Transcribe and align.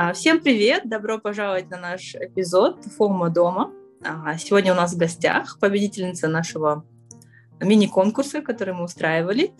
А, 0.00 0.12
всем 0.12 0.40
привет! 0.40 0.88
Добро 0.88 1.18
пожаловать 1.18 1.70
на 1.70 1.76
наш 1.76 2.14
эпизод 2.14 2.84
«Форма 2.84 3.30
дома». 3.30 3.72
А, 4.00 4.38
сегодня 4.38 4.72
у 4.72 4.76
нас 4.76 4.94
в 4.94 4.96
гостях 4.96 5.58
победительница 5.58 6.28
нашего 6.28 6.84
мини-конкурса, 7.60 8.40
который 8.40 8.74
мы 8.74 8.84
устраивали. 8.84 9.50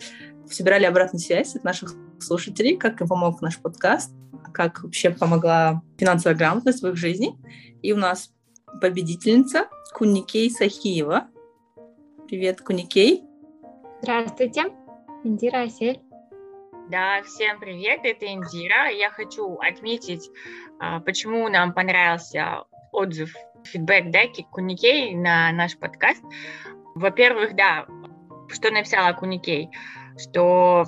Собирали 0.49 0.85
обратную 0.85 1.19
связь 1.19 1.57
от 1.57 1.65
наших 1.65 1.93
слушателей, 2.21 2.77
как 2.77 3.01
им 3.01 3.09
помог 3.09 3.41
наш 3.41 3.57
подкаст, 3.57 4.13
как 4.53 4.81
вообще 4.81 5.09
помогла 5.09 5.81
финансовая 5.97 6.37
грамотность 6.37 6.83
в 6.83 6.87
их 6.87 6.95
жизни. 6.95 7.37
И 7.81 7.91
у 7.91 7.97
нас 7.97 8.31
победительница 8.79 9.67
Куникей 9.93 10.49
Сахиева. 10.49 11.27
Привет, 12.29 12.61
Куникей. 12.61 13.25
Здравствуйте, 14.01 14.67
Индира 15.25 15.63
Асель. 15.63 15.99
Да, 16.89 17.21
всем 17.21 17.59
привет, 17.59 17.99
это 18.03 18.25
Индира. 18.25 18.89
Я 18.89 19.11
хочу 19.11 19.57
отметить, 19.57 20.27
а, 20.79 20.99
почему 20.99 21.47
нам 21.47 21.71
понравился 21.71 22.63
отзыв, 22.91 23.35
фидбэк, 23.63 24.09
да, 24.09 24.21
Куникей 24.49 25.13
на 25.13 25.51
наш 25.51 25.77
подкаст. 25.77 26.23
Во-первых, 26.95 27.55
да, 27.55 27.85
что 28.47 28.71
написала 28.71 29.13
Куникей, 29.13 29.69
что 30.17 30.85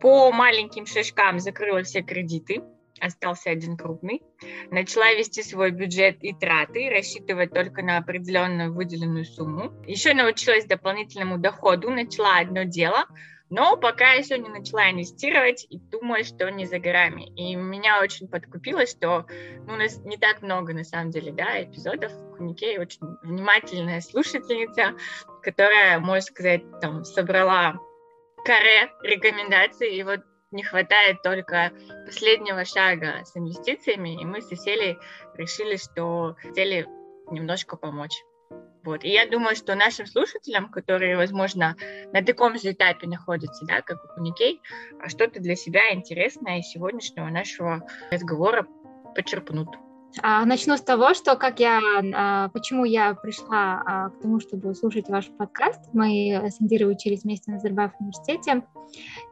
по 0.00 0.32
маленьким 0.32 0.86
шажкам 0.86 1.38
закрыла 1.38 1.82
все 1.82 2.00
кредиты, 2.00 2.62
остался 2.98 3.50
один 3.50 3.76
крупный, 3.76 4.22
начала 4.70 5.12
вести 5.12 5.42
свой 5.42 5.70
бюджет 5.70 6.16
и 6.24 6.32
траты, 6.32 6.88
рассчитывать 6.88 7.52
только 7.52 7.82
на 7.82 7.98
определенную 7.98 8.72
выделенную 8.72 9.26
сумму. 9.26 9.70
Еще 9.86 10.14
научилась 10.14 10.64
дополнительному 10.64 11.36
доходу, 11.36 11.90
начала 11.90 12.38
одно 12.38 12.62
дело– 12.62 13.04
но 13.48 13.76
пока 13.76 14.12
еще 14.12 14.38
не 14.38 14.48
начала 14.48 14.90
инвестировать 14.90 15.66
и 15.70 15.78
думаю, 15.78 16.24
что 16.24 16.50
не 16.50 16.66
за 16.66 16.78
горами. 16.78 17.28
И 17.36 17.54
меня 17.54 18.00
очень 18.00 18.28
подкупило, 18.28 18.86
что 18.86 19.26
ну, 19.66 19.74
у 19.74 19.76
нас 19.76 19.98
не 20.04 20.16
так 20.16 20.42
много, 20.42 20.72
на 20.72 20.84
самом 20.84 21.10
деле, 21.10 21.32
да, 21.32 21.62
эпизодов. 21.62 22.12
Куникей 22.36 22.78
очень 22.78 23.00
внимательная 23.22 24.00
слушательница, 24.00 24.96
которая, 25.42 26.00
можно 26.00 26.22
сказать, 26.22 26.62
там, 26.80 27.04
собрала 27.04 27.78
каре 28.44 28.90
рекомендаций, 29.02 29.96
и 29.96 30.02
вот 30.02 30.20
не 30.50 30.62
хватает 30.62 31.22
только 31.22 31.72
последнего 32.04 32.64
шага 32.64 33.24
с 33.24 33.36
инвестициями, 33.36 34.20
и 34.20 34.24
мы 34.24 34.40
с 34.40 34.48
Селей 34.48 34.98
решили, 35.34 35.76
что 35.76 36.36
хотели 36.40 36.86
немножко 37.30 37.76
помочь. 37.76 38.22
Вот. 38.86 39.04
И 39.04 39.08
я 39.08 39.26
думаю, 39.26 39.56
что 39.56 39.74
нашим 39.74 40.06
слушателям, 40.06 40.70
которые, 40.70 41.16
возможно, 41.16 41.76
на 42.12 42.22
таком 42.22 42.56
же 42.56 42.70
этапе 42.70 43.08
находятся, 43.08 43.66
да, 43.66 43.82
как 43.82 44.04
у 44.04 44.14
Куникей, 44.14 44.62
а 45.00 45.08
что-то 45.08 45.40
для 45.40 45.56
себя 45.56 45.92
интересное 45.92 46.60
из 46.60 46.68
сегодняшнего 46.68 47.26
нашего 47.26 47.86
разговора 48.12 48.66
почерпнут. 49.16 49.68
А, 50.22 50.44
начну 50.46 50.76
с 50.76 50.80
того, 50.80 51.14
что 51.14 51.36
как 51.36 51.60
я, 51.60 51.80
а, 52.14 52.48
почему 52.48 52.84
я 52.84 53.14
пришла 53.14 53.82
а, 53.84 54.08
к 54.10 54.20
тому, 54.20 54.40
чтобы 54.40 54.74
слушать 54.74 55.08
ваш 55.08 55.28
подкаст. 55.28 55.80
Мы 55.92 56.40
с 56.50 56.60
Индирой 56.60 56.92
учились 56.92 57.24
вместе 57.24 57.50
на 57.50 57.58
Зарбаев 57.58 57.92
университете, 58.00 58.62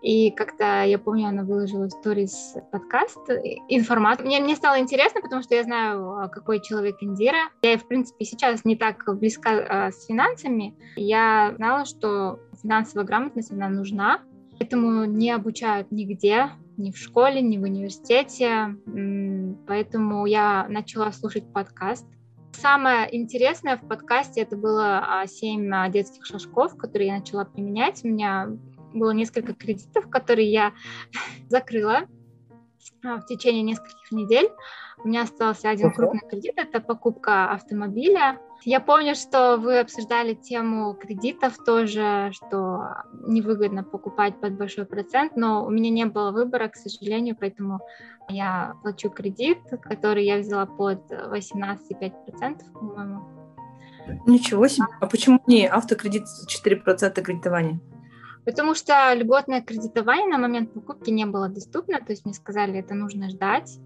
и 0.02 0.30
как-то, 0.30 0.84
я 0.84 0.98
помню, 0.98 1.28
она 1.28 1.42
выложила 1.42 1.88
сторис 1.88 2.54
подкаст, 2.70 3.18
информацию. 3.68 4.26
Мне, 4.26 4.40
мне 4.40 4.56
стало 4.56 4.78
интересно, 4.78 5.20
потому 5.20 5.42
что 5.42 5.54
я 5.54 5.62
знаю, 5.62 6.28
какой 6.30 6.60
человек 6.60 6.96
Индира. 7.00 7.50
Я, 7.62 7.78
в 7.78 7.86
принципе, 7.86 8.24
сейчас 8.24 8.64
не 8.64 8.76
так 8.76 9.04
близка 9.18 9.90
с 9.90 10.06
финансами. 10.06 10.76
Я 10.96 11.54
знала, 11.56 11.84
что 11.86 12.40
финансовая 12.62 13.06
грамотность, 13.06 13.52
она 13.52 13.68
нужна, 13.68 14.20
Этому 14.60 15.04
не 15.04 15.30
обучают 15.30 15.90
нигде, 15.90 16.50
ни 16.76 16.90
в 16.90 16.96
школе, 16.96 17.40
ни 17.40 17.58
в 17.58 17.62
университете. 17.62 18.76
Поэтому 19.66 20.26
я 20.26 20.66
начала 20.68 21.12
слушать 21.12 21.52
подкаст. 21.52 22.06
Самое 22.52 23.14
интересное 23.14 23.76
в 23.76 23.86
подкасте 23.86 24.42
это 24.42 24.56
было 24.56 25.04
а, 25.04 25.26
семь 25.26 25.74
а, 25.74 25.88
детских 25.88 26.24
шажков, 26.24 26.76
которые 26.76 27.08
я 27.08 27.18
начала 27.18 27.44
применять. 27.44 28.04
У 28.04 28.08
меня 28.08 28.48
было 28.92 29.10
несколько 29.10 29.54
кредитов, 29.54 30.08
которые 30.08 30.50
я 30.50 30.72
закрыла 31.48 32.02
а, 33.04 33.18
в 33.18 33.26
течение 33.26 33.62
нескольких 33.62 34.12
недель. 34.12 34.48
У 35.02 35.08
меня 35.08 35.22
остался 35.22 35.68
один 35.68 35.92
крупный 35.92 36.28
кредит, 36.28 36.54
это 36.56 36.80
покупка 36.80 37.50
автомобиля. 37.50 38.38
Я 38.64 38.80
помню, 38.80 39.14
что 39.14 39.58
вы 39.58 39.78
обсуждали 39.78 40.32
тему 40.34 40.94
кредитов 40.94 41.56
тоже, 41.64 42.30
что 42.32 43.04
невыгодно 43.12 43.84
покупать 43.84 44.40
под 44.40 44.56
большой 44.56 44.86
процент, 44.86 45.36
но 45.36 45.64
у 45.64 45.70
меня 45.70 45.90
не 45.90 46.06
было 46.06 46.30
выбора, 46.30 46.68
к 46.68 46.76
сожалению, 46.76 47.36
поэтому 47.38 47.80
я 48.28 48.74
плачу 48.82 49.10
кредит, 49.10 49.58
который 49.82 50.24
я 50.24 50.38
взяла 50.38 50.64
под 50.64 51.10
18,5%, 51.10 52.72
по-моему. 52.72 53.22
Ничего 54.26 54.66
себе. 54.68 54.86
А 55.00 55.06
почему 55.06 55.40
не 55.46 55.66
автокредит 55.66 56.24
4% 56.48 57.22
кредитования? 57.22 57.80
Потому 58.46 58.74
что 58.74 59.12
льготное 59.14 59.62
кредитование 59.62 60.26
на 60.26 60.38
момент 60.38 60.72
покупки 60.72 61.10
не 61.10 61.26
было 61.26 61.48
доступно, 61.48 61.98
то 62.00 62.12
есть 62.12 62.24
мне 62.24 62.34
сказали, 62.34 62.78
это 62.78 62.94
нужно 62.94 63.28
ждать 63.28 63.78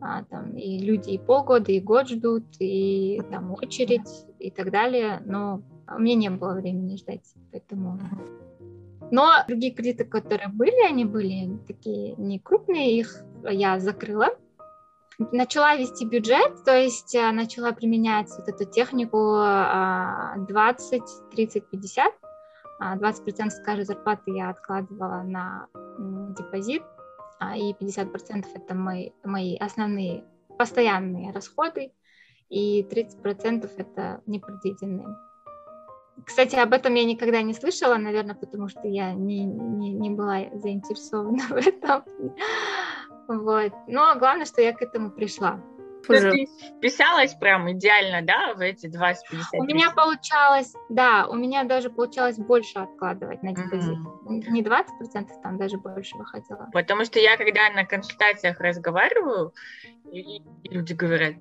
а, 0.00 0.24
там, 0.24 0.56
и 0.56 0.78
люди 0.78 1.10
и 1.10 1.18
полгода, 1.18 1.72
и 1.72 1.80
год 1.80 2.08
ждут, 2.08 2.44
и 2.58 3.22
там 3.30 3.52
очередь 3.52 4.26
и 4.38 4.50
так 4.50 4.70
далее, 4.70 5.22
но 5.24 5.62
у 5.94 5.98
меня 5.98 6.14
не 6.14 6.30
было 6.30 6.54
времени 6.54 6.96
ждать, 6.96 7.34
поэтому... 7.52 7.98
Но 9.10 9.30
другие 9.46 9.72
кредиты, 9.72 10.04
которые 10.04 10.48
были, 10.48 10.88
они 10.88 11.04
были 11.04 11.58
такие 11.66 12.14
не 12.16 12.38
крупные, 12.38 12.98
их 12.98 13.22
я 13.44 13.78
закрыла. 13.78 14.28
Начала 15.30 15.76
вести 15.76 16.06
бюджет, 16.06 16.64
то 16.64 16.76
есть 16.76 17.14
а, 17.14 17.30
начала 17.30 17.72
применять 17.72 18.30
вот 18.36 18.48
эту 18.48 18.64
технику 18.64 19.36
20, 20.48 21.02
30, 21.30 21.70
50. 21.70 22.12
20% 22.80 23.50
с 23.50 23.60
каждой 23.60 23.84
зарплаты 23.84 24.32
я 24.32 24.50
откладывала 24.50 25.22
на 25.22 25.68
депозит, 26.36 26.82
и 27.56 27.72
50% 27.72 28.46
это 28.54 28.74
мои, 28.74 29.10
мои 29.24 29.56
основные 29.56 30.24
постоянные 30.58 31.32
расходы, 31.32 31.92
и 32.48 32.82
30% 32.82 33.70
это 33.76 34.22
непредвиденные. 34.26 35.16
Кстати, 36.24 36.54
об 36.56 36.72
этом 36.72 36.94
я 36.94 37.04
никогда 37.04 37.42
не 37.42 37.54
слышала, 37.54 37.96
наверное, 37.96 38.36
потому 38.36 38.68
что 38.68 38.86
я 38.86 39.12
не, 39.12 39.44
не, 39.44 39.92
не 39.92 40.10
была 40.10 40.44
заинтересована 40.54 41.42
в 41.48 41.56
этом. 41.56 42.04
Вот. 43.26 43.72
Но 43.88 44.16
главное, 44.18 44.46
что 44.46 44.62
я 44.62 44.72
к 44.72 44.82
этому 44.82 45.10
пришла. 45.10 45.60
Ты 46.06 46.46
вписалась 46.78 47.34
прям 47.34 47.70
идеально, 47.72 48.22
да, 48.22 48.54
в 48.54 48.60
эти 48.60 48.86
20-50 48.86 49.14
У 49.58 49.64
меня 49.64 49.90
получалось, 49.90 50.74
да, 50.88 51.26
у 51.28 51.34
меня 51.34 51.64
даже 51.64 51.90
получалось 51.90 52.36
больше 52.36 52.78
откладывать 52.78 53.42
на 53.42 53.54
депозит. 53.54 53.98
Mm-hmm. 53.98 54.50
Не 54.50 54.62
20%, 54.62 55.28
там 55.42 55.58
даже 55.58 55.78
больше 55.78 56.16
выходило. 56.16 56.68
Потому 56.72 57.04
что 57.04 57.18
я, 57.18 57.36
когда 57.36 57.70
на 57.70 57.84
консультациях 57.84 58.60
разговариваю, 58.60 59.52
и 60.10 60.42
люди 60.64 60.92
говорят, 60.92 61.34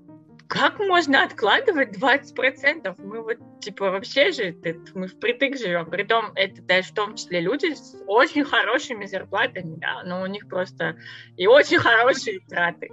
как 0.48 0.80
можно 0.80 1.24
откладывать 1.24 1.98
20%? 1.98 2.96
Мы 3.02 3.22
вот, 3.22 3.38
типа, 3.60 3.90
вообще 3.90 4.32
же, 4.32 4.56
мы 4.94 5.08
впритык 5.08 5.58
живем. 5.58 5.90
Притом, 5.90 6.32
это 6.36 6.62
даже 6.62 6.90
в 6.90 6.94
том 6.94 7.16
числе 7.16 7.40
люди 7.40 7.74
с 7.74 7.96
очень 8.06 8.44
хорошими 8.44 9.06
зарплатами, 9.06 9.78
да, 9.78 10.04
но 10.04 10.22
у 10.22 10.26
них 10.28 10.48
просто 10.48 10.96
и 11.38 11.48
очень 11.48 11.80
хорошие 11.80 12.40
траты. 12.42 12.92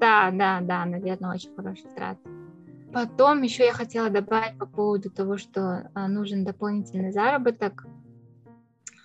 Да, 0.00 0.30
да, 0.32 0.60
да, 0.62 0.86
наверное, 0.86 1.34
очень 1.34 1.54
хороший 1.54 1.88
трат. 1.94 2.16
Потом 2.92 3.42
еще 3.42 3.66
я 3.66 3.72
хотела 3.72 4.08
добавить 4.08 4.58
по 4.58 4.66
поводу 4.66 5.10
того, 5.10 5.36
что 5.36 5.90
а, 5.94 6.08
нужен 6.08 6.44
дополнительный 6.44 7.12
заработок. 7.12 7.86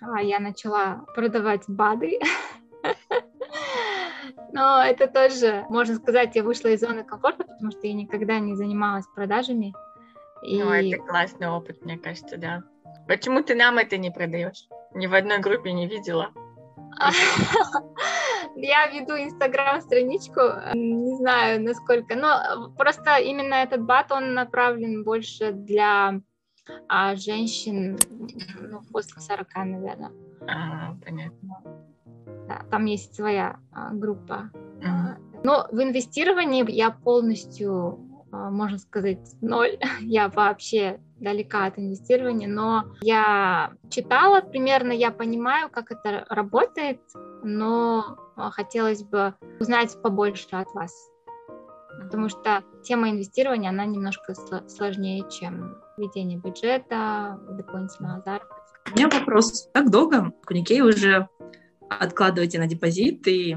А, 0.00 0.20
я 0.22 0.40
начала 0.40 1.04
продавать 1.14 1.64
БАДы. 1.68 2.18
Но 4.52 4.82
это 4.82 5.06
тоже, 5.06 5.66
можно 5.68 5.96
сказать, 5.96 6.34
я 6.34 6.42
вышла 6.42 6.68
из 6.68 6.80
зоны 6.80 7.04
комфорта, 7.04 7.44
потому 7.44 7.70
что 7.70 7.86
я 7.86 7.92
никогда 7.92 8.38
не 8.38 8.54
занималась 8.54 9.06
продажами. 9.14 9.74
И... 10.42 10.62
Ну, 10.62 10.70
это 10.70 10.96
классный 11.02 11.48
опыт, 11.48 11.84
мне 11.84 11.98
кажется, 11.98 12.38
да. 12.38 12.62
Почему 13.06 13.42
ты 13.42 13.54
нам 13.54 13.78
это 13.78 13.98
не 13.98 14.10
продаешь? 14.10 14.66
Ни 14.94 15.06
в 15.06 15.14
одной 15.14 15.38
группе 15.40 15.72
не 15.72 15.86
видела. 15.86 16.30
Я 18.56 18.86
веду 18.86 19.12
инстаграм-страничку, 19.14 20.40
не 20.74 21.16
знаю, 21.16 21.62
насколько, 21.62 22.16
но 22.16 22.72
просто 22.76 23.18
именно 23.18 23.54
этот 23.54 23.82
бат, 23.82 24.10
он 24.10 24.34
направлен 24.34 25.04
больше 25.04 25.52
для 25.52 26.20
а, 26.88 27.14
женщин 27.16 27.98
ну, 28.60 28.80
после 28.92 29.20
40, 29.20 29.54
наверное. 29.56 30.12
А, 30.48 30.94
понятно. 31.04 31.62
Да, 32.48 32.62
там 32.70 32.86
есть 32.86 33.14
своя 33.14 33.58
а, 33.72 33.92
группа. 33.92 34.50
Mm-hmm. 34.54 35.40
Но 35.44 35.68
в 35.70 35.82
инвестировании 35.82 36.68
я 36.70 36.90
полностью, 36.90 38.00
а, 38.32 38.50
можно 38.50 38.78
сказать, 38.78 39.36
ноль. 39.40 39.78
Я 40.00 40.28
вообще 40.28 41.00
далека 41.20 41.66
от 41.66 41.78
инвестирования, 41.78 42.48
но 42.48 42.84
я 43.00 43.72
читала 43.90 44.40
примерно, 44.40 44.92
я 44.92 45.10
понимаю, 45.10 45.70
как 45.70 45.90
это 45.90 46.26
работает, 46.28 47.00
но 47.42 48.18
а, 48.36 48.50
хотелось 48.50 49.02
бы 49.02 49.34
узнать 49.58 49.96
побольше 50.02 50.48
от 50.52 50.72
вас, 50.74 50.92
потому 52.02 52.28
что 52.28 52.62
тема 52.82 53.10
инвестирования, 53.10 53.70
она 53.70 53.86
немножко 53.86 54.34
сложнее, 54.68 55.24
чем 55.30 55.76
ведение 55.96 56.38
бюджета, 56.38 57.40
дополнительного 57.50 58.20
заработка. 58.20 58.56
У 58.92 58.96
меня 58.96 59.08
вопрос. 59.08 59.68
Как 59.72 59.90
долго 59.90 60.32
Куникей 60.44 60.82
уже 60.82 61.28
откладываете 61.88 62.58
на 62.58 62.66
депозит 62.66 63.26
и 63.26 63.56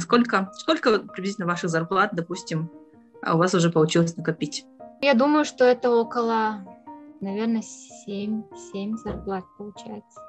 сколько, 0.00 0.50
сколько 0.54 0.98
приблизительно 0.98 1.46
ваших 1.46 1.70
зарплат, 1.70 2.10
допустим, 2.12 2.70
у 3.26 3.36
вас 3.36 3.54
уже 3.54 3.70
получилось 3.70 4.16
накопить? 4.16 4.64
Я 5.00 5.14
думаю, 5.14 5.44
что 5.44 5.64
это 5.64 5.90
около, 5.90 6.64
наверное, 7.20 7.62
7, 7.62 8.42
7 8.72 8.96
зарплат 8.96 9.44
получается. 9.56 10.20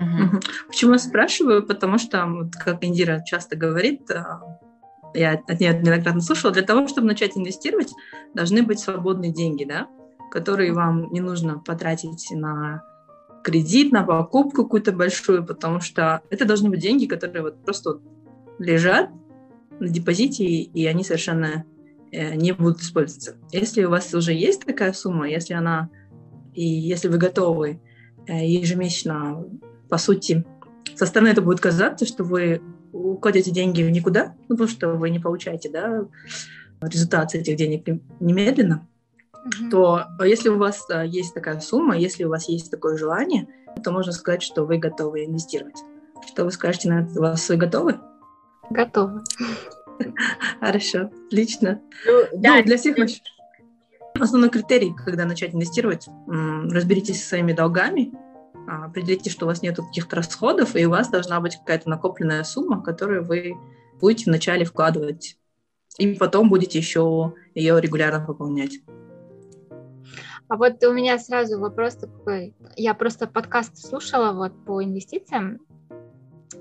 Угу. 0.00 0.40
Почему 0.68 0.92
я 0.92 0.98
спрашиваю? 0.98 1.64
Потому 1.64 1.98
что, 1.98 2.26
вот, 2.26 2.52
как 2.52 2.84
Индира 2.84 3.22
часто 3.24 3.56
говорит, 3.56 4.10
а, 4.10 4.42
я 5.14 5.34
от 5.34 5.60
нее 5.60 5.72
неоднократно 5.72 6.20
слушала, 6.20 6.52
для 6.52 6.62
того, 6.62 6.88
чтобы 6.88 7.06
начать 7.06 7.36
инвестировать, 7.36 7.92
должны 8.34 8.62
быть 8.62 8.80
свободные 8.80 9.32
деньги, 9.32 9.64
да, 9.64 9.86
которые 10.30 10.72
вам 10.72 11.12
не 11.12 11.20
нужно 11.20 11.60
потратить 11.60 12.28
на 12.32 12.82
кредит, 13.44 13.92
на 13.92 14.02
покупку 14.02 14.64
какую-то 14.64 14.92
большую, 14.92 15.46
потому 15.46 15.80
что 15.80 16.20
это 16.30 16.44
должны 16.44 16.68
быть 16.68 16.80
деньги, 16.80 17.06
которые 17.06 17.42
вот 17.42 17.64
просто 17.64 18.00
лежат 18.58 19.10
на 19.78 19.88
депозите, 19.88 20.44
и 20.44 20.86
они 20.86 21.04
совершенно 21.04 21.64
Э, 21.64 21.75
не 22.12 22.52
будут 22.52 22.80
использоваться. 22.80 23.36
Если 23.52 23.84
у 23.84 23.90
вас 23.90 24.12
уже 24.14 24.32
есть 24.32 24.64
такая 24.64 24.92
сумма, 24.92 25.28
если 25.28 25.54
она 25.54 25.90
и 26.56 26.64
если 26.64 27.08
вы 27.08 27.18
готовы 27.18 27.80
э, 28.26 28.46
ежемесячно, 28.46 29.44
по 29.90 29.98
сути, 29.98 30.44
со 30.94 31.04
стороны 31.04 31.28
это 31.28 31.42
будет 31.42 31.60
казаться, 31.60 32.06
что 32.06 32.24
вы 32.24 32.62
укладете 32.92 33.50
деньги 33.50 33.82
в 33.82 33.90
никуда, 33.90 34.34
ну, 34.48 34.56
потому 34.56 34.68
что 34.68 34.88
вы 34.94 35.10
не 35.10 35.18
получаете 35.18 35.70
да, 35.70 36.06
результат 36.80 37.34
этих 37.34 37.56
денег 37.56 37.86
немедленно, 38.20 38.88
mm-hmm. 39.34 39.70
то 39.70 40.04
если 40.24 40.48
у 40.48 40.56
вас 40.56 40.86
э, 40.88 41.06
есть 41.06 41.34
такая 41.34 41.60
сумма, 41.60 41.98
если 41.98 42.24
у 42.24 42.30
вас 42.30 42.48
есть 42.48 42.70
такое 42.70 42.96
желание, 42.96 43.46
то 43.84 43.92
можно 43.92 44.12
сказать, 44.12 44.42
что 44.42 44.64
вы 44.64 44.78
готовы 44.78 45.26
инвестировать. 45.26 45.76
Что 46.26 46.44
вы 46.44 46.50
скажете 46.50 46.88
на 46.88 47.02
это? 47.02 47.20
Вас 47.20 47.46
вы 47.50 47.56
готовы? 47.56 48.00
Готовы. 48.70 49.22
Хорошо, 50.60 51.10
отлично. 51.26 51.80
Ну, 52.06 52.22
да, 52.34 52.56
ну, 52.56 52.64
для 52.64 52.76
всех 52.76 52.96
основной 54.18 54.50
критерий, 54.50 54.94
когда 54.94 55.24
начать 55.24 55.54
инвестировать, 55.54 56.08
разберитесь 56.26 57.22
со 57.22 57.30
своими 57.30 57.52
долгами, 57.52 58.12
а, 58.68 58.86
определите, 58.86 59.30
что 59.30 59.46
у 59.46 59.48
вас 59.48 59.62
нет 59.62 59.76
каких-то 59.76 60.16
расходов, 60.16 60.74
и 60.74 60.86
у 60.86 60.90
вас 60.90 61.08
должна 61.08 61.40
быть 61.40 61.56
какая-то 61.56 61.88
накопленная 61.88 62.42
сумма, 62.44 62.82
которую 62.82 63.24
вы 63.24 63.54
будете 64.00 64.30
вначале 64.30 64.64
вкладывать, 64.64 65.38
и 65.98 66.14
потом 66.14 66.48
будете 66.48 66.78
еще 66.78 67.34
ее 67.54 67.80
регулярно 67.80 68.24
пополнять. 68.24 68.80
А 70.48 70.56
вот 70.56 70.82
у 70.84 70.92
меня 70.92 71.18
сразу 71.18 71.58
вопрос 71.58 71.96
такой. 71.96 72.54
Я 72.76 72.94
просто 72.94 73.26
подкаст 73.26 73.78
слушала 73.78 74.32
вот 74.32 74.52
по 74.64 74.82
инвестициям, 74.82 75.60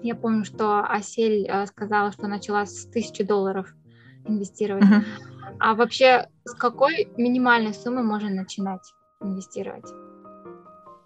я 0.06 0.16
помню, 0.16 0.46
что 0.46 0.82
Асель 0.82 1.48
э, 1.48 1.66
сказала, 1.66 2.12
что 2.12 2.28
начала 2.28 2.66
с 2.66 2.86
тысячи 2.86 3.24
долларов 3.24 3.74
инвестировать. 4.28 4.84
Uh-huh. 4.84 5.04
А 5.60 5.74
вообще 5.74 6.30
с 6.44 6.54
какой 6.54 7.08
минимальной 7.18 7.74
суммы 7.74 8.04
можно 8.04 8.30
начинать 8.30 8.94
инвестировать? 9.20 9.86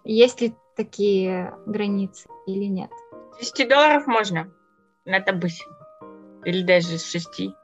Есть 0.04 0.42
ли 0.42 0.54
такие 0.76 1.54
границы 1.66 2.28
или 2.46 2.64
нет? 2.64 2.90
10 3.40 3.68
долларов 3.68 4.06
можно 4.06 4.52
на 5.06 5.20
табысе. 5.20 5.64
Или 6.44 6.62
даже 6.62 6.98
с 6.98 7.10
6. 7.10 7.54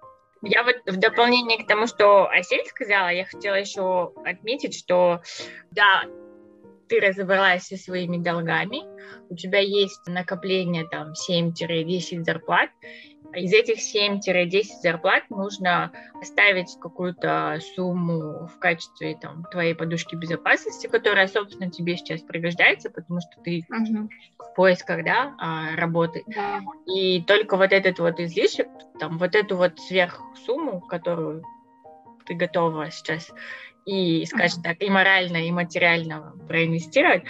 Я 0.41 0.65
вот 0.65 0.77
в 0.87 0.97
дополнение 0.97 1.63
к 1.63 1.67
тому, 1.67 1.87
что 1.87 2.29
Асель 2.31 2.65
сказала, 2.67 3.09
я 3.09 3.27
хотела 3.27 3.57
еще 3.57 4.13
отметить, 4.25 4.75
что 4.75 5.21
да, 5.71 6.05
ты 6.89 7.01
разобралась 7.01 7.65
со 7.65 7.77
своими 7.77 8.19
долгами, 8.19 8.83
у 9.29 9.37
тебя 9.37 9.59
есть 9.59 10.07
накопление 10.07 10.87
там 10.89 11.13
7-10 11.29 12.25
зарплат, 12.25 12.71
из 13.35 13.53
этих 13.53 13.79
7-10 13.79 14.65
зарплат 14.83 15.29
нужно 15.31 15.93
оставить 16.21 16.79
какую-то 16.81 17.59
сумму 17.75 18.47
в 18.47 18.59
качестве 18.59 19.17
там, 19.21 19.45
твоей 19.51 19.75
подушки 19.75 20.15
безопасности, 20.15 20.87
которая, 20.87 21.27
собственно, 21.27 21.71
тебе 21.71 21.97
сейчас 21.97 22.23
пригождается, 22.23 22.91
потому 22.91 23.21
что 23.21 23.43
ты 23.43 23.61
uh-huh. 23.71 24.09
в 24.39 24.55
поисках 24.55 25.05
да, 25.05 25.35
а, 25.39 25.77
работы. 25.77 26.25
Yeah. 26.29 26.61
И 26.87 27.23
только 27.23 27.57
вот 27.57 27.73
этот 27.73 27.99
вот 27.99 28.21
излишек, 28.21 28.69
там, 28.99 29.19
вот 29.19 29.35
эту 29.35 29.57
вот 29.57 29.79
сверхсумму, 29.81 30.81
которую 30.81 31.43
ты 32.25 32.35
готова 32.35 32.91
сейчас 32.91 33.31
и, 33.87 34.27
скажем 34.27 34.63
так, 34.63 34.83
и 34.83 34.91
морально, 34.91 35.39
и 35.39 35.51
материально 35.51 36.35
проинвестировать, 36.49 37.23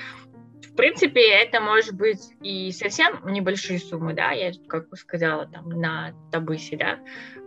в 0.63 0.75
принципе, 0.75 1.23
это 1.31 1.61
может 1.61 1.95
быть 1.95 2.21
и 2.43 2.71
совсем 2.71 3.21
небольшие 3.25 3.79
суммы, 3.79 4.13
да, 4.13 4.33
я, 4.33 4.53
как 4.69 4.89
бы 4.91 4.97
сказала, 4.97 5.47
там, 5.47 5.69
на 5.69 6.13
Табысе, 6.31 6.77
да, 6.77 6.99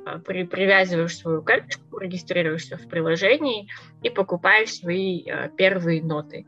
а, 0.05 0.19
при, 0.19 0.45
привязываешь 0.45 1.17
свою 1.17 1.43
карточку, 1.43 1.99
регистрируешься 1.99 2.77
в 2.77 2.87
приложении 2.87 3.69
и 4.01 4.09
покупаешь 4.09 4.73
свои 4.73 5.23
а, 5.29 5.49
первые 5.49 6.01
ноты. 6.01 6.47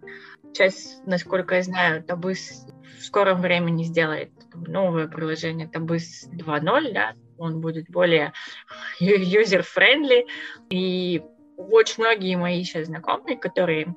Сейчас, 0.53 1.01
насколько 1.05 1.55
я 1.55 1.61
знаю, 1.61 2.03
Табыс 2.03 2.65
в 2.99 3.03
скором 3.03 3.41
времени 3.41 3.83
сделает 3.83 4.31
новое 4.53 5.07
приложение 5.07 5.67
Табыс 5.67 6.27
2.0, 6.31 6.93
да, 6.93 7.13
он 7.37 7.61
будет 7.61 7.89
более 7.89 8.33
user-friendly, 8.99 10.25
и 10.69 11.21
очень 11.69 12.03
многие 12.03 12.35
мои 12.35 12.63
сейчас 12.63 12.87
знакомые, 12.87 13.37
которые 13.37 13.95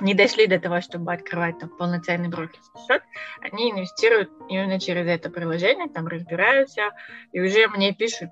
не 0.00 0.14
дошли 0.14 0.46
до 0.46 0.60
того, 0.60 0.80
чтобы 0.80 1.12
открывать 1.12 1.58
там 1.58 1.70
полноценный 1.70 2.28
брокерский 2.28 2.80
счет, 2.86 3.02
они 3.40 3.70
инвестируют 3.70 4.30
именно 4.48 4.78
через 4.78 5.06
это 5.06 5.30
приложение, 5.30 5.88
там 5.88 6.06
разбираются, 6.06 6.90
и 7.32 7.40
уже 7.40 7.68
мне 7.68 7.92
пишут, 7.92 8.30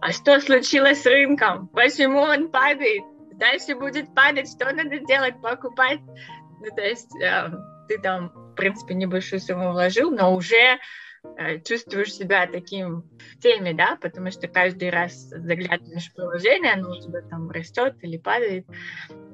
а 0.00 0.12
что 0.12 0.40
случилось 0.40 1.02
с 1.02 1.06
рынком? 1.06 1.68
Почему 1.68 2.20
он 2.20 2.50
падает? 2.50 3.02
Дальше 3.34 3.74
будет 3.74 4.14
падать, 4.14 4.48
что 4.48 4.72
надо 4.72 4.98
делать? 4.98 5.40
Покупать? 5.40 6.00
Ну, 6.60 6.66
то 6.74 6.82
есть 6.82 7.10
э, 7.20 7.50
ты 7.88 7.98
там, 7.98 8.30
в 8.34 8.54
принципе, 8.54 8.94
небольшую 8.94 9.40
сумму 9.40 9.72
вложил, 9.72 10.10
но 10.10 10.34
уже 10.34 10.78
чувствуешь 11.64 12.14
себя 12.14 12.46
таким 12.46 13.04
в 13.18 13.38
теме, 13.40 13.72
да, 13.74 13.96
потому 14.00 14.30
что 14.30 14.48
каждый 14.48 14.90
раз 14.90 15.14
заглядываешь 15.30 16.10
в 16.10 16.14
приложение, 16.14 16.72
оно 16.72 16.90
у 16.90 17.00
тебя 17.00 17.22
там 17.22 17.50
растет 17.50 17.96
или 18.02 18.18
падает, 18.18 18.66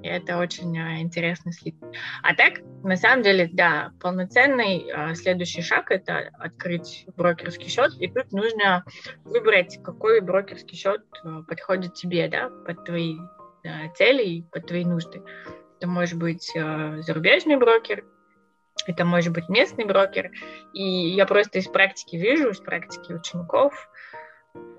и 0.02 0.06
это 0.06 0.38
очень 0.38 0.76
э, 0.78 1.00
интересно 1.00 1.52
следить. 1.52 1.80
А 2.22 2.34
так, 2.34 2.60
на 2.84 2.96
самом 2.96 3.22
деле, 3.22 3.48
да, 3.52 3.92
полноценный 4.00 4.86
э, 4.88 5.14
следующий 5.14 5.62
шаг— 5.62 5.90
это 5.90 6.30
открыть 6.38 7.06
брокерский 7.16 7.68
счет, 7.68 7.92
и 7.98 8.08
тут 8.08 8.32
нужно 8.32 8.84
выбрать, 9.24 9.82
какой 9.82 10.20
брокерский 10.20 10.76
счет 10.76 11.02
подходит 11.48 11.94
тебе, 11.94 12.28
да, 12.28 12.50
под 12.66 12.84
твои 12.84 13.16
цели 13.96 14.22
и 14.22 14.42
под 14.42 14.66
твои 14.66 14.84
нужды. 14.84 15.22
Это 15.78 15.88
может 15.88 16.18
быть 16.18 16.52
зарубежный 16.54 17.56
брокер, 17.56 18.04
это 18.88 19.04
может 19.04 19.32
быть 19.32 19.48
местный 19.48 19.84
брокер. 19.84 20.32
И 20.72 20.82
я 20.82 21.26
просто 21.26 21.58
из 21.58 21.68
практики 21.68 22.16
вижу, 22.16 22.50
из 22.50 22.58
практики 22.58 23.12
учеников, 23.12 23.88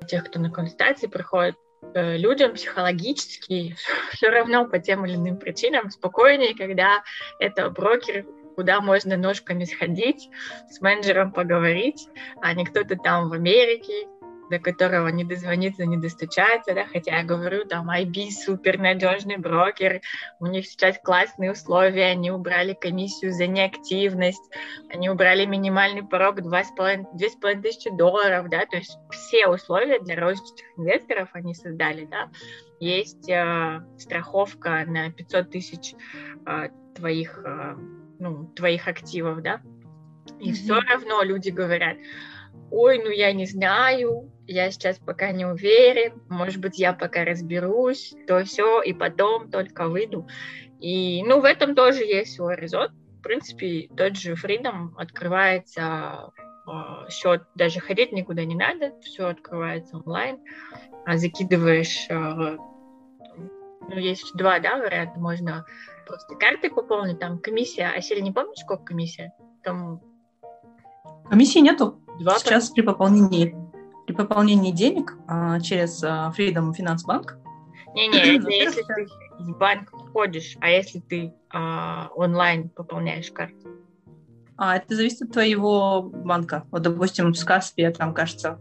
тех, 0.08 0.26
кто 0.26 0.40
на 0.40 0.50
консультации 0.50 1.08
приходит, 1.08 1.56
э, 1.94 2.18
людям 2.18 2.54
психологически 2.56 3.76
все 4.12 4.30
равно 4.30 4.68
по 4.68 4.80
тем 4.80 5.06
или 5.06 5.16
иным 5.16 5.38
причинам 5.38 5.92
спокойнее, 5.92 6.56
когда 6.56 7.04
это 7.40 7.70
брокер, 7.70 8.26
куда 8.56 8.82
можно 8.82 9.16
ножками 9.16 9.64
сходить, 9.64 10.30
с 10.70 10.82
менеджером 10.82 11.32
поговорить, 11.32 12.10
а 12.42 12.54
не 12.54 12.66
кто-то 12.66 12.98
там 12.98 13.30
в 13.30 13.34
Америке, 13.34 14.08
до 14.50 14.60
которого 14.60 15.08
не 15.10 15.24
дозвониться, 15.24 15.86
не 15.86 15.98
достучаться, 15.98 16.74
да, 16.74 16.86
хотя 16.86 17.18
я 17.18 17.24
говорю, 17.24 17.66
там, 17.66 17.90
IB 17.90 18.32
супер 18.32 18.80
надежный 18.80 19.38
брокер, 19.38 20.02
у 20.40 20.48
них 20.48 20.66
сейчас 20.66 20.98
классные 21.04 21.52
условия, 21.52 22.08
они 22.08 22.32
убрали 22.32 22.74
комиссию 22.74 23.32
за 23.32 23.48
неактивность, 23.48 24.44
они 24.90 25.10
убрали 25.10 25.46
минимальный 25.46 26.04
порог 26.04 26.40
2,5 26.40 27.62
тысячи 27.62 27.96
долларов, 27.96 28.50
да, 28.50 28.66
то 28.66 28.78
есть 28.78 28.98
все 29.12 29.48
условия 29.48 30.00
для 30.00 30.16
розничных 30.16 30.66
инвесторов 30.78 31.30
они 31.34 31.54
создали, 31.54 32.06
да, 32.06 32.30
есть 32.80 33.30
э, 33.30 33.82
страховка 33.98 34.86
на 34.88 35.12
500 35.12 35.50
тысяч 35.50 35.94
э, 36.46 36.70
твоих, 36.96 37.42
э, 37.46 37.76
ну, 38.20 38.48
твоих 38.56 38.88
активов, 38.88 39.42
да, 39.42 39.62
и 40.40 40.52
mm-hmm. 40.52 40.54
все 40.54 40.80
равно 40.80 41.24
люди 41.24 41.50
говорят, 41.50 41.98
ой, 42.72 43.00
ну 43.04 43.10
я 43.10 43.34
не 43.34 43.46
знаю, 43.46 44.32
я 44.52 44.72
сейчас 44.72 44.98
пока 44.98 45.32
не 45.32 45.46
уверен, 45.46 46.22
может 46.28 46.60
быть, 46.60 46.80
я 46.80 46.94
пока 46.94 47.24
разберусь, 47.24 48.16
то 48.28 48.44
все, 48.44 48.82
и 48.82 48.94
потом 48.94 49.52
только 49.52 49.88
выйду. 49.88 50.28
И, 50.80 51.24
ну, 51.24 51.40
в 51.40 51.46
этом 51.46 51.76
тоже 51.76 52.04
есть 52.04 52.34
свой 52.34 52.56
резон. 52.56 52.90
В 53.20 53.22
принципе, 53.22 53.90
тот 53.96 54.16
же 54.16 54.34
Freedom 54.34 54.92
открывается 54.98 56.32
э, 56.66 57.10
счет, 57.10 57.44
даже 57.54 57.80
ходить 57.80 58.12
никуда 58.12 58.44
не 58.46 58.56
надо, 58.56 58.94
все 59.02 59.28
открывается 59.28 59.98
онлайн, 59.98 60.40
а 61.06 61.18
закидываешь, 61.18 62.08
э, 62.10 62.14
ну, 62.16 63.96
есть 63.98 64.34
два, 64.36 64.60
да, 64.60 64.78
варианта, 64.78 65.20
можно 65.20 65.66
просто 66.08 66.36
карты 66.36 66.72
пополнить, 66.72 67.20
там 67.20 67.40
комиссия, 67.40 67.92
а 67.94 67.98
если 67.98 68.20
не 68.20 68.32
помнишь, 68.32 68.60
сколько 68.60 68.86
комиссия? 68.86 69.34
Там... 69.64 70.02
Комиссии 71.30 71.60
нету. 71.60 72.02
2%. 72.20 72.40
Сейчас 72.40 72.70
при 72.72 72.82
пополнении, 72.82 73.56
при 74.10 74.16
пополнении 74.16 74.72
денег 74.72 75.14
а, 75.28 75.60
через 75.60 76.04
а, 76.04 76.34
Freedom 76.36 76.72
Finance 76.72 77.06
Bank. 77.08 77.38
Не-не, 77.94 78.42
если 78.58 78.82
ты 78.82 79.08
в 79.38 79.56
банк 79.56 79.92
ходишь, 80.12 80.58
а 80.62 80.70
если 80.70 81.00
ты 81.00 81.32
а, 81.52 82.10
онлайн 82.16 82.70
пополняешь 82.70 83.30
карту? 83.32 83.70
А, 84.58 84.78
это 84.78 84.96
зависит 84.96 85.22
от 85.22 85.34
твоего 85.34 86.02
банка. 86.02 86.64
Вот, 86.72 86.82
допустим, 86.82 87.34
в 87.34 87.46
Каспе, 87.46 87.92
там, 87.92 88.16
кажется, 88.16 88.60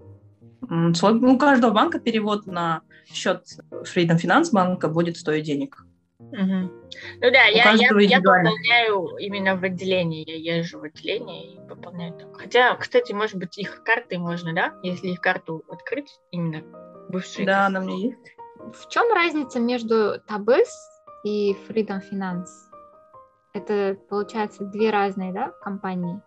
у 0.61 1.39
каждого 1.39 1.71
банка 1.73 1.99
перевод 1.99 2.47
на 2.47 2.83
счет 3.11 3.47
Freedom 3.71 4.21
Finance 4.23 4.51
банка 4.53 4.89
будет 4.89 5.17
стоить 5.17 5.47
денег. 5.47 5.83
Угу. 6.33 6.71
Ну 7.21 7.31
да, 7.31 7.45
я, 7.45 7.73
я, 7.73 7.89
я 8.01 8.21
пополняю 8.21 9.17
именно 9.19 9.57
в 9.57 9.65
отделении. 9.65 10.25
Я 10.29 10.59
езжу 10.59 10.81
в 10.81 10.85
отделение 10.85 11.55
и 11.55 11.61
пополняю 11.69 12.15
так. 12.15 12.37
Хотя, 12.37 12.75
кстати, 12.77 13.13
может 13.13 13.37
быть, 13.37 13.57
их 13.59 13.83
карты 13.83 14.19
можно, 14.19 14.55
да? 14.55 14.75
Если 14.83 15.09
их 15.09 15.21
карту 15.21 15.65
открыть, 15.69 16.11
именно 16.31 16.63
бывшие. 17.09 17.47
Да, 17.47 17.67
она 17.67 17.81
мне 17.81 18.09
есть. 18.09 18.37
В 18.75 18.89
чем 18.89 19.13
разница 19.13 19.61
между 19.61 20.21
Табыс 20.27 20.69
и 21.25 21.57
Freedom 21.69 22.01
Finance? 22.13 22.47
Это, 23.55 23.97
получается, 24.09 24.65
две 24.65 24.91
разные, 24.91 25.33
да, 25.33 25.53
компании? 25.63 26.21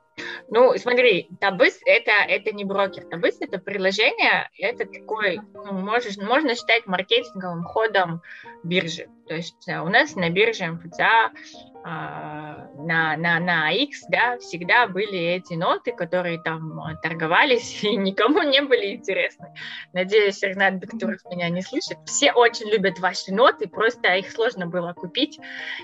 Ну, 0.51 0.77
смотри, 0.77 1.29
Табыс 1.39 1.79
это, 1.86 2.12
это 2.27 2.51
не 2.51 2.65
брокер. 2.65 3.05
Табыс 3.05 3.38
это 3.39 3.58
приложение, 3.58 4.50
это 4.60 4.86
такой, 4.86 5.39
ну, 5.53 5.72
можешь, 5.72 6.17
можно 6.17 6.55
считать 6.55 6.86
маркетинговым 6.86 7.63
ходом 7.63 8.22
биржи. 8.62 9.08
То 9.27 9.36
есть 9.36 9.70
э, 9.70 9.79
у 9.79 9.88
нас 9.88 10.15
на 10.17 10.29
бирже 10.29 10.65
МФЦА 10.65 11.31
на, 11.84 13.15
на, 13.17 13.39
на 13.39 13.72
X, 13.72 14.03
да, 14.10 14.38
всегда 14.38 14.88
были 14.88 15.17
эти 15.17 15.55
ноты, 15.55 15.93
которые 15.93 16.39
там 16.39 16.79
э, 16.79 16.96
торговались 17.01 17.84
и 17.84 17.96
никому 17.96 18.41
не 18.43 18.62
были 18.62 18.96
интересны. 18.96 19.53
Надеюсь, 19.93 20.43
Ренат 20.43 20.75
Бектуров 20.75 21.20
меня 21.29 21.50
не 21.50 21.62
слышит. 21.62 21.98
Все 22.05 22.34
очень 22.34 22.70
любят 22.70 23.00
ваши 23.00 23.34
ноты, 23.34 23.67
просто 23.67 24.15
их 24.15 24.29
сложно 24.31 24.67
было 24.67 24.93
купить. 24.93 25.39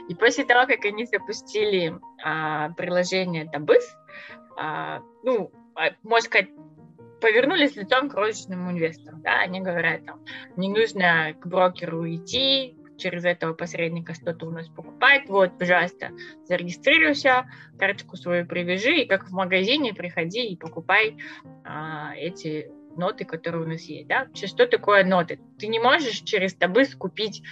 И 0.09 0.13
после 0.13 0.45
того, 0.45 0.67
как 0.67 0.85
они 0.85 1.05
запустили 1.05 1.97
а, 2.23 2.69
приложение 2.71 3.49
Табыс, 3.49 3.95
а, 4.57 5.01
ну, 5.23 5.51
а, 5.75 5.91
можно 6.03 6.25
сказать, 6.25 6.49
повернулись 7.21 7.75
лицом 7.75 8.09
к 8.09 8.15
розничному 8.15 8.71
инвестору. 8.71 9.17
Да? 9.17 9.41
Они 9.41 9.61
говорят, 9.61 10.05
там, 10.05 10.23
не 10.55 10.69
нужно 10.69 11.33
к 11.39 11.47
брокеру 11.47 12.07
идти, 12.07 12.75
через 12.97 13.25
этого 13.25 13.53
посредника 13.53 14.13
что-то 14.13 14.47
у 14.47 14.51
нас 14.51 14.67
покупать. 14.67 15.23
Вот, 15.27 15.57
пожалуйста, 15.57 16.09
зарегистрируйся, 16.45 17.49
карточку 17.77 18.17
свою 18.17 18.45
привяжи, 18.45 19.01
и 19.01 19.07
как 19.07 19.29
в 19.29 19.31
магазине 19.31 19.93
приходи 19.93 20.47
и 20.47 20.57
покупай 20.57 21.17
а, 21.63 22.13
эти 22.15 22.71
ноты, 22.97 23.25
которые 23.25 23.63
у 23.63 23.67
нас 23.67 23.81
есть, 23.83 24.07
да? 24.07 24.27
Что 24.33 24.65
такое 24.65 25.05
ноты? 25.05 25.39
Ты 25.59 25.67
не 25.67 25.79
можешь 25.79 26.21
через 26.21 26.55
Табыс 26.55 26.95
купить, 26.95 27.43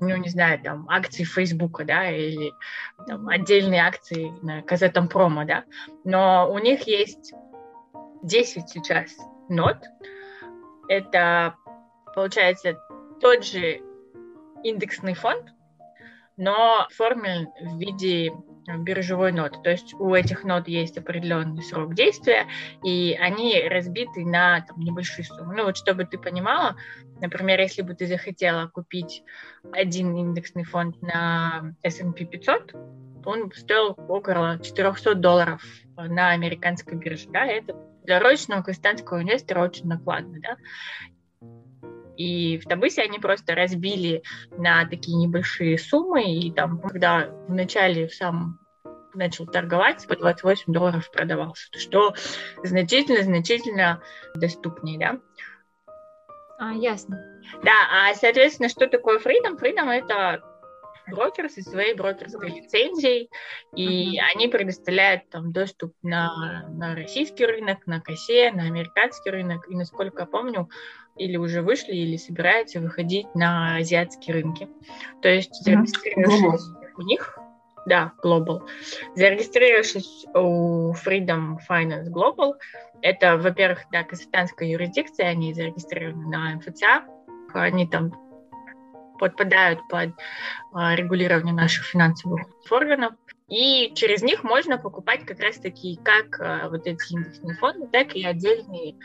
ну, 0.00 0.16
не 0.16 0.28
знаю, 0.28 0.60
там, 0.62 0.88
акции 0.88 1.24
Фейсбука, 1.24 1.84
да, 1.84 2.10
или 2.10 2.52
там, 3.06 3.28
отдельные 3.28 3.82
акции 3.82 4.32
на 4.42 4.62
Казетом 4.62 5.08
промо, 5.08 5.44
да, 5.44 5.64
но 6.04 6.50
у 6.50 6.58
них 6.58 6.86
есть 6.86 7.32
10 8.22 8.68
сейчас 8.68 9.16
нот. 9.48 9.78
Это, 10.88 11.54
получается, 12.14 12.78
тот 13.20 13.44
же 13.44 13.80
индексный 14.62 15.14
фонд, 15.14 15.52
но 16.36 16.86
оформлен 16.86 17.48
в 17.60 17.78
виде 17.78 18.32
биржевой 18.78 19.32
ноты. 19.32 19.58
То 19.62 19.70
есть 19.70 19.94
у 19.94 20.14
этих 20.14 20.44
нот 20.44 20.68
есть 20.68 20.98
определенный 20.98 21.62
срок 21.62 21.94
действия, 21.94 22.46
и 22.84 23.16
они 23.20 23.62
разбиты 23.68 24.24
на 24.24 24.60
там, 24.62 24.80
небольшие 24.80 25.24
суммы. 25.24 25.54
Ну 25.56 25.64
вот 25.64 25.76
чтобы 25.76 26.04
ты 26.04 26.18
понимала, 26.18 26.76
например, 27.20 27.60
если 27.60 27.82
бы 27.82 27.94
ты 27.94 28.06
захотела 28.06 28.68
купить 28.68 29.22
один 29.72 30.16
индексный 30.16 30.64
фонд 30.64 31.00
на 31.02 31.74
S&P 31.82 32.24
500, 32.24 32.74
он 33.24 33.52
стоил 33.52 33.96
около 34.08 34.58
400 34.58 35.14
долларов 35.14 35.62
на 35.96 36.30
американской 36.30 36.96
бирже. 36.96 37.28
Да? 37.30 37.44
Это 37.44 37.76
для 38.04 38.18
розничного 38.18 38.62
крестьянского 38.62 39.22
инвестора 39.22 39.62
очень 39.64 39.86
накладно. 39.86 40.38
Да? 40.40 40.56
И 42.20 42.58
в 42.58 42.64
Табысе 42.66 43.00
они 43.00 43.18
просто 43.18 43.54
разбили 43.54 44.22
на 44.50 44.84
такие 44.84 45.16
небольшие 45.16 45.78
суммы, 45.78 46.22
и 46.22 46.52
там, 46.52 46.78
когда 46.78 47.30
вначале 47.48 48.08
в 48.08 48.14
самом 48.14 48.60
начал 49.14 49.46
торговать, 49.46 50.06
по 50.06 50.14
28 50.16 50.70
долларов 50.70 51.10
продавался, 51.10 51.70
что 51.78 52.14
значительно-значительно 52.62 54.02
доступнее, 54.34 54.98
да. 54.98 55.18
А, 56.58 56.74
ясно. 56.74 57.24
Да, 57.62 57.72
а, 57.90 58.14
соответственно, 58.14 58.68
что 58.68 58.86
такое 58.86 59.18
Freedom? 59.18 59.58
Freedom— 59.58 59.88
это 59.90 60.42
брокер 61.10 61.48
со 61.50 61.62
своей 61.62 61.94
брокерской 61.94 62.48
лицензией, 62.48 63.30
и 63.74 64.16
uh-huh. 64.16 64.22
они 64.34 64.48
предоставляют 64.48 65.28
там 65.30 65.52
доступ 65.52 65.94
на, 66.02 66.66
на 66.68 66.94
российский 66.94 67.44
рынок, 67.44 67.86
на 67.86 68.00
косе, 68.00 68.52
на 68.52 68.64
американский 68.64 69.30
рынок, 69.30 69.68
и, 69.68 69.74
насколько 69.74 70.22
я 70.22 70.26
помню, 70.26 70.68
или 71.16 71.36
уже 71.36 71.62
вышли, 71.62 71.92
или 71.92 72.16
собираются 72.16 72.80
выходить 72.80 73.26
на 73.34 73.76
азиатские 73.76 74.34
рынки. 74.34 74.68
То 75.22 75.28
есть 75.28 75.54
зарегистрировавшись 75.62 76.68
uh-huh. 76.68 76.92
у 76.96 77.02
них, 77.02 77.38
да, 77.86 78.12
Global, 78.24 78.66
зарегистрировавшись 79.14 80.26
у 80.34 80.92
Freedom 80.92 81.56
Finance 81.68 82.08
Global, 82.08 82.54
это, 83.02 83.36
во-первых, 83.36 83.86
да, 83.90 84.04
казахстанская 84.04 84.68
юрисдикция, 84.68 85.28
они 85.28 85.54
зарегистрированы 85.54 86.28
на 86.28 86.56
МФЦА, 86.56 87.04
они 87.54 87.86
там 87.86 88.12
подпадают 89.20 89.86
под 89.88 90.10
а, 90.72 90.96
регулирование 90.96 91.54
наших 91.54 91.84
финансовых 91.84 92.40
органов. 92.70 93.12
И 93.48 93.92
через 93.94 94.22
них 94.22 94.42
можно 94.42 94.78
покупать 94.78 95.24
как 95.26 95.40
раз-таки 95.40 96.00
как 96.02 96.40
а, 96.40 96.68
вот 96.70 96.86
эти 96.86 97.12
индексные 97.12 97.54
фонды, 97.56 97.86
так 97.92 98.16
и 98.16 98.24
отдельные 98.24 98.96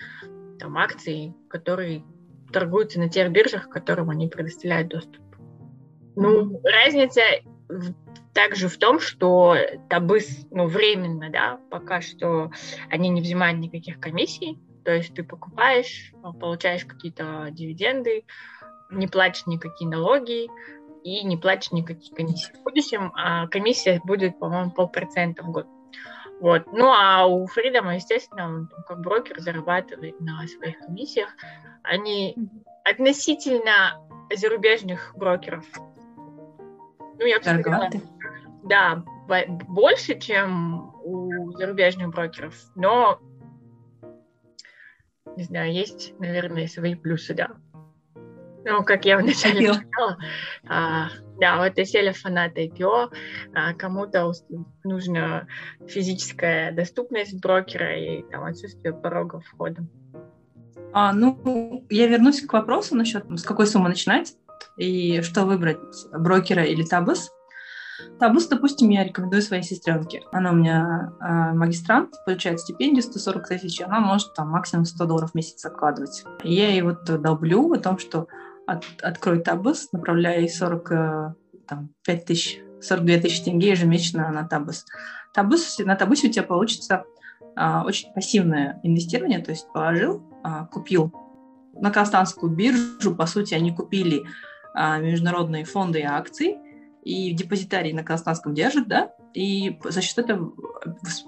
там, 0.58 0.78
акции, 0.78 1.36
которые 1.50 2.04
торгуются 2.54 3.00
на 3.00 3.10
тех 3.10 3.30
биржах, 3.32 3.70
которым 3.70 4.10
они 4.10 4.30
предоставляют 4.30 4.88
доступ. 4.88 5.22
Ну, 6.16 6.62
разница 6.64 7.22
также 8.34 8.70
в 8.70 8.78
том, 8.78 9.02
что 9.02 9.58
Табыс, 9.90 10.48
ну, 10.50 10.68
временно, 10.68 11.30
да, 11.30 11.60
пока 11.70 12.00
что 12.00 12.52
они 12.90 13.10
не 13.10 13.22
взимают 13.22 13.60
никаких 13.60 14.00
комиссий, 14.00 14.60
то 14.86 14.94
есть 14.94 15.16
ты 15.16 15.24
покупаешь, 15.24 16.14
получаешь 16.40 16.86
какие-то 16.86 17.48
дивиденды, 17.52 18.24
не 18.96 19.08
платишь 19.08 19.46
никакие 19.46 19.90
налоги 19.90 20.50
и 21.04 21.24
не 21.24 21.38
платишь 21.38 21.72
никакие 21.72 22.16
комиссии. 22.16 22.52
В 22.54 22.64
будущем 22.64 23.12
а, 23.16 23.48
комиссия 23.48 24.02
будет, 24.04 24.40
по-моему, 24.40 24.72
полпроцента 24.72 25.44
в 25.44 25.52
год. 25.52 25.68
Вот. 26.42 26.66
Ну, 26.74 26.88
а 26.92 27.26
у 27.28 27.46
Фридома, 27.48 27.96
естественно, 27.96 28.48
он 28.48 28.70
как 28.88 29.00
брокер 29.00 29.40
зарабатывает 29.40 30.20
на 30.20 30.46
своих 30.48 30.80
комиссиях. 30.80 31.30
Они 31.84 32.36
относительно 32.84 34.02
зарубежных 34.36 35.14
брокеров, 35.16 35.66
ну, 37.18 37.26
я 37.26 37.38
бы 37.38 37.44
сказала, 37.44 37.90
да, 38.64 39.04
больше, 39.68 40.20
чем 40.20 40.94
у 41.04 41.52
зарубежных 41.54 42.10
брокеров, 42.10 42.56
но, 42.76 43.20
не 45.36 45.44
знаю, 45.44 45.72
есть, 45.72 46.14
наверное, 46.20 46.68
свои 46.68 46.96
плюсы, 46.96 47.34
да. 47.34 47.52
Ну, 48.66 48.84
как 48.84 49.06
я 49.06 49.18
вначале 49.20 49.74
сказала, 49.74 50.18
а, 50.68 51.10
да, 51.40 51.58
вот 51.58 51.78
если 51.78 52.12
фанаты 52.12 52.68
IPO, 52.68 53.12
а, 53.54 53.74
кому-то 53.76 54.32
нужна 54.84 55.48
физическая 55.88 56.72
доступность 56.72 57.40
брокера 57.40 57.96
и 57.96 58.24
там 58.24 58.44
отсутствие 58.44 58.94
порога 58.94 59.40
входа. 59.42 59.86
А, 60.94 61.14
ну, 61.14 61.86
я 61.92 62.08
вернусь 62.08 62.42
к 62.42 62.54
вопросу 62.54 62.96
насчет, 62.96 63.26
с 63.30 63.44
какой 63.44 63.68
суммы 63.68 63.90
начинать 63.90 64.34
и 64.78 65.22
что 65.22 65.46
выбрать, 65.46 65.78
брокера 66.12 66.64
или 66.64 66.84
табус. 66.84 67.32
Табус, 68.20 68.48
допустим, 68.48 68.90
я 68.90 69.04
рекомендую 69.04 69.42
своей 69.42 69.64
сестренке. 69.64 70.24
Она 70.32 70.52
у 70.52 70.56
меня 70.56 71.14
э, 71.22 71.54
магистрант, 71.54 72.14
получает 72.26 72.60
стипендию 72.60 73.04
140 73.04 73.48
тысяч, 73.48 73.82
она 73.82 74.00
может 74.00 74.34
там 74.34 74.50
максимум 74.50 74.86
100 74.86 75.06
долларов 75.06 75.32
в 75.32 75.36
месяц 75.36 75.64
откладывать. 75.66 76.24
И 76.44 76.54
я 76.54 76.70
ей 76.70 76.82
вот 76.82 77.04
долблю 77.04 77.72
о 77.72 77.78
том, 77.78 77.98
что 77.98 78.28
от, 78.68 78.86
открой 79.02 79.42
табус, 79.42 79.92
направляй 79.92 80.48
40, 80.50 80.92
э, 80.92 81.34
там, 81.68 81.90
5 82.04 82.26
тысяч 82.26 82.60
42 82.82 83.18
тысячи 83.18 83.44
тенге 83.44 83.72
ежемесячно 83.72 84.32
на 84.32 84.44
Табус. 84.44 84.86
Табус, 85.34 85.80
на 85.80 85.96
Табусе 85.96 86.28
у 86.28 86.32
тебя 86.32 86.44
получится 86.44 87.04
а, 87.56 87.84
очень 87.86 88.14
пассивное 88.14 88.80
инвестирование, 88.84 89.40
то 89.40 89.52
есть 89.52 89.68
положил, 89.74 90.24
а, 90.44 90.66
купил 90.66 91.14
на 91.74 91.92
Казахстанскую 91.92 92.52
биржу, 92.52 93.16
по 93.16 93.26
сути, 93.26 93.54
они 93.54 93.72
купили 93.72 94.24
а, 94.74 94.98
международные 95.00 95.66
фонды 95.66 96.00
и 96.00 96.04
акции, 96.04 96.58
и 97.04 97.34
депозитарий 97.34 97.94
на 97.94 98.04
казахстанском 98.04 98.56
держит, 98.56 98.88
да, 98.88 99.12
и 99.34 99.78
за 99.84 100.02
счет 100.02 100.18
этого 100.18 100.54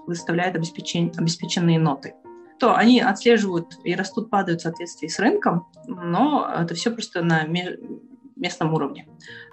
выставляют 0.08 0.56
обеспечен... 0.56 1.12
обеспеченные 1.15 1.77
ноты. 1.79 2.15
То 2.60 2.76
они 2.76 3.00
отслеживают 3.02 3.78
и 3.84 3.96
растут, 3.96 4.30
падают 4.30 4.62
в 4.62 4.64
соответствии 4.64 5.08
с 5.08 5.20
рынком, 5.20 5.68
но 5.86 6.50
это 6.60 6.74
все 6.74 6.92
просто 6.92 7.22
на 7.22 7.46
местном 8.36 8.74
уровне. 8.74 9.08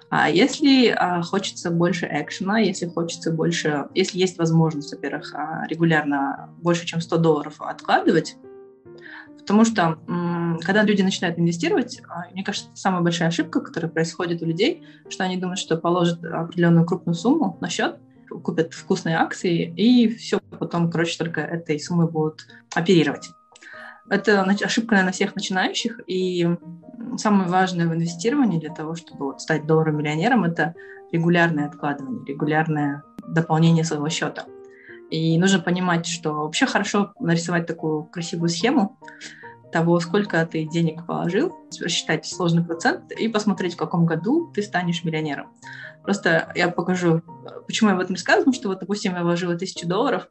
А 0.09 0.29
если 0.29 0.89
а, 0.89 1.21
хочется 1.21 1.71
больше 1.71 2.07
экшена, 2.09 2.59
если 2.59 2.85
хочется 2.85 3.31
больше, 3.31 3.87
если 3.95 4.19
есть 4.19 4.37
возможность, 4.37 4.93
во-первых, 4.93 5.33
а, 5.33 5.65
регулярно 5.67 6.49
больше, 6.61 6.85
чем 6.85 7.01
100 7.01 7.17
долларов 7.17 7.55
откладывать, 7.59 8.37
потому 9.37 9.65
что 9.65 9.99
когда 10.63 10.83
люди 10.83 11.01
начинают 11.01 11.37
инвестировать, 11.37 12.01
а, 12.07 12.31
мне 12.31 12.43
кажется, 12.43 12.69
самая 12.75 13.01
большая 13.01 13.27
ошибка, 13.27 13.61
которая 13.61 13.91
происходит 13.91 14.41
у 14.41 14.45
людей, 14.45 14.83
что 15.09 15.23
они 15.23 15.37
думают, 15.37 15.59
что 15.59 15.77
положат 15.77 16.23
определенную 16.23 16.85
крупную 16.85 17.15
сумму 17.15 17.57
на 17.61 17.69
счет, 17.69 17.99
купят 18.29 18.73
вкусные 18.73 19.17
акции, 19.17 19.73
и 19.75 20.07
все, 20.07 20.39
потом, 20.59 20.91
короче, 20.91 21.17
только 21.17 21.41
этой 21.41 21.79
суммой 21.79 22.09
будут 22.09 22.47
оперировать. 22.73 23.29
Это 24.09 24.41
ошибка, 24.41 24.95
наверное, 24.95 25.13
всех 25.13 25.35
начинающих, 25.35 25.99
и 26.05 26.47
самое 27.17 27.49
важное 27.49 27.87
в 27.87 27.93
инвестировании 27.93 28.59
для 28.59 28.73
того, 28.73 28.95
чтобы 28.95 29.25
вот 29.25 29.41
стать 29.41 29.65
долларовым 29.65 29.99
миллионером, 29.99 30.43
это 30.43 30.75
регулярное 31.11 31.67
откладывание, 31.67 32.23
регулярное 32.25 33.03
дополнение 33.27 33.83
своего 33.83 34.09
счета. 34.09 34.45
И 35.09 35.37
нужно 35.37 35.59
понимать, 35.59 36.05
что 36.05 36.33
вообще 36.33 36.65
хорошо 36.65 37.13
нарисовать 37.19 37.67
такую 37.67 38.03
красивую 38.05 38.49
схему 38.49 38.99
того, 39.71 39.99
сколько 39.99 40.45
ты 40.45 40.65
денег 40.65 41.05
положил, 41.05 41.53
рассчитать 41.81 42.25
сложный 42.25 42.63
процент 42.63 43.11
и 43.11 43.27
посмотреть, 43.27 43.73
в 43.73 43.77
каком 43.77 44.05
году 44.05 44.51
ты 44.53 44.61
станешь 44.61 45.03
миллионером. 45.03 45.51
Просто 46.05 46.51
я 46.55 46.69
покажу, 46.69 47.21
почему 47.67 47.89
я 47.89 47.95
в 47.95 47.99
этом 47.99 48.15
рассказываю, 48.15 48.45
потому 48.45 48.53
что 48.55 48.69
вот, 48.69 48.79
допустим, 48.79 49.15
я 49.15 49.23
вложила 49.23 49.57
тысячу 49.57 49.87
долларов, 49.87 50.29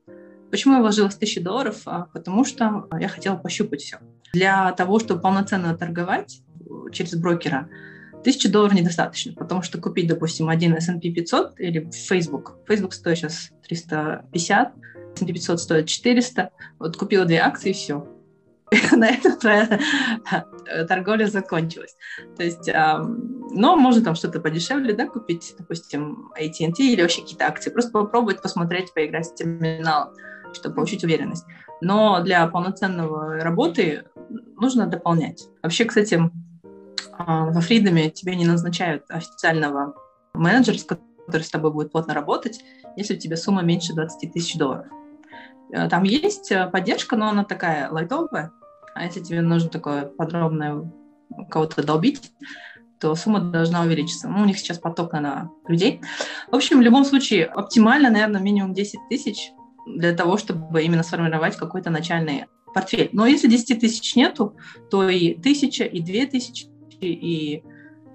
Почему 0.54 0.74
я 0.74 0.80
вложила 0.82 1.10
тысячу 1.10 1.42
долларов? 1.42 1.82
А, 1.84 2.06
потому 2.12 2.44
что 2.44 2.86
я 3.00 3.08
хотела 3.08 3.34
пощупать 3.34 3.82
все. 3.82 3.98
Для 4.32 4.70
того, 4.70 5.00
чтобы 5.00 5.20
полноценно 5.20 5.76
торговать 5.76 6.42
через 6.92 7.16
брокера, 7.16 7.68
тысячи 8.22 8.48
долларов 8.48 8.74
недостаточно, 8.74 9.32
потому 9.32 9.62
что 9.62 9.80
купить, 9.80 10.06
допустим, 10.06 10.48
один 10.48 10.74
S&P 10.74 11.10
500 11.10 11.58
или 11.58 11.90
Facebook. 11.90 12.58
Facebook 12.68 12.92
стоит 12.92 13.18
сейчас 13.18 13.50
350, 13.66 14.74
S&P 15.16 15.32
500 15.32 15.60
стоит 15.60 15.86
400. 15.88 16.50
Вот 16.78 16.96
купила 16.96 17.24
две 17.24 17.38
акции 17.38 17.70
и 17.70 17.74
все. 17.74 18.06
На 18.92 19.10
этом 19.10 19.36
твоя 19.38 19.80
торговля 20.88 21.26
закончилась. 21.26 21.96
То 22.36 22.44
есть, 22.44 22.68
но 22.68 23.76
можно 23.76 24.02
там 24.02 24.14
что-то 24.14 24.40
подешевле, 24.40 24.94
да, 24.94 25.06
купить, 25.06 25.54
допустим, 25.58 26.32
AT&T 26.38 26.82
или 26.82 27.02
вообще 27.02 27.22
какие-то 27.22 27.46
акции. 27.46 27.70
Просто 27.70 27.92
попробовать, 27.92 28.42
посмотреть, 28.42 28.92
поиграть 28.94 29.26
с 29.26 29.34
терминалом 29.34 30.14
чтобы 30.54 30.76
получить 30.76 31.04
уверенность. 31.04 31.44
Но 31.80 32.22
для 32.22 32.46
полноценного 32.46 33.40
работы 33.40 34.04
нужно 34.56 34.86
дополнять. 34.86 35.48
Вообще, 35.62 35.84
кстати, 35.84 36.20
а, 37.12 37.46
во 37.46 37.60
Фридоме 37.60 38.10
тебе 38.10 38.36
не 38.36 38.46
назначают 38.46 39.04
официального 39.08 39.94
менеджера, 40.32 40.76
который 41.26 41.42
с 41.42 41.50
тобой 41.50 41.72
будет 41.72 41.92
плотно 41.92 42.14
работать, 42.14 42.60
если 42.96 43.16
у 43.16 43.18
тебя 43.18 43.36
сумма 43.36 43.62
меньше 43.62 43.94
20 43.94 44.32
тысяч 44.32 44.56
долларов. 44.56 44.86
Э, 45.72 45.88
там 45.88 46.04
есть 46.04 46.50
э, 46.52 46.68
поддержка, 46.68 47.16
но 47.16 47.28
она 47.28 47.44
такая 47.44 47.90
лайтовая. 47.90 48.52
А 48.94 49.04
если 49.04 49.20
тебе 49.20 49.42
нужно 49.42 49.70
такое 49.70 50.06
подробное 50.06 50.90
кого-то 51.50 51.84
долбить, 51.84 52.32
то 53.00 53.14
сумма 53.14 53.40
должна 53.40 53.82
увеличиться. 53.82 54.28
Ну, 54.28 54.42
у 54.42 54.44
них 54.44 54.58
сейчас 54.58 54.78
поток 54.78 55.12
на 55.12 55.50
людей. 55.66 56.00
В 56.50 56.54
общем, 56.54 56.78
в 56.78 56.82
любом 56.82 57.04
случае, 57.04 57.46
оптимально, 57.46 58.10
наверное, 58.10 58.40
минимум 58.40 58.72
10 58.72 59.00
тысяч 59.10 59.50
для 59.86 60.14
того, 60.14 60.38
чтобы 60.38 60.82
именно 60.82 61.02
сформировать 61.02 61.56
какой-то 61.56 61.90
начальный 61.90 62.46
портфель. 62.72 63.10
Но 63.12 63.26
если 63.26 63.48
10 63.48 63.80
тысяч 63.80 64.16
нету, 64.16 64.56
то 64.90 65.08
и 65.08 65.34
тысяча, 65.34 65.84
и 65.84 66.00
две 66.00 66.26
тысячи, 66.26 66.66
и 67.00 67.62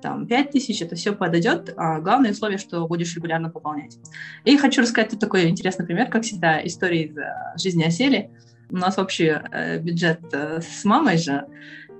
там, 0.01 0.27
5 0.27 0.51
тысяч, 0.51 0.81
это 0.81 0.95
все 0.95 1.13
подойдет. 1.13 1.73
А 1.77 1.99
главное 1.99 2.31
условие, 2.31 2.57
что 2.57 2.87
будешь 2.87 3.15
регулярно 3.15 3.49
пополнять. 3.49 3.97
И 4.45 4.57
хочу 4.57 4.81
рассказать 4.81 5.19
такой 5.19 5.49
интересный 5.49 5.85
пример, 5.85 6.09
как 6.09 6.23
всегда, 6.23 6.65
истории 6.65 7.05
из 7.05 7.17
э, 7.17 7.31
жизни 7.57 7.83
осели. 7.83 8.31
У 8.71 8.77
нас 8.77 8.97
общий 8.97 9.35
э, 9.51 9.79
бюджет 9.79 10.21
э, 10.31 10.61
с 10.61 10.85
мамой 10.85 11.17
же, 11.17 11.47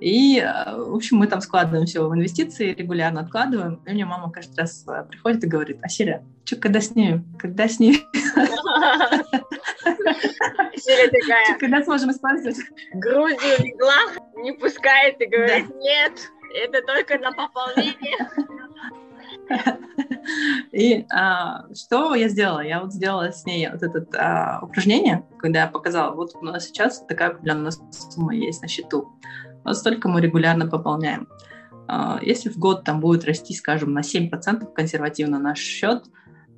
и, 0.00 0.38
э, 0.38 0.76
в 0.76 0.94
общем, 0.94 1.16
мы 1.18 1.26
там 1.26 1.40
складываем 1.40 1.84
все 1.84 2.08
в 2.08 2.14
инвестиции, 2.14 2.72
регулярно 2.72 3.20
откладываем. 3.20 3.82
И 3.86 3.90
мне 3.90 4.04
мама 4.04 4.30
каждый 4.30 4.60
раз 4.60 4.86
приходит 5.08 5.44
и 5.44 5.48
говорит, 5.48 5.78
Асиля, 5.82 6.22
что, 6.44 6.56
когда 6.56 6.80
снимем? 6.80 7.24
Когда 7.38 7.68
снимем? 7.68 8.00
Асиля 10.74 11.10
такая... 11.10 11.58
Когда 11.58 11.82
сможем 11.82 12.12
использовать? 12.12 12.56
Грудью 12.94 13.58
легла, 13.58 13.96
не 14.36 14.52
пускает 14.52 15.20
и 15.20 15.26
говорит, 15.26 15.68
нет, 15.76 16.12
это 16.54 16.82
только 16.86 17.18
на 17.18 17.32
пополнение. 17.32 18.16
И 20.72 21.06
а, 21.10 21.66
что 21.74 22.14
я 22.14 22.28
сделала? 22.28 22.60
Я 22.60 22.82
вот 22.82 22.92
сделала 22.92 23.32
с 23.32 23.44
ней 23.44 23.68
вот 23.70 23.82
это 23.82 24.06
а, 24.18 24.64
упражнение, 24.64 25.24
когда 25.38 25.62
я 25.62 25.66
показала, 25.66 26.14
вот 26.14 26.34
у 26.34 26.44
нас 26.44 26.66
сейчас 26.66 27.04
такая 27.06 27.30
определенная 27.30 27.72
сумма 27.90 28.34
есть 28.34 28.62
на 28.62 28.68
счету 28.68 29.08
вот 29.64 29.76
столько 29.76 30.08
мы 30.08 30.20
регулярно 30.20 30.66
пополняем. 30.66 31.28
А, 31.88 32.18
если 32.22 32.48
в 32.48 32.56
год 32.56 32.84
там 32.84 33.00
будет 33.00 33.24
расти, 33.24 33.54
скажем, 33.54 33.92
на 33.92 34.00
7% 34.00 34.72
консервативно 34.74 35.38
наш 35.38 35.58
счет, 35.58 36.04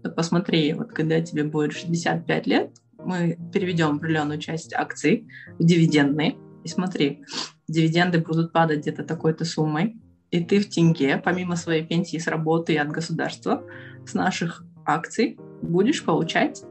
то 0.02 0.10
посмотри, 0.10 0.72
вот 0.74 0.92
когда 0.92 1.20
тебе 1.20 1.44
будет 1.44 1.72
65 1.72 2.46
лет, 2.46 2.70
мы 2.98 3.38
переведем 3.52 3.96
определенную 3.96 4.38
часть 4.38 4.74
акций 4.74 5.28
в 5.58 5.64
дивидендные, 5.64 6.36
и 6.64 6.68
смотри, 6.68 7.24
дивиденды 7.68 8.18
будут 8.18 8.52
падать 8.52 8.80
где-то 8.80 9.04
такой-то 9.04 9.44
суммой, 9.44 9.96
и 10.32 10.42
ты 10.42 10.58
в 10.58 10.68
тенге, 10.68 11.20
помимо 11.22 11.56
своей 11.56 11.84
пенсии 11.84 12.16
с 12.16 12.26
работы 12.26 12.72
и 12.72 12.78
от 12.78 12.88
государства, 12.88 13.62
с 14.06 14.14
наших 14.14 14.64
акций 14.84 15.38
будешь 15.60 16.04
получать 16.04 16.64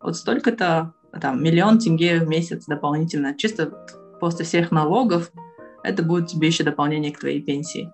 вот 0.00 0.16
столько-то, 0.16 0.92
там, 1.20 1.42
миллион 1.42 1.78
тенге 1.78 2.20
в 2.20 2.28
месяц 2.28 2.66
дополнительно, 2.66 3.34
чисто 3.34 3.72
после 4.20 4.44
всех 4.44 4.70
налогов, 4.70 5.32
это 5.82 6.02
будет 6.02 6.28
тебе 6.28 6.48
еще 6.48 6.64
дополнение 6.64 7.10
к 7.10 7.18
твоей 7.18 7.40
пенсии. 7.40 7.90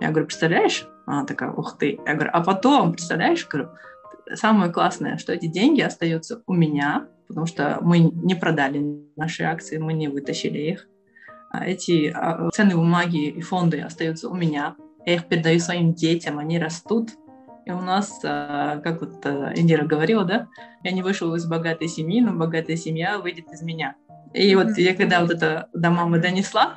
Я 0.00 0.08
говорю, 0.10 0.26
представляешь? 0.26 0.86
Она 1.06 1.24
такая, 1.24 1.50
ух 1.50 1.78
ты. 1.78 1.98
Я 2.06 2.14
говорю, 2.14 2.30
а 2.32 2.42
потом, 2.42 2.92
представляешь, 2.92 3.48
говорю, 3.48 3.70
самое 4.34 4.70
классное, 4.70 5.16
что 5.16 5.32
эти 5.32 5.46
деньги 5.46 5.80
остаются 5.80 6.42
у 6.46 6.52
меня, 6.52 7.08
потому 7.26 7.46
что 7.46 7.78
мы 7.80 8.00
не 8.00 8.34
продали 8.34 8.84
наши 9.16 9.44
акции, 9.44 9.78
мы 9.78 9.94
не 9.94 10.08
вытащили 10.08 10.58
их. 10.58 10.86
А 11.52 11.66
эти 11.66 12.10
а, 12.14 12.48
ценные 12.50 12.76
бумаги 12.76 13.28
и 13.28 13.40
фонды 13.42 13.80
остаются 13.80 14.28
у 14.28 14.34
меня. 14.34 14.74
Я 15.04 15.14
их 15.14 15.26
передаю 15.26 15.60
своим 15.60 15.92
детям, 15.92 16.38
они 16.38 16.58
растут. 16.58 17.10
И 17.66 17.70
у 17.70 17.80
нас, 17.80 18.20
а, 18.24 18.78
как 18.78 19.02
вот 19.02 19.24
Индира 19.54 19.84
говорила, 19.84 20.24
да, 20.24 20.48
я 20.82 20.92
не 20.92 21.02
вышел 21.02 21.34
из 21.34 21.46
богатой 21.46 21.88
семьи, 21.88 22.22
но 22.22 22.32
богатая 22.32 22.76
семья 22.76 23.18
выйдет 23.18 23.52
из 23.52 23.60
меня. 23.62 23.96
И 24.32 24.54
вот 24.54 24.78
я 24.78 24.94
когда 24.94 25.20
вот 25.20 25.30
это 25.30 25.68
до 25.74 25.90
мамы 25.90 26.18
донесла, 26.18 26.74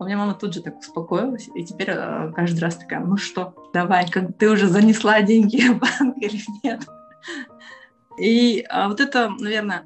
у 0.00 0.04
меня 0.04 0.16
мама 0.16 0.34
тут 0.34 0.54
же 0.54 0.62
так 0.62 0.78
успокоилась, 0.78 1.48
и 1.54 1.64
теперь 1.64 1.90
э, 1.90 2.32
каждый 2.34 2.60
раз 2.60 2.76
такая, 2.76 3.00
ну 3.00 3.16
что, 3.16 3.54
давай, 3.72 4.08
как 4.08 4.36
ты 4.36 4.48
уже 4.48 4.68
занесла 4.68 5.22
деньги 5.22 5.60
в 5.68 5.78
банк 5.78 6.16
или 6.18 6.40
нет? 6.62 6.82
И 8.20 8.66
вот 8.86 9.00
это, 9.00 9.30
наверное, 9.38 9.84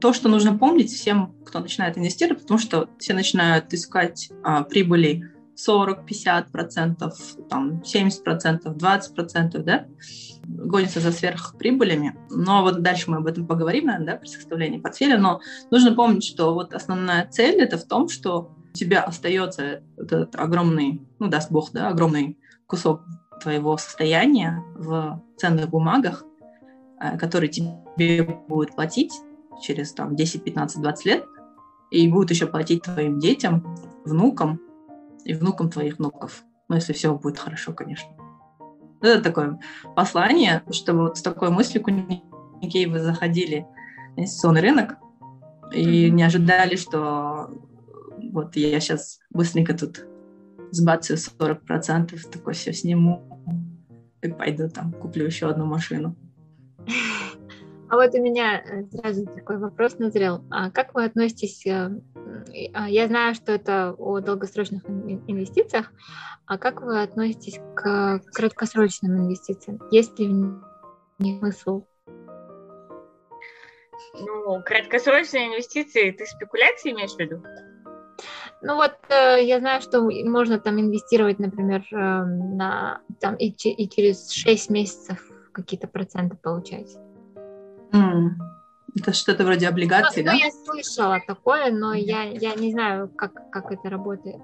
то, 0.00 0.12
что 0.12 0.28
нужно 0.28 0.56
помнить 0.56 0.92
всем, 0.92 1.34
кто 1.44 1.60
начинает 1.60 1.98
инвестировать, 1.98 2.42
потому 2.42 2.58
что 2.58 2.88
все 2.98 3.14
начинают 3.14 3.72
искать 3.72 4.30
а, 4.42 4.62
прибыли 4.62 5.30
40, 5.56 6.04
50 6.06 6.52
процентов, 6.52 7.18
там, 7.48 7.84
70 7.84 8.24
процентов, 8.24 8.76
20 8.76 9.14
процентов, 9.14 9.64
да, 9.64 9.86
гонятся 10.42 11.00
за 11.00 11.12
сверхприбылями. 11.12 12.16
Но 12.30 12.62
вот 12.62 12.82
дальше 12.82 13.10
мы 13.10 13.18
об 13.18 13.26
этом 13.26 13.46
поговорим, 13.46 13.86
наверное, 13.86 14.14
да, 14.14 14.16
при 14.16 14.28
составлении 14.28 14.78
портфеля, 14.78 15.18
но 15.18 15.40
нужно 15.70 15.94
помнить, 15.94 16.24
что 16.24 16.54
вот 16.54 16.74
основная 16.74 17.28
цель 17.28 17.60
это 17.60 17.78
в 17.78 17.84
том, 17.84 18.08
что 18.08 18.54
у 18.72 18.76
тебя 18.76 19.02
остается 19.02 19.82
этот 19.96 20.34
огромный, 20.36 21.00
ну, 21.18 21.28
даст 21.28 21.50
бог, 21.50 21.70
да, 21.72 21.88
огромный 21.88 22.38
кусок 22.66 23.02
твоего 23.40 23.76
состояния 23.76 24.62
в 24.74 25.22
ценных 25.36 25.68
бумагах, 25.68 26.24
э, 27.00 27.16
который 27.18 27.48
тебе 27.48 28.22
будет 28.48 28.74
платить 28.74 29.12
через 29.62 29.92
там 29.92 30.16
10, 30.16 30.44
15, 30.44 30.80
20 30.80 31.04
лет, 31.06 31.24
и 31.90 32.08
будет 32.08 32.30
еще 32.30 32.46
платить 32.46 32.82
твоим 32.82 33.18
детям, 33.18 33.76
внукам 34.04 34.60
и 35.24 35.34
внукам 35.34 35.70
твоих 35.70 35.98
внуков. 35.98 36.44
Ну, 36.68 36.76
если 36.76 36.92
все 36.92 37.14
будет 37.14 37.38
хорошо, 37.38 37.72
конечно. 37.72 38.08
Это 39.00 39.22
такое 39.22 39.60
послание, 39.94 40.62
чтобы 40.70 41.02
вот 41.02 41.18
с 41.18 41.22
такой 41.22 41.50
мыслью 41.50 41.82
Куникей 41.82 42.86
вы 42.86 43.00
заходили 43.00 43.66
в 44.14 44.18
инвестиционный 44.18 44.62
рынок 44.62 44.96
и 45.72 46.10
не 46.10 46.22
ожидали, 46.22 46.76
что 46.76 47.50
вот 48.32 48.56
я 48.56 48.80
сейчас 48.80 49.20
быстренько 49.30 49.74
тут 49.74 50.06
сбацаю 50.70 51.18
40%, 51.18 52.18
такой 52.30 52.54
все 52.54 52.72
сниму 52.72 53.44
и 54.22 54.28
пойду 54.28 54.68
там 54.68 54.92
куплю 54.92 55.26
еще 55.26 55.48
одну 55.48 55.66
машину. 55.66 56.16
А 57.94 57.96
вот 57.96 58.12
у 58.12 58.20
меня 58.20 58.60
э, 58.60 58.82
сразу 58.90 59.24
такой 59.24 59.56
вопрос 59.58 60.00
назрел. 60.00 60.44
А 60.50 60.68
как 60.72 60.94
вы 60.94 61.04
относитесь, 61.04 61.64
э, 61.64 61.90
а, 62.72 62.88
я 62.88 63.06
знаю, 63.06 63.36
что 63.36 63.52
это 63.52 63.94
о 63.96 64.18
долгосрочных 64.18 64.84
инвестициях, 64.88 65.92
а 66.44 66.58
как 66.58 66.82
вы 66.82 67.00
относитесь 67.00 67.60
к 67.76 68.20
краткосрочным 68.32 69.16
инвестициям? 69.16 69.80
Есть 69.92 70.18
ли 70.18 70.26
в 70.26 71.22
них 71.22 71.38
смысл? 71.38 71.84
Ну, 74.14 74.60
краткосрочные 74.64 75.46
инвестиции, 75.46 76.10
ты 76.10 76.26
спекуляции 76.26 76.90
имеешь 76.90 77.14
в 77.14 77.18
виду? 77.20 77.44
Ну 78.60 78.74
вот 78.74 78.96
э, 79.08 79.44
я 79.44 79.60
знаю, 79.60 79.80
что 79.80 80.00
можно 80.00 80.58
там 80.58 80.80
инвестировать, 80.80 81.38
например, 81.38 81.86
э, 81.92 81.96
на 81.96 83.02
там 83.20 83.36
и, 83.36 83.50
и 83.50 83.88
через 83.88 84.32
6 84.32 84.70
месяцев 84.70 85.24
какие-то 85.52 85.86
проценты 85.86 86.36
получать. 86.36 86.96
Mm. 87.94 88.30
Это 88.96 89.12
что-то 89.12 89.44
вроде 89.44 89.68
облигаций, 89.68 90.22
ну, 90.22 90.26
да? 90.26 90.32
Ну, 90.32 90.38
я 90.38 90.50
слышала 90.50 91.20
такое, 91.26 91.72
но 91.72 91.94
я, 91.94 92.24
я 92.24 92.54
не 92.54 92.72
знаю, 92.72 93.08
как, 93.08 93.50
как 93.50 93.72
это 93.72 93.90
работает. 93.90 94.40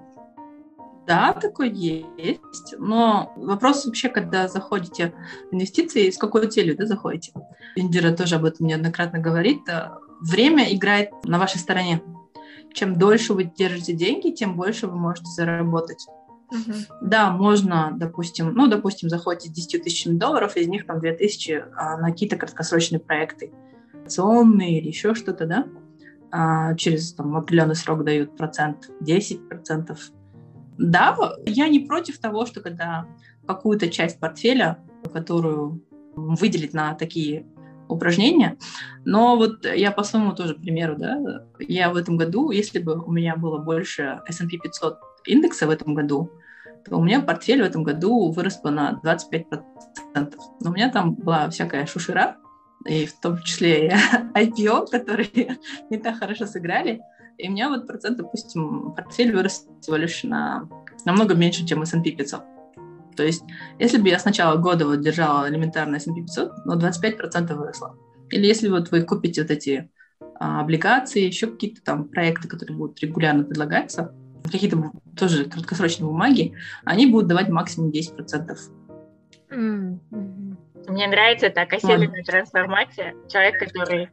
Да, 1.07 1.33
такое 1.33 1.69
есть. 1.69 2.75
Но 2.77 3.33
вопрос 3.35 3.85
вообще, 3.85 4.09
когда 4.09 4.47
заходите 4.47 5.13
в 5.49 5.55
инвестиции, 5.55 6.09
с 6.09 6.17
какой 6.17 6.47
целью 6.47 6.77
да, 6.77 6.85
заходите? 6.85 7.33
Индира 7.75 8.11
тоже 8.11 8.35
об 8.35 8.45
этом 8.45 8.67
неоднократно 8.67 9.19
говорит. 9.19 9.67
Э, 9.67 9.91
время 10.21 10.73
играет 10.73 11.11
на 11.23 11.39
вашей 11.39 11.59
стороне 11.59 12.01
чем 12.73 12.97
дольше 12.97 13.33
вы 13.33 13.43
держите 13.43 13.93
деньги, 13.93 14.31
тем 14.31 14.55
больше 14.55 14.87
вы 14.87 14.95
можете 14.95 15.29
заработать. 15.31 16.05
Uh-huh. 16.51 16.85
Да, 17.01 17.31
можно, 17.31 17.93
допустим, 17.95 18.53
ну, 18.53 18.67
допустим, 18.67 19.09
заходите 19.09 19.49
с 19.49 19.53
10 19.53 19.83
тысячами 19.83 20.17
долларов, 20.17 20.57
из 20.57 20.67
них 20.67 20.85
там 20.85 20.99
2 20.99 21.13
тысячи 21.13 21.63
а, 21.75 21.97
на 21.97 22.11
какие-то 22.11 22.35
краткосрочные 22.35 22.99
проекты, 22.99 23.53
акционные 24.03 24.79
или 24.79 24.87
еще 24.87 25.15
что-то, 25.15 25.45
да, 25.45 25.65
а, 26.31 26.75
через 26.75 27.13
там, 27.13 27.35
определенный 27.35 27.75
срок 27.75 28.03
дают 28.03 28.35
процент, 28.35 28.89
10 28.99 29.47
процентов. 29.47 30.11
Да, 30.77 31.17
я 31.45 31.67
не 31.67 31.79
против 31.79 32.19
того, 32.19 32.45
что 32.45 32.61
когда 32.61 33.05
какую-то 33.47 33.89
часть 33.89 34.19
портфеля, 34.19 34.79
которую 35.13 35.83
выделить 36.15 36.73
на 36.73 36.93
такие 36.95 37.45
упражнения. 37.87 38.57
Но 39.05 39.35
вот 39.35 39.65
я 39.65 39.91
по 39.91 40.03
своему 40.03 40.33
тоже 40.33 40.55
примеру, 40.55 40.95
да, 40.97 41.45
я 41.59 41.91
в 41.91 41.97
этом 41.97 42.17
году, 42.17 42.51
если 42.51 42.79
бы 42.79 43.01
у 43.01 43.11
меня 43.11 43.35
было 43.35 43.57
больше 43.57 44.21
S&P 44.27 44.57
500 44.57 44.97
индекса 45.25 45.67
в 45.67 45.69
этом 45.69 45.93
году, 45.93 46.31
то 46.85 46.97
у 46.97 47.03
меня 47.03 47.21
портфель 47.21 47.61
в 47.61 47.65
этом 47.65 47.83
году 47.83 48.31
вырос 48.31 48.59
бы 48.61 48.71
на 48.71 48.99
25%. 49.03 49.63
Но 50.15 50.69
у 50.69 50.73
меня 50.73 50.89
там 50.89 51.13
была 51.13 51.49
всякая 51.49 51.85
шушера, 51.85 52.37
и 52.85 53.05
в 53.05 53.19
том 53.19 53.41
числе 53.43 53.87
и 53.87 53.91
IPO, 54.33 54.87
которые 54.89 55.57
не 55.89 55.97
так 55.97 56.17
хорошо 56.17 56.45
сыграли. 56.45 57.01
И 57.37 57.47
у 57.47 57.51
меня 57.51 57.69
вот 57.69 57.87
процент, 57.87 58.17
допустим, 58.17 58.93
портфель 58.93 59.35
вырос 59.35 59.67
всего 59.81 59.95
лишь 59.95 60.23
на 60.23 60.67
намного 61.05 61.35
меньше, 61.35 61.65
чем 61.65 61.81
S&P 61.81 62.11
500. 62.11 62.43
То 63.15 63.23
есть, 63.23 63.43
если 63.79 63.97
бы 63.99 64.09
я 64.09 64.19
с 64.19 64.25
начала 64.25 64.57
года 64.57 64.85
вот 64.85 65.01
держала 65.01 65.49
элементарно 65.49 65.97
S&P 65.97 66.21
500, 66.21 66.65
но 66.65 66.77
25% 66.77 67.53
выросло. 67.55 67.97
Или 68.29 68.45
если 68.45 68.69
вот 68.69 68.91
вы 68.91 69.01
купите 69.01 69.41
вот 69.41 69.51
эти 69.51 69.89
а, 70.39 70.61
облигации, 70.61 71.25
еще 71.25 71.47
какие-то 71.47 71.81
там 71.83 72.07
проекты, 72.07 72.47
которые 72.47 72.77
будут 72.77 72.99
регулярно 73.01 73.43
предлагаться, 73.43 74.15
какие-то 74.43 74.91
тоже 75.17 75.45
краткосрочные 75.45 76.07
бумаги, 76.07 76.53
они 76.85 77.07
будут 77.07 77.27
давать 77.27 77.49
максимум 77.49 77.91
10%. 77.91 78.57
Mm-hmm. 79.49 80.57
Мне 80.87 81.07
нравится 81.07 81.49
так 81.49 81.73
оседленная 81.73 82.21
а. 82.21 82.25
трансформация. 82.25 83.13
Человек, 83.29 83.59
который 83.59 84.09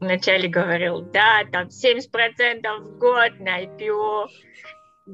вначале 0.00 0.48
говорил, 0.48 1.02
да, 1.12 1.44
там 1.50 1.68
70% 1.68 2.80
в 2.80 2.98
год 2.98 3.38
на 3.38 3.62
IPO, 3.62 4.26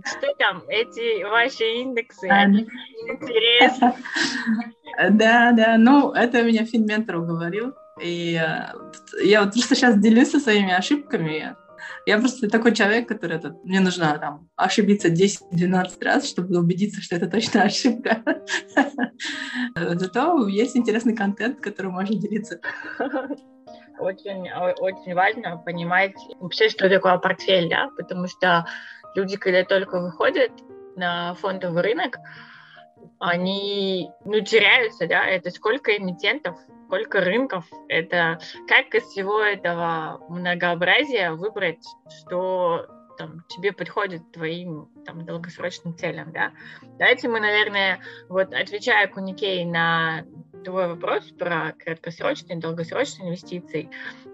что 0.05 0.35
там, 0.39 0.65
эти 0.69 1.25
ваши 1.25 1.65
индексы? 1.83 2.29
А, 2.29 2.45
Интересно. 2.47 3.95
Да, 5.11 5.53
да, 5.53 5.77
ну, 5.79 6.11
это 6.13 6.43
меня 6.43 6.65
финментор 6.65 7.17
уговорил. 7.19 7.73
И 8.03 8.35
э, 8.35 9.23
я 9.23 9.45
вот 9.45 9.53
просто 9.53 9.77
сейчас 9.77 9.97
делюсь 9.97 10.33
со 10.33 10.41
своими 10.41 10.73
ошибками. 10.73 11.55
Я 12.07 12.19
просто 12.19 12.49
такой 12.49 12.75
человек, 12.75 13.09
который 13.09 13.37
это, 13.37 13.57
мне 13.65 13.81
нужно 13.81 14.19
там 14.19 14.49
ошибиться 14.57 15.09
10-12 15.09 16.05
раз, 16.05 16.29
чтобы 16.29 16.59
убедиться, 16.59 17.03
что 17.03 17.17
это 17.17 17.29
точно 17.29 17.63
ошибка. 17.65 18.23
Зато 19.75 20.47
есть 20.49 20.77
интересный 20.77 21.15
контент, 21.15 21.61
который 21.61 21.91
можно 21.91 22.15
делиться. 22.15 22.61
Очень, 23.99 24.49
очень 24.81 25.15
важно 25.15 25.59
понимать 25.59 26.15
вообще, 26.39 26.69
что 26.69 26.89
такое 26.89 27.19
портфель, 27.19 27.69
да, 27.69 27.91
потому 27.97 28.29
что 28.29 28.65
люди, 29.15 29.37
когда 29.37 29.65
только 29.65 30.01
выходят 30.01 30.53
на 30.95 31.35
фондовый 31.35 31.83
рынок, 31.83 32.19
они 33.19 34.11
ну, 34.25 34.41
теряются, 34.41 35.09
да, 35.09 35.25
это 35.27 35.51
сколько 35.51 35.97
эмитентов, 35.97 36.57
сколько 36.89 37.21
рынков, 37.21 37.67
это 37.89 38.41
как 38.67 38.95
из 38.95 39.05
всего 39.05 39.43
этого 39.43 40.25
многообразия 40.31 41.33
выбрать, 41.33 41.85
что 42.19 42.87
там, 43.19 43.45
тебе 43.51 43.73
подходит 43.73 44.33
твоим 44.33 44.89
там, 45.05 45.27
долгосрочным 45.27 45.95
целям, 45.99 46.33
да. 46.33 46.53
Давайте 46.99 47.29
мы, 47.29 47.41
наверное, 47.41 48.01
вот 48.31 48.55
отвечая 48.55 49.07
Куникей 49.07 49.67
на 49.67 50.25
твой 50.65 50.89
вопрос 50.89 51.25
про 51.39 51.75
краткосрочные 51.79 52.57
и 52.57 52.61
долгосрочные 52.61 53.29
инвестиции, 53.29 53.91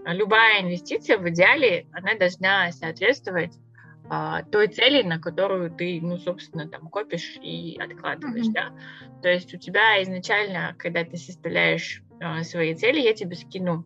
любая 0.06 0.62
инвестиция 0.62 1.18
в 1.18 1.28
идеале, 1.28 1.88
она 1.92 2.14
должна 2.14 2.70
соответствовать 2.70 3.58
а, 4.10 4.42
той 4.42 4.68
цели, 4.68 5.02
на 5.02 5.18
которую 5.18 5.70
ты, 5.70 5.98
ну, 6.02 6.18
собственно, 6.18 6.68
там 6.68 6.88
копишь 6.88 7.38
и 7.40 7.78
откладываешь, 7.80 8.46
mm-hmm. 8.46 8.52
да. 8.52 8.72
То 9.22 9.28
есть 9.30 9.54
у 9.54 9.58
тебя 9.58 10.02
изначально, 10.02 10.74
когда 10.78 11.04
ты 11.04 11.16
составляешь 11.16 12.02
свои 12.42 12.74
цели, 12.74 13.00
я 13.00 13.14
тебе 13.14 13.36
скину 13.36 13.84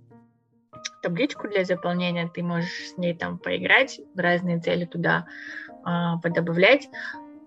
табличку 1.02 1.48
для 1.48 1.64
заполнения, 1.64 2.30
ты 2.32 2.42
можешь 2.42 2.90
с 2.94 2.96
ней 2.96 3.14
там 3.14 3.38
поиграть, 3.38 4.00
разные 4.16 4.60
цели 4.60 4.84
туда 4.84 5.26
а, 5.84 6.18
подобавлять 6.18 6.88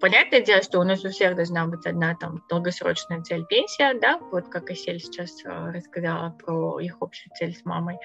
понятное 0.01 0.41
дело, 0.41 0.61
что 0.61 0.79
у 0.79 0.83
нас 0.83 1.05
у 1.05 1.09
всех 1.09 1.35
должна 1.35 1.65
быть 1.67 1.85
одна 1.85 2.15
там 2.15 2.43
долгосрочная 2.49 3.21
цель 3.21 3.45
пенсия, 3.45 3.97
да, 4.01 4.19
вот 4.31 4.49
как 4.49 4.69
Асель 4.69 4.99
сейчас 4.99 5.45
э, 5.45 5.71
рассказала 5.71 6.31
про 6.31 6.79
их 6.79 6.97
общую 6.99 7.31
цель 7.35 7.55
с 7.55 7.63
мамой. 7.63 7.97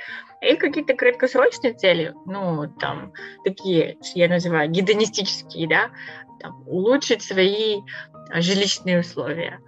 И 0.43 0.55
какие-то 0.57 0.95
краткосрочные 0.95 1.73
цели, 1.73 2.15
ну, 2.27 2.69
там, 2.79 3.13
такие, 3.45 3.97
я 4.15 4.29
называю, 4.29 4.71
гедонистические, 4.71 5.69
да, 5.69 5.91
там, 6.41 6.63
улучшить 6.69 7.23
свои 7.23 7.81
жилищные 8.35 9.01
условия, 9.01 9.61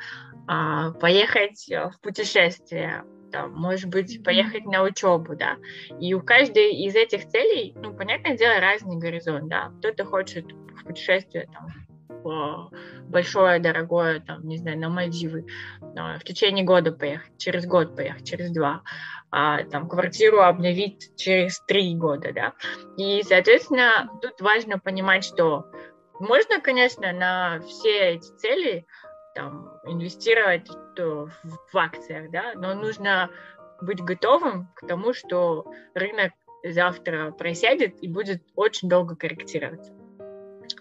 а, 0.49 0.93
поехать 0.93 1.69
в 1.69 2.01
путешествие, 2.01 3.05
там, 3.31 3.53
может 3.53 3.91
быть, 3.91 4.25
поехать 4.25 4.65
на 4.65 4.83
учебу, 4.83 5.37
да. 5.37 5.57
И 6.01 6.15
у 6.15 6.23
каждой 6.23 6.75
из 6.75 6.97
этих 6.97 7.29
целей, 7.29 7.75
ну, 7.77 7.95
понятное 7.95 8.37
дело, 8.37 8.59
разный 8.59 8.97
горизонт, 8.97 9.49
да. 9.49 9.71
Кто-то 9.79 10.07
хочет 10.07 10.47
в 10.51 10.85
путешествие 10.85 11.49
там, 11.53 12.71
большое, 13.09 13.61
дорогое, 13.61 14.21
там, 14.21 14.47
не 14.49 14.57
знаю, 14.57 14.79
на 14.79 14.89
Мальдивы, 14.89 15.47
в 15.81 16.21
течение 16.25 16.65
года 16.65 16.93
поехать, 16.93 17.37
через 17.39 17.67
год 17.67 17.95
поехать, 17.95 18.27
через 18.27 18.51
два, 18.51 18.83
а 19.31 19.63
там 19.65 19.89
квартиру 19.89 20.41
обновить 20.41 21.11
через 21.17 21.61
три 21.67 21.95
года, 21.95 22.33
да. 22.33 22.55
И, 22.97 23.23
соответственно, 23.23 24.11
тут 24.23 24.41
важно 24.41 24.79
понимать, 24.79 25.25
что 25.25 25.67
можно, 26.19 26.61
конечно, 26.61 27.13
на 27.13 27.61
все 27.61 28.15
эти 28.15 28.27
цели 28.39 28.87
там, 29.38 29.70
инвестировать 29.85 30.68
в, 30.96 31.31
в 31.72 31.77
акциях, 31.77 32.29
да, 32.33 32.55
но 32.57 32.74
нужно 32.74 33.31
быть 33.81 34.01
готовым 34.01 34.68
к 34.74 34.85
тому, 34.85 35.14
что 35.14 35.64
рынок 35.94 36.33
завтра 36.64 37.31
просядет 37.31 38.03
и 38.03 38.09
будет 38.09 38.42
очень 38.57 38.88
долго 38.88 39.14
корректироваться. 39.14 39.92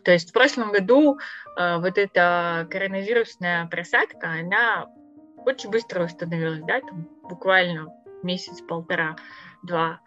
То 0.03 0.11
есть 0.11 0.31
в 0.31 0.33
прошлом 0.33 0.71
году 0.71 1.19
э, 1.55 1.77
вот 1.77 1.99
эта 1.99 2.67
коронавирусная 2.71 3.67
просадка, 3.67 4.31
она 4.39 4.87
очень 5.45 5.69
быстро 5.69 6.01
восстановилась, 6.01 6.63
да, 6.63 6.81
там 6.81 7.07
буквально 7.29 7.93
месяц-полтора-два. 8.23 9.99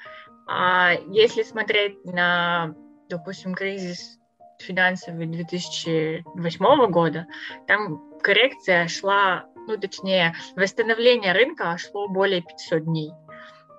А 0.48 0.94
если 1.06 1.44
смотреть 1.44 2.04
на, 2.04 2.74
допустим, 3.08 3.54
кризис 3.54 4.18
финансовый 4.58 5.26
2008 5.26 6.90
года, 6.90 7.28
там 7.68 8.09
коррекция 8.20 8.88
шла 8.88 9.50
ну, 9.66 9.78
точнее, 9.78 10.34
восстановление 10.56 11.32
рынка 11.32 11.76
шло 11.78 12.08
более 12.08 12.42
500 12.42 12.84
дней. 12.84 13.12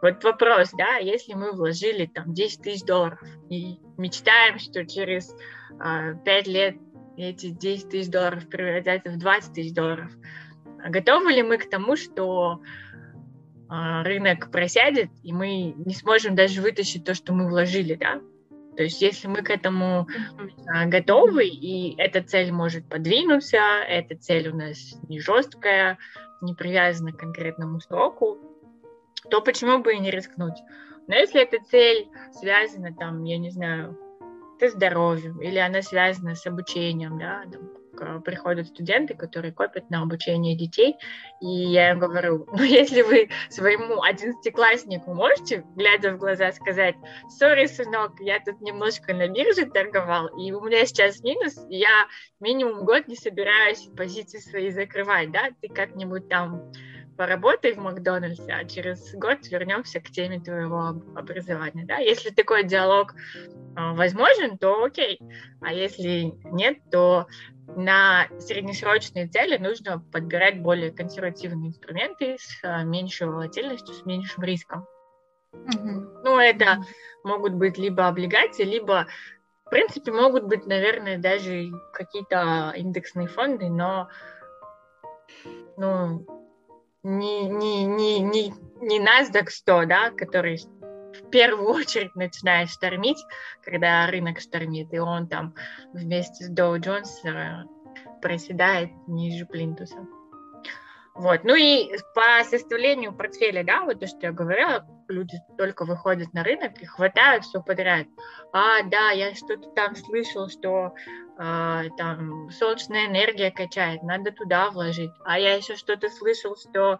Вот 0.01 0.23
вопрос, 0.23 0.71
да, 0.71 0.95
если 0.95 1.33
мы 1.33 1.51
вложили 1.51 2.05
там 2.07 2.33
10 2.33 2.61
тысяч 2.61 2.83
долларов 2.83 3.21
и 3.49 3.77
мечтаем, 3.97 4.57
что 4.57 4.85
через 4.85 5.35
э, 5.83 6.15
5 6.25 6.47
лет 6.47 6.75
эти 7.17 7.49
10 7.49 7.89
тысяч 7.89 8.09
долларов 8.09 8.47
превратятся 8.47 9.11
в 9.11 9.17
20 9.17 9.53
тысяч 9.53 9.73
долларов, 9.73 10.11
готовы 10.87 11.33
ли 11.33 11.43
мы 11.43 11.57
к 11.57 11.69
тому, 11.69 11.95
что 11.95 12.61
э, 13.69 14.01
рынок 14.03 14.49
просядет, 14.49 15.09
и 15.23 15.33
мы 15.33 15.73
не 15.73 15.93
сможем 15.93 16.35
даже 16.35 16.61
вытащить 16.61 17.05
то, 17.05 17.13
что 17.13 17.33
мы 17.33 17.47
вложили, 17.47 17.93
да? 17.95 18.21
То 18.81 18.85
есть 18.85 18.99
если 18.99 19.27
мы 19.27 19.43
к 19.43 19.51
этому 19.51 20.07
э, 20.09 20.87
готовы, 20.87 21.45
и 21.45 21.95
эта 22.01 22.23
цель 22.23 22.51
может 22.51 22.89
подвинуться, 22.89 23.59
эта 23.87 24.17
цель 24.17 24.49
у 24.49 24.55
нас 24.55 24.95
не 25.07 25.19
жесткая, 25.19 25.99
не 26.41 26.55
привязана 26.55 27.11
к 27.11 27.17
конкретному 27.17 27.79
сроку, 27.79 28.39
то 29.29 29.39
почему 29.41 29.83
бы 29.83 29.93
и 29.93 29.99
не 29.99 30.09
рискнуть? 30.09 30.57
Но 31.05 31.13
если 31.13 31.43
эта 31.43 31.63
цель 31.63 32.09
связана, 32.31 32.91
там, 32.91 33.23
я 33.23 33.37
не 33.37 33.51
знаю, 33.51 33.95
со 34.59 34.69
здоровьем, 34.69 35.39
или 35.41 35.59
она 35.59 35.83
связана 35.83 36.33
с 36.33 36.47
обучением, 36.47 37.19
да, 37.19 37.43
там, 37.51 37.69
приходят 38.23 38.67
студенты, 38.67 39.15
которые 39.15 39.51
копят 39.51 39.89
на 39.89 40.01
обучение 40.01 40.55
детей, 40.55 40.97
и 41.41 41.47
я 41.47 41.91
им 41.91 41.99
говорю, 41.99 42.47
ну, 42.51 42.63
если 42.63 43.01
вы 43.01 43.29
своему 43.49 44.01
одиннадцатикласснику 44.01 45.13
можете, 45.13 45.63
глядя 45.75 46.13
в 46.13 46.17
глаза, 46.17 46.51
сказать, 46.51 46.95
сори, 47.29 47.67
сынок, 47.67 48.13
я 48.19 48.39
тут 48.39 48.61
немножко 48.61 49.13
на 49.13 49.27
бирже 49.27 49.65
торговал, 49.65 50.27
и 50.37 50.51
у 50.51 50.61
меня 50.61 50.85
сейчас 50.85 51.21
минус, 51.21 51.57
и 51.69 51.77
я 51.77 52.07
минимум 52.39 52.85
год 52.85 53.07
не 53.07 53.15
собираюсь 53.15 53.87
позиции 53.95 54.39
свои 54.39 54.71
закрывать, 54.71 55.31
да, 55.31 55.49
ты 55.61 55.67
как-нибудь 55.67 56.29
там 56.29 56.71
поработай 57.17 57.73
в 57.73 57.77
Макдональдсе, 57.77 58.51
а 58.53 58.65
через 58.65 59.13
год 59.15 59.39
вернемся 59.49 59.99
к 59.99 60.09
теме 60.09 60.39
твоего 60.39 61.01
образования. 61.15 61.85
Да? 61.85 61.97
Если 61.97 62.29
такой 62.29 62.63
диалог 62.63 63.13
э, 63.13 63.91
возможен, 63.93 64.57
то 64.57 64.83
окей. 64.83 65.19
А 65.61 65.73
если 65.73 66.33
нет, 66.45 66.77
то 66.91 67.27
на 67.75 68.27
среднесрочные 68.39 69.27
цели 69.27 69.57
нужно 69.57 70.03
подбирать 70.11 70.61
более 70.61 70.91
консервативные 70.91 71.69
инструменты 71.69 72.37
с 72.39 72.59
э, 72.63 72.83
меньшей 72.83 73.27
волатильностью, 73.27 73.93
с 73.93 74.05
меньшим 74.05 74.43
риском. 74.43 74.87
Mm-hmm. 75.53 76.21
Ну, 76.23 76.39
это 76.39 76.79
могут 77.23 77.53
быть 77.53 77.77
либо 77.77 78.07
облигации, 78.07 78.63
либо, 78.63 79.07
в 79.65 79.69
принципе, 79.69 80.11
могут 80.11 80.45
быть, 80.45 80.65
наверное, 80.65 81.17
даже 81.17 81.71
какие-то 81.93 82.73
индексные 82.75 83.27
фонды, 83.27 83.69
но 83.69 84.09
ну, 85.77 86.40
не, 87.03 87.47
не, 87.47 87.83
не, 87.85 88.19
не, 88.19 88.53
не 88.81 88.99
NASDAQ 88.99 89.49
100, 89.49 89.85
да, 89.85 90.11
который 90.11 90.57
в 90.57 91.29
первую 91.29 91.69
очередь 91.69 92.15
начинает 92.15 92.69
штормить, 92.69 93.23
когда 93.63 94.07
рынок 94.07 94.39
штормит, 94.39 94.93
и 94.93 94.99
он 94.99 95.27
там 95.27 95.55
вместе 95.93 96.45
с 96.45 96.51
Dow 96.51 96.77
Jones 96.77 97.25
э, 97.25 97.65
проседает 98.21 98.91
ниже 99.07 99.45
плинтуса. 99.45 100.07
Вот. 101.13 101.43
Ну 101.43 101.55
и 101.55 101.91
по 102.15 102.43
составлению 102.45 103.13
портфеля, 103.13 103.63
да, 103.63 103.83
вот 103.83 103.99
то, 103.99 104.07
что 104.07 104.19
я 104.21 104.31
говорила, 104.31 104.87
люди 105.09 105.37
только 105.57 105.83
выходят 105.83 106.33
на 106.33 106.43
рынок 106.43 106.81
и 106.81 106.85
хватают 106.85 107.43
все 107.43 107.61
подряд. 107.61 108.07
А, 108.53 108.83
да, 108.83 109.11
я 109.11 109.35
что-то 109.35 109.69
там 109.71 109.95
слышал, 109.95 110.47
что 110.47 110.93
там 111.97 112.51
солнечная 112.51 113.07
энергия 113.07 113.49
качает, 113.49 114.03
надо 114.03 114.31
туда 114.31 114.69
вложить. 114.69 115.11
А 115.25 115.39
я 115.39 115.55
еще 115.55 115.75
что-то 115.75 116.09
слышал, 116.09 116.55
что 116.55 116.99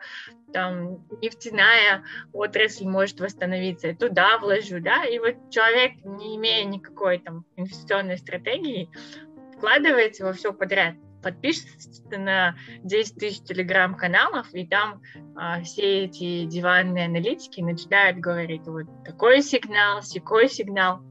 там 0.52 1.06
нефтяная 1.22 2.04
отрасль 2.34 2.88
может 2.88 3.20
восстановиться, 3.20 3.90
и 3.90 3.96
туда 3.96 4.40
вложу, 4.40 4.80
да, 4.80 5.06
и 5.06 5.20
вот 5.20 5.36
человек, 5.52 5.94
не 6.04 6.38
имея 6.38 6.66
никакой 6.66 7.20
там 7.20 7.46
инвестиционной 7.56 8.18
стратегии, 8.18 8.90
вкладывается 9.56 10.26
во 10.26 10.34
все 10.34 10.54
подряд 10.54 10.96
подпишется 11.22 12.18
на 12.18 12.56
10 12.84 13.16
тысяч 13.16 13.44
телеграм-каналов, 13.44 14.48
и 14.54 14.66
там 14.66 15.04
а, 15.36 15.62
все 15.62 16.06
эти 16.06 16.46
диванные 16.46 17.06
аналитики 17.06 17.62
начинают 17.62 18.18
говорить, 18.18 18.64
вот 18.66 18.88
такой 19.06 19.42
сигнал, 19.44 20.02
секой 20.02 20.50
сигнал. 20.50 21.02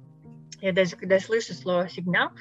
Я 0.60 0.72
даже 0.72 0.96
когда 0.96 1.20
слышу 1.20 1.54
слово 1.54 1.88
сигнал, 1.88 2.32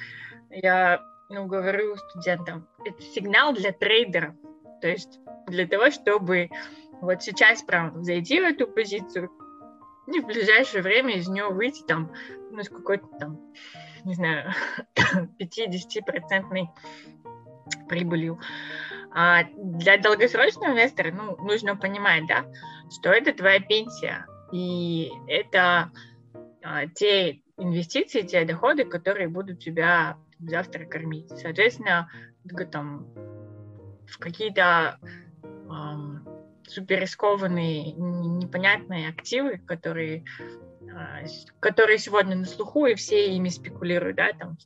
я 0.50 1.02
ну, 1.30 1.46
говорю 1.46 1.96
студентам, 1.96 2.68
это 2.84 3.02
сигнал 3.02 3.54
для 3.54 3.72
трейдеров, 3.72 4.34
то 4.82 4.88
есть 4.88 5.20
для 5.48 5.68
того, 5.68 5.92
чтобы 5.92 6.50
вот 7.02 7.22
сейчас 7.24 7.62
прям 7.64 8.04
зайти 8.04 8.40
в 8.40 8.44
эту 8.44 8.68
позицию 8.68 9.30
и 10.08 10.20
в 10.20 10.26
ближайшее 10.26 10.82
время 10.82 11.16
из 11.16 11.28
нее 11.28 11.50
выйти 11.50 11.84
там, 11.84 12.12
ну, 12.52 12.64
с 12.64 12.70
какой-то 12.70 13.06
там, 13.20 13.40
не 14.06 14.16
знаю, 14.16 14.52
50-процентной 15.40 16.70
прибылью. 17.88 18.40
А 19.12 19.44
для 19.56 19.98
долгосрочного 19.98 20.72
инвестора 20.72 21.12
ну, 21.12 21.38
нужно 21.38 21.76
понимать, 21.76 22.28
да, 22.28 22.46
что 22.92 23.10
это 23.10 23.34
твоя 23.34 23.60
пенсия, 23.60 24.26
и 24.52 25.12
это 25.28 25.92
а, 26.64 26.88
те 26.88 27.42
инвестиции, 27.58 28.22
те 28.22 28.46
доходы, 28.46 28.86
которые 28.86 29.28
будут 29.28 29.60
тебя 29.60 30.18
завтра 30.40 30.86
кормить. 30.86 31.30
Соответственно, 31.30 32.10
там, 32.66 33.08
в 34.08 34.18
какие-то 34.20 35.00
эм, 35.44 36.28
супер 36.68 37.04
непонятные 37.96 39.10
активы, 39.10 39.58
которые, 39.58 40.24
э, 40.82 41.26
которые 41.60 41.98
сегодня 41.98 42.36
на 42.36 42.46
слуху, 42.46 42.86
и 42.86 42.96
все 42.96 43.36
ими 43.36 43.50
спекулируют, 43.50 44.18
да, 44.18 44.32
там, 44.34 44.58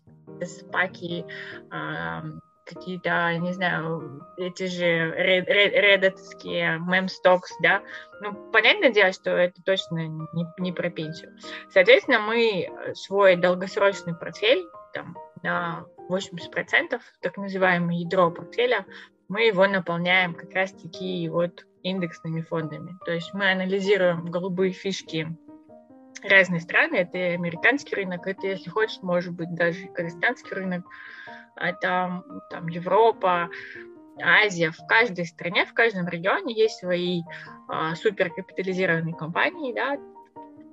спаки, 0.45 1.25
э, 1.71 2.21
какие-то, 2.65 3.37
не 3.37 3.53
знаю, 3.53 4.25
эти 4.37 4.67
же 4.67 5.13
реддитские 5.17 6.79
мемстокс, 6.79 7.51
да, 7.61 7.81
ну, 8.21 8.33
понятное 8.51 8.89
дело, 8.91 9.11
что 9.11 9.31
это 9.31 9.61
точно 9.63 10.07
не, 10.07 10.45
не 10.57 10.71
про 10.71 10.89
пенсию. 10.89 11.37
Соответственно, 11.71 12.19
мы 12.19 12.69
свой 12.93 13.35
долгосрочный 13.35 14.15
портфель, 14.15 14.65
там, 14.93 15.17
на 15.43 15.85
80%, 16.09 16.99
так 17.21 17.37
называемое 17.37 17.97
ядро 17.97 18.31
портфеля, 18.31 18.85
мы 19.27 19.43
его 19.43 19.67
наполняем 19.67 20.33
как 20.33 20.53
раз-таки 20.53 21.29
вот 21.29 21.65
индексными 21.83 22.41
фондами. 22.41 22.97
То 23.05 23.11
есть 23.11 23.33
мы 23.33 23.51
анализируем 23.51 24.25
голубые 24.25 24.71
фишки 24.71 25.27
разные 26.23 26.61
страны. 26.61 26.95
Это 26.95 27.17
и 27.17 27.33
американский 27.33 27.95
рынок, 27.95 28.27
это, 28.27 28.47
если 28.47 28.69
хочешь, 28.69 29.01
может 29.01 29.33
быть, 29.33 29.53
даже 29.53 29.87
казахстанский 29.87 30.55
рынок, 30.55 30.85
это 31.55 32.23
там 32.49 32.67
Европа, 32.67 33.49
Азия, 34.21 34.71
в 34.71 34.87
каждой 34.87 35.25
стране, 35.25 35.65
в 35.65 35.73
каждом 35.73 36.07
регионе 36.07 36.53
есть 36.53 36.77
свои 36.77 37.23
а, 37.67 37.95
суперкапитализированные 37.95 39.15
компании, 39.15 39.73
да, 39.73 39.97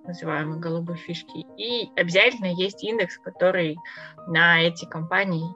называемые 0.04 0.60
голубые 0.60 0.96
фишки, 0.96 1.46
и 1.56 1.90
обязательно 1.96 2.46
есть 2.46 2.82
индекс, 2.82 3.18
который 3.18 3.76
на 4.26 4.60
эти 4.60 4.84
компании 4.84 5.54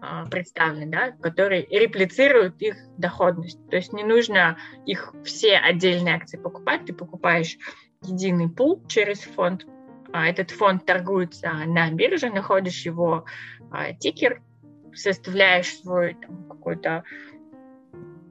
а, 0.00 0.26
представлен, 0.26 0.90
да, 0.90 1.12
который 1.12 1.66
реплицирует 1.70 2.60
их 2.60 2.76
доходность. 2.98 3.58
То 3.70 3.76
есть 3.76 3.92
не 3.92 4.02
нужно 4.02 4.58
их 4.84 5.14
все 5.24 5.56
отдельные 5.56 6.16
акции 6.16 6.38
покупать, 6.38 6.86
ты 6.86 6.92
покупаешь 6.92 7.56
единый 8.02 8.48
пул 8.48 8.84
через 8.88 9.20
фонд, 9.20 9.64
а 10.12 10.26
этот 10.26 10.50
фонд 10.50 10.84
торгуется 10.84 11.52
на 11.66 11.90
бирже, 11.90 12.30
находишь 12.30 12.84
его 12.84 13.24
а, 13.70 13.92
тикер, 13.92 14.42
составляешь 14.92 15.78
свой 15.78 16.16
какой-то 16.48 17.04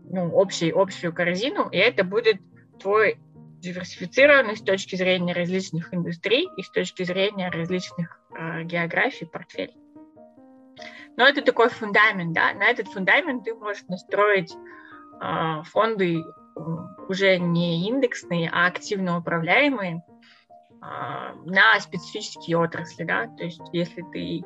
ну, 0.10 0.30
общий, 0.34 0.72
общую 0.72 1.14
корзину, 1.14 1.70
и 1.70 1.78
это 1.78 2.04
будет 2.04 2.42
твой 2.80 3.18
диверсифицированный 3.62 4.58
с 4.58 4.62
точки 4.62 4.96
зрения 4.96 5.34
различных 5.34 5.94
индустрий 5.94 6.50
и 6.58 6.64
с 6.64 6.70
точки 6.70 7.04
зрения 7.04 7.50
различных 7.50 8.20
э, 8.36 8.64
географий 8.64 9.26
портфель. 9.26 9.74
Но 11.18 11.28
это 11.28 11.42
такой 11.42 11.70
фундамент, 11.70 12.34
да, 12.34 12.54
на 12.54 12.64
этот 12.64 12.88
фундамент 12.88 13.44
ты 13.44 13.54
можешь 13.54 13.84
настроить 13.88 14.54
э, 15.22 15.64
фонды 15.66 16.24
уже 17.08 17.38
не 17.38 17.88
индексные, 17.88 18.50
а 18.52 18.68
активно 18.68 19.18
управляемые 19.18 20.02
э, 20.02 20.86
на 21.46 21.80
специфические 21.80 22.58
отрасли, 22.58 23.04
да, 23.04 23.28
то 23.28 23.44
есть 23.44 23.62
если 23.72 24.04
ты 24.12 24.44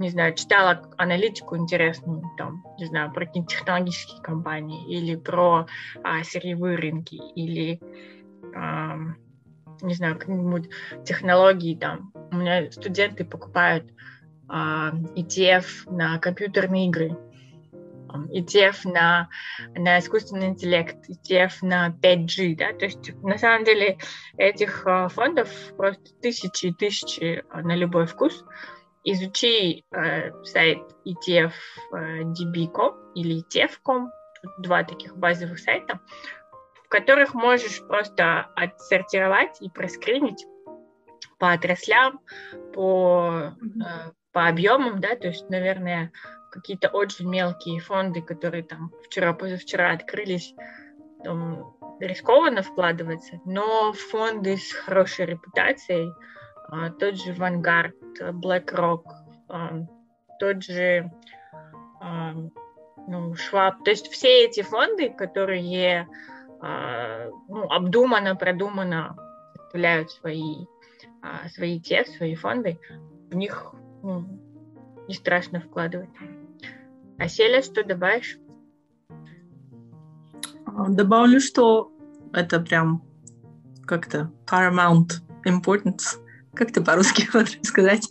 не 0.00 0.08
знаю, 0.08 0.34
читала 0.34 0.82
аналитику 0.96 1.56
интересную, 1.56 2.22
там, 2.38 2.64
не 2.78 2.86
знаю, 2.86 3.12
про 3.12 3.26
какие-то 3.26 3.50
технологические 3.50 4.22
компании 4.22 4.88
или 4.90 5.14
про 5.14 5.66
а, 6.02 6.24
сырьевые 6.24 6.76
рынки 6.76 7.16
или, 7.34 7.80
а, 8.54 8.96
не 9.82 9.94
знаю, 9.94 10.18
какие-нибудь 10.18 10.70
технологии 11.04 11.74
там. 11.74 12.12
У 12.32 12.36
меня 12.36 12.70
студенты 12.72 13.24
покупают 13.24 13.92
а, 14.48 14.92
ETF 15.16 15.66
на 15.90 16.18
компьютерные 16.18 16.86
игры. 16.86 17.16
ETF 18.12 18.90
на, 18.90 19.28
на 19.76 20.00
искусственный 20.00 20.48
интеллект, 20.48 20.96
ETF 21.08 21.58
на 21.62 21.90
5G, 21.90 22.56
да, 22.56 22.72
то 22.72 22.86
есть 22.86 23.14
на 23.22 23.38
самом 23.38 23.64
деле 23.64 23.98
этих 24.36 24.86
а, 24.86 25.08
фондов 25.08 25.48
просто 25.76 26.02
тысячи 26.22 26.66
и 26.66 26.72
тысячи 26.72 27.44
на 27.52 27.76
любой 27.76 28.06
вкус. 28.06 28.44
Изучи 29.04 29.84
э, 29.90 30.30
сайт 30.44 30.82
ETF 31.06 31.52
э, 31.92 32.22
DB.com 32.22 33.12
или 33.14 33.42
ETF.com, 33.42 34.10
два 34.58 34.84
таких 34.84 35.16
базовых 35.16 35.58
сайта, 35.58 36.00
в 36.84 36.88
которых 36.88 37.34
можешь 37.34 37.80
просто 37.86 38.50
отсортировать 38.56 39.60
и 39.60 39.70
проскринить 39.70 40.46
по 41.38 41.52
отраслям, 41.52 42.20
по, 42.74 43.54
э, 43.62 44.10
по 44.32 44.48
объемам, 44.48 45.00
да, 45.00 45.16
то 45.16 45.28
есть, 45.28 45.48
наверное, 45.48 46.12
какие-то 46.50 46.88
очень 46.88 47.28
мелкие 47.28 47.80
фонды, 47.80 48.20
которые 48.20 48.64
там 48.64 48.92
вчера-позавчера 49.04 49.92
открылись, 49.92 50.54
там, 51.24 51.74
рискованно 52.00 52.62
вкладываться, 52.62 53.40
но 53.44 53.92
фонды 53.92 54.56
с 54.56 54.72
хорошей 54.72 55.26
репутацией, 55.26 56.12
тот 56.98 57.16
же 57.16 57.32
Vanguard, 57.32 57.92
BlackRock, 58.32 59.02
а, 59.48 59.86
тот 60.38 60.62
же 60.62 61.10
а, 62.00 62.32
ну, 63.08 63.32
Schwab, 63.32 63.82
то 63.84 63.90
есть 63.90 64.08
все 64.08 64.44
эти 64.44 64.62
фонды, 64.62 65.10
которые 65.10 66.08
ну, 66.62 67.70
обдуманно, 67.70 68.36
продуманно 68.36 69.16
представляют 69.54 70.10
свои, 70.10 70.66
свои 71.54 71.80
те, 71.80 72.04
свои 72.04 72.34
фонды, 72.34 72.78
в 73.30 73.34
них 73.34 73.74
ну, 74.02 74.26
не 75.08 75.14
страшно 75.14 75.60
вкладывать. 75.60 76.10
А 77.18 77.28
Селя, 77.28 77.62
что 77.62 77.82
добавишь? 77.82 78.38
Добавлю, 80.88 81.40
что 81.40 81.92
это 82.32 82.60
прям 82.60 83.02
как-то 83.86 84.30
paramount 84.46 85.20
importance. 85.44 86.18
Как 86.60 86.72
это 86.72 86.82
по-русски 86.82 87.26
сказать? 87.66 88.06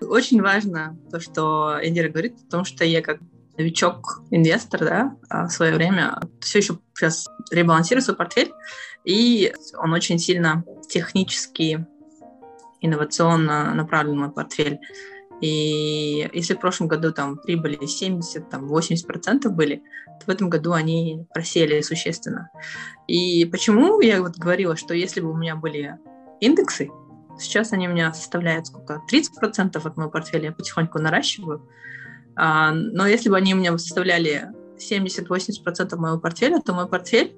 Очень 0.00 0.42
важно 0.42 0.98
то, 1.12 1.20
что 1.20 1.78
Эндира 1.80 2.08
говорит, 2.08 2.34
потому 2.46 2.64
что 2.64 2.84
я 2.84 3.00
как 3.00 3.20
новичок-инвестор, 3.56 4.80
да, 4.80 5.16
а 5.30 5.46
в 5.46 5.52
свое 5.52 5.72
время 5.72 6.20
все 6.40 6.58
еще 6.58 6.80
сейчас 6.96 7.28
ребалансирую 7.52 8.02
свой 8.02 8.16
портфель, 8.16 8.52
и 9.04 9.54
он 9.78 9.92
очень 9.92 10.18
сильно 10.18 10.64
технически, 10.88 11.86
инновационно 12.80 13.72
направлен 13.72 14.18
мой 14.18 14.32
портфель. 14.32 14.80
И 15.40 16.28
если 16.32 16.54
в 16.54 16.58
прошлом 16.58 16.88
году 16.88 17.12
там 17.12 17.38
прибыли 17.38 17.86
70, 17.86 18.50
там 18.50 18.66
80 18.66 19.06
процентов 19.06 19.52
были, 19.52 19.76
то 20.18 20.26
в 20.26 20.28
этом 20.28 20.50
году 20.50 20.72
они 20.72 21.24
просели 21.32 21.80
существенно. 21.82 22.50
И 23.06 23.44
почему 23.44 24.00
я 24.00 24.20
вот 24.20 24.38
говорила, 24.38 24.74
что 24.74 24.92
если 24.92 25.20
бы 25.20 25.30
у 25.30 25.36
меня 25.36 25.54
были 25.54 26.00
индексы, 26.40 26.90
сейчас 27.42 27.72
они 27.72 27.88
у 27.88 27.92
меня 27.92 28.12
составляют 28.12 28.66
сколько? 28.66 29.02
30 29.08 29.36
процентов 29.36 29.86
от 29.86 29.96
моего 29.96 30.10
портфеля, 30.10 30.46
я 30.46 30.52
потихоньку 30.52 30.98
наращиваю. 30.98 31.68
А, 32.36 32.72
но 32.72 33.06
если 33.06 33.28
бы 33.28 33.36
они 33.36 33.54
у 33.54 33.58
меня 33.58 33.76
составляли 33.78 34.48
70-80 34.78 35.62
процентов 35.62 35.98
моего 35.98 36.18
портфеля, 36.18 36.60
то 36.60 36.72
мой 36.72 36.88
портфель 36.88 37.36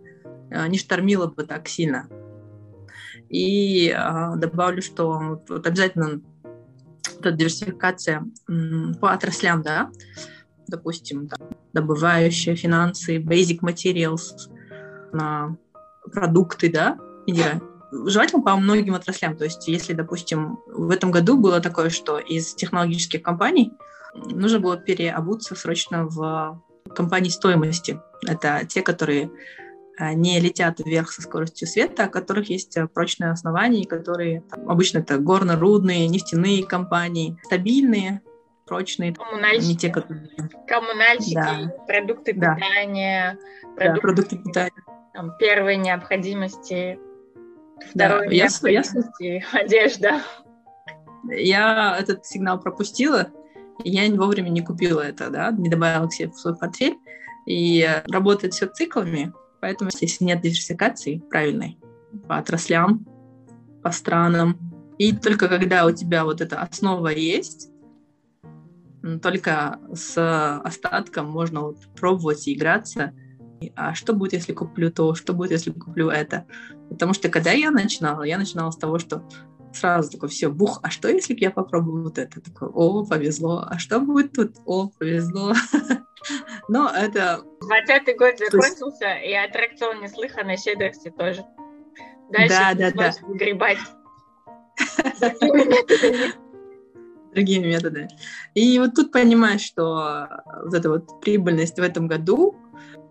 а, 0.51 0.69
не 0.69 0.79
штормило 0.79 1.27
бы 1.27 1.45
так 1.45 1.69
сильно. 1.69 2.09
И 3.29 3.91
а, 3.91 4.37
добавлю, 4.37 4.83
что 4.83 5.41
вот 5.49 5.67
обязательно 5.67 6.21
это 7.19 7.33
диверсификация 7.33 8.25
по 9.01 9.13
отраслям, 9.13 9.63
да, 9.63 9.91
допустим, 10.69 11.29
там, 11.29 11.51
добывающие 11.73 12.55
финансы, 12.57 13.19
basic 13.19 13.61
materials, 13.61 14.51
на 15.13 15.57
продукты, 16.13 16.71
да, 16.71 16.99
желательно 18.07 18.43
по 18.43 18.57
многим 18.57 18.95
отраслям. 18.95 19.37
То 19.37 19.45
есть, 19.45 19.69
если, 19.69 19.93
допустим, 19.93 20.59
в 20.67 20.91
этом 20.91 21.11
году 21.11 21.37
было 21.37 21.61
такое, 21.61 21.91
что 21.91 22.19
из 22.19 22.55
технологических 22.55 23.23
компаний 23.23 23.73
нужно 24.15 24.61
было 24.61 24.77
переобуться 24.77 25.55
срочно 25.55 26.07
в 26.07 26.63
компании 26.95 27.31
стоимости. 27.31 28.01
Это 28.27 28.63
те, 28.69 28.83
которые 28.83 29.31
а, 29.99 30.13
не 30.15 30.41
летят 30.41 30.81
вверх 30.81 31.13
со 31.13 31.23
скоростью 31.23 31.69
света, 31.69 32.07
у 32.07 32.11
которых 32.11 32.51
есть 32.51 32.77
э, 32.77 32.87
прочные 32.87 33.31
основания, 33.31 33.87
которые 33.87 34.43
там, 34.43 34.69
обычно 34.69 34.99
это 34.99 35.19
горно-рудные, 35.19 36.09
нефтяные 36.09 36.67
компании, 36.67 37.39
стабильные, 37.45 38.21
прочные, 38.67 39.15
коммунальщики, 39.15 39.67
не 39.67 39.77
те, 39.77 39.91
которые... 39.91 40.29
коммунальщики 40.67 41.35
да. 41.35 41.73
продукты 41.87 42.33
да. 42.35 42.55
питания, 42.55 43.39
продукты, 43.77 43.95
да, 43.95 44.01
продукты 44.01 44.39
питания, 44.39 44.85
там, 45.13 45.37
первой 45.39 45.77
необходимости, 45.77 46.99
второй 47.91 48.29
да, 48.29 48.35
необходимости, 48.35 49.23
я, 49.23 49.43
одежда. 49.53 50.23
Я 51.31 51.97
этот 51.99 52.27
сигнал 52.27 52.61
пропустила, 52.61 53.29
и 53.83 53.89
я 53.89 54.15
вовремя 54.15 54.51
не 54.51 54.61
купила 54.61 55.01
это, 55.01 55.31
да, 55.31 55.51
не 55.53 55.71
добавила 55.71 56.07
к 56.07 56.13
себе 56.13 56.29
в 56.29 56.39
свой 56.39 56.55
портфель, 56.55 56.99
и 57.47 57.89
работает 58.09 58.53
все 58.53 58.67
циклами, 58.67 59.33
Поэтому, 59.65 59.89
если 59.99 60.25
нет 60.25 60.43
диверсификации 60.43 61.23
правильной 61.31 61.79
по 62.29 62.37
отраслям, 62.37 63.07
по 63.83 63.93
странам, 63.93 64.59
и 64.99 65.17
только 65.17 65.49
когда 65.49 65.87
у 65.87 65.91
тебя 65.91 66.27
вот 66.27 66.43
эта 66.43 66.61
основа 66.61 67.09
есть, 67.09 67.71
только 69.23 69.81
с 69.91 70.61
остатком 70.63 71.31
можно 71.31 71.63
вот 71.63 71.79
пробовать 71.97 72.47
и 72.47 72.53
играться. 72.53 73.15
А 73.77 73.95
что 73.95 74.13
будет, 74.13 74.33
если 74.35 74.53
куплю 74.53 74.91
то? 74.91 75.15
Что 75.15 75.33
будет, 75.33 75.53
если 75.53 75.71
куплю 75.71 76.09
это? 76.09 76.47
Потому 76.91 77.15
что 77.15 77.29
когда 77.29 77.53
я 77.53 77.71
начинала, 77.71 78.23
я 78.23 78.39
начинала 78.39 78.71
с 78.71 78.77
того, 78.77 78.99
что 78.99 79.23
сразу 79.73 80.11
такой, 80.11 80.29
все, 80.29 80.49
бух, 80.49 80.81
а 80.83 80.91
что, 80.91 81.09
если 81.09 81.37
я 81.39 81.51
попробую 81.51 82.05
вот 82.05 82.19
это? 82.19 82.41
Такой, 82.41 82.69
о, 82.69 83.05
повезло. 83.05 83.67
А 83.69 83.79
что 83.79 84.01
будет 84.01 84.33
тут? 84.33 84.57
О, 84.65 84.89
повезло. 84.99 85.55
Но 86.69 86.91
это... 86.91 87.43
20 87.61 88.17
год 88.19 88.39
закончился, 88.39 89.15
и 89.15 89.33
аттракцион 89.33 90.01
неслыханной 90.03 90.57
щедрости 90.57 91.11
тоже. 91.11 91.45
Дальше 92.31 92.49
да, 92.49 92.75
да, 92.75 92.91
да. 92.91 93.13
гребать. 93.35 93.79
Другими 97.35 97.67
методами. 97.67 98.09
И 98.55 98.79
вот 98.79 98.95
тут 98.95 99.13
понимаешь, 99.13 99.61
что 99.63 100.29
вот 100.65 100.73
эта 100.73 100.89
вот 100.89 101.21
прибыльность 101.21 101.77
в 101.79 101.83
этом 101.83 102.07
году, 102.07 102.57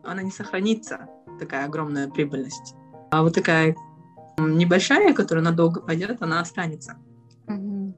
она 0.04 0.22
не 0.22 0.32
сохранится, 0.32 1.08
такая 1.40 1.66
огромная 1.66 2.10
прибыльность. 2.10 2.76
А 3.12 3.24
вот 3.24 3.34
такая 3.34 3.76
небольшая, 4.38 5.14
которая 5.14 5.44
надолго 5.44 5.82
пойдет, 5.82 6.22
она 6.22 6.40
останется. 6.40 6.98
Mm-hmm. 7.48 7.94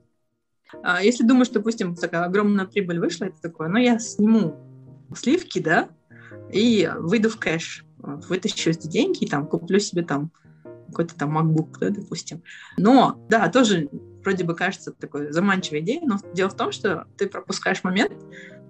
А 0.83 1.03
если 1.03 1.23
думаешь, 1.23 1.49
допустим, 1.49 1.95
такая 1.95 2.23
огромная 2.25 2.65
прибыль 2.65 2.99
вышла, 2.99 3.25
это 3.25 3.41
такое, 3.41 3.69
ну 3.69 3.77
я 3.77 3.99
сниму 3.99 4.55
сливки, 5.15 5.59
да, 5.59 5.89
и 6.51 6.89
выйду 6.99 7.29
в 7.29 7.37
кэш, 7.37 7.85
вытащу 7.97 8.71
эти 8.71 8.87
деньги 8.87 9.23
и 9.23 9.27
там 9.27 9.47
куплю 9.47 9.79
себе 9.79 10.03
там 10.03 10.31
какой-то 10.87 11.15
там 11.15 11.37
MacBook, 11.37 11.77
да, 11.79 11.89
допустим. 11.89 12.43
Но, 12.77 13.25
да, 13.29 13.49
тоже 13.49 13.89
вроде 14.23 14.43
бы 14.43 14.55
кажется 14.55 14.91
такой 14.91 15.31
заманчивой 15.31 15.81
идеей, 15.81 16.05
но 16.05 16.17
дело 16.33 16.49
в 16.49 16.55
том, 16.55 16.71
что 16.71 17.07
ты 17.17 17.27
пропускаешь 17.27 17.83
момент. 17.83 18.13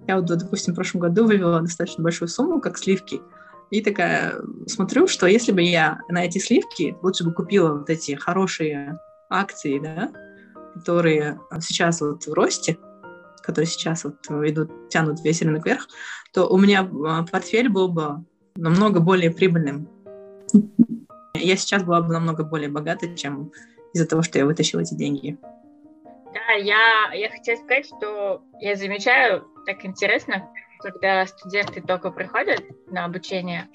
Я 0.06 0.16
вот, 0.16 0.26
допустим, 0.26 0.72
в 0.72 0.76
прошлом 0.76 1.00
году 1.00 1.26
вывела 1.26 1.60
достаточно 1.60 2.02
большую 2.02 2.28
сумму, 2.28 2.60
как 2.60 2.78
сливки, 2.78 3.20
и 3.70 3.80
такая 3.80 4.36
смотрю, 4.66 5.08
что 5.08 5.26
если 5.26 5.52
бы 5.52 5.62
я 5.62 6.00
на 6.08 6.24
эти 6.24 6.38
сливки 6.38 6.96
лучше 7.02 7.24
бы 7.24 7.32
купила 7.32 7.78
вот 7.78 7.90
эти 7.90 8.12
хорошие 8.12 8.98
акции, 9.28 9.80
да, 9.80 10.12
которые 10.74 11.40
сейчас 11.60 12.00
вот 12.00 12.24
в 12.26 12.32
росте, 12.32 12.78
которые 13.42 13.66
сейчас 13.66 14.04
вот 14.04 14.14
идут, 14.48 14.88
тянут 14.88 15.20
весь 15.24 15.42
рынок 15.42 15.66
вверх, 15.66 15.88
то 16.32 16.46
у 16.46 16.58
меня 16.58 16.88
а, 17.06 17.24
портфель 17.24 17.68
был 17.68 17.88
бы 17.88 18.24
намного 18.54 19.00
более 19.00 19.30
прибыльным. 19.30 19.88
Я 21.34 21.56
сейчас 21.56 21.82
была 21.82 22.00
бы 22.00 22.12
намного 22.12 22.44
более 22.44 22.68
богата, 22.68 23.14
чем 23.16 23.52
из-за 23.94 24.06
того, 24.06 24.22
что 24.22 24.38
я 24.38 24.46
вытащила 24.46 24.80
эти 24.80 24.94
деньги. 24.94 25.38
Да, 26.36 26.52
я, 26.52 27.12
я 27.14 27.30
хотела 27.30 27.56
сказать, 27.56 27.86
что 27.86 28.42
я 28.60 28.76
замечаю, 28.76 29.46
так 29.64 29.84
интересно, 29.86 30.50
когда 30.80 31.24
студенты 31.24 31.80
только 31.80 32.10
приходят 32.10 32.62
на 32.88 33.06
обучение, 33.06 33.68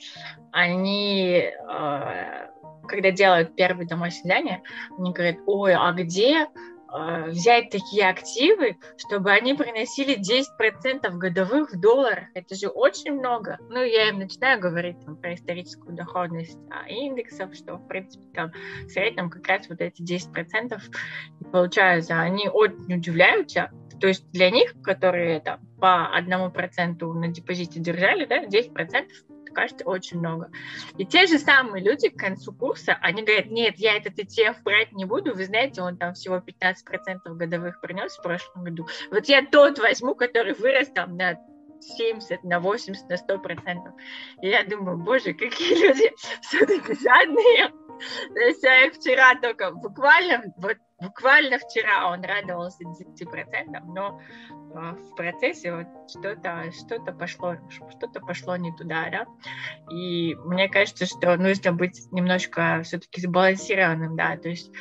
они, 0.52 1.42
э, 1.42 2.48
когда 2.88 3.10
делают 3.10 3.56
первое 3.56 3.88
домашнее 3.88 4.22
задание, 4.24 4.64
они 4.96 5.12
говорят, 5.12 5.38
ой, 5.48 5.74
а 5.74 5.92
где 5.94 6.48
взять 6.92 7.70
такие 7.70 8.08
активы, 8.10 8.78
чтобы 8.98 9.32
они 9.32 9.54
приносили 9.54 10.18
10% 10.18 11.10
годовых 11.12 11.72
в 11.72 11.80
долларах. 11.80 12.26
Это 12.34 12.56
же 12.56 12.68
очень 12.68 13.14
много. 13.14 13.60
Ну, 13.70 13.82
я 13.82 14.10
им 14.10 14.20
начинаю 14.20 14.60
говорить 14.60 14.98
там, 15.06 15.16
про 15.16 15.34
историческую 15.34 15.96
доходность 15.96 16.60
а, 16.70 16.88
индексов, 16.90 17.56
что, 17.56 17.76
в 17.76 17.88
принципе, 17.88 18.28
там 18.34 18.52
в 18.86 18.90
среднем 18.90 19.30
как 19.30 19.48
раз 19.48 19.70
вот 19.70 19.80
эти 19.80 20.02
10% 20.02 20.82
и 21.40 21.44
получаются. 21.46 22.20
Они 22.20 22.50
очень 22.50 22.94
удивляются. 22.94 23.72
То 24.00 24.08
есть 24.08 24.30
для 24.32 24.50
них, 24.50 24.74
которые 24.82 25.40
там 25.42 25.60
по 25.80 26.08
одному 26.08 26.52
проценту 26.52 27.14
на 27.14 27.28
депозите 27.28 27.80
держали, 27.80 28.26
да, 28.26 28.46
10 28.46 28.74
кажется 29.52 29.86
очень 29.86 30.20
много. 30.20 30.50
И 30.98 31.06
те 31.06 31.28
же 31.28 31.40
самые 31.40 31.84
люди 31.84 32.10
к 32.10 32.18
концу 32.18 32.54
курса, 32.54 32.98
они 33.02 33.24
говорят, 33.24 33.48
нет, 33.48 33.76
я 33.78 33.98
этот 33.98 34.18
ETF 34.18 34.64
брать 34.64 34.92
не 34.92 35.06
буду, 35.06 35.36
вы 35.36 35.46
знаете, 35.46 35.82
он 35.82 35.98
там 35.98 36.14
всего 36.14 36.38
15% 36.38 37.20
годовых 37.26 37.82
принес 37.82 38.18
в 38.18 38.22
прошлом 38.22 38.64
году. 38.64 38.88
Вот 39.12 39.26
я 39.26 39.46
тот 39.46 39.80
возьму, 39.80 40.16
который 40.16 40.54
вырос 40.54 40.90
там 40.90 41.18
на 41.18 41.38
70, 41.82 42.44
на 42.44 42.60
80, 42.60 43.10
на 43.10 43.18
100 43.18 43.40
процентов. 43.40 43.94
И 44.42 44.48
я 44.48 44.64
думаю, 44.64 44.98
боже, 44.98 45.34
какие 45.34 45.88
люди 45.88 46.12
все-таки 46.42 46.94
жадные. 47.02 47.72
То 48.34 48.40
есть 48.40 48.64
я 48.64 48.92
вчера 48.92 49.36
только 49.36 49.72
буквально, 49.72 50.54
вот 50.58 50.78
буквально 51.00 51.58
вчера 51.58 52.12
он 52.12 52.24
радовался 52.24 52.84
10%, 52.84 53.80
но 53.88 54.22
а, 54.74 54.94
в 54.94 55.16
процессе 55.16 55.74
вот 55.76 55.88
что-то 56.10 56.72
что 56.72 57.00
пошло, 57.14 57.56
что-то 57.70 58.20
пошло 58.22 58.56
не 58.56 58.72
туда, 58.76 59.10
да. 59.10 59.26
И 59.92 60.36
мне 60.46 60.70
кажется, 60.70 61.06
что 61.06 61.36
нужно 61.38 61.74
быть 61.74 62.12
немножко 62.12 62.82
все-таки 62.84 63.22
сбалансированным, 63.22 64.16
да, 64.16 64.38
то 64.38 64.50
есть 64.50 64.72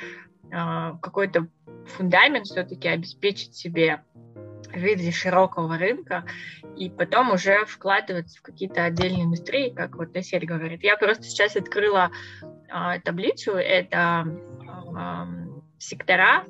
э, 0.51 0.93
какой-то 1.01 1.49
фундамент 1.87 2.47
все-таки 2.47 2.89
обеспечить 2.89 3.55
себе 3.55 4.05
в 4.73 4.77
виде 4.77 5.11
широкого 5.11 5.77
рынка 5.79 6.25
и 6.77 6.91
потом 6.91 7.33
уже 7.33 7.65
вкладываться 7.67 8.39
в 8.39 8.43
какие-то 8.43 8.85
отдельные 8.85 9.25
индустрии, 9.25 9.71
как 9.71 9.97
вот 9.97 10.17
Эсель 10.17 10.47
говорит. 10.47 10.83
Я 10.83 10.97
просто 10.97 11.25
сейчас 11.25 11.57
открыла 11.57 12.11
э, 12.43 13.01
таблицу, 13.05 13.53
это 13.53 14.27
э, 14.27 15.27
сектора, 15.79 16.45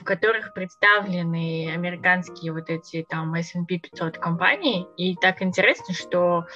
в 0.00 0.04
которых 0.04 0.54
представлены 0.54 1.70
американские 1.72 2.52
вот 2.52 2.68
эти 2.70 3.06
там 3.08 3.34
S&P 3.34 3.78
500 3.78 4.18
компаний. 4.18 4.86
И 4.96 5.14
так 5.16 5.42
интересно, 5.42 5.94
что 5.94 6.46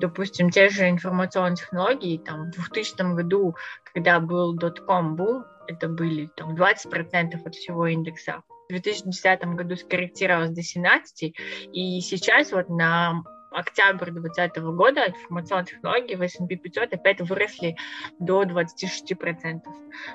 допустим, 0.00 0.50
те 0.50 0.68
же 0.68 0.90
информационные 0.90 1.56
технологии, 1.56 2.18
там, 2.18 2.46
в 2.46 2.50
2000 2.50 3.14
году, 3.14 3.54
когда 3.92 4.18
был 4.18 4.56
dot-com 4.56 5.14
boom, 5.16 5.44
это 5.68 5.88
были 5.88 6.26
там 6.36 6.54
20% 6.56 7.40
от 7.44 7.54
всего 7.54 7.86
индекса. 7.86 8.42
В 8.72 8.80
2010 8.80 9.44
году 9.54 9.76
скорректировалось 9.76 10.50
до 10.50 10.62
17%, 10.62 11.34
и 11.72 12.00
сейчас 12.00 12.52
вот 12.52 12.70
на 12.70 13.22
октябрь 13.50 14.10
2020 14.10 14.62
года 14.74 15.08
информационные 15.08 15.66
технологии 15.66 16.14
в 16.14 16.22
S&P 16.22 16.56
500 16.56 16.94
опять 16.94 17.20
выросли 17.20 17.76
до 18.18 18.44
26%. 18.44 19.60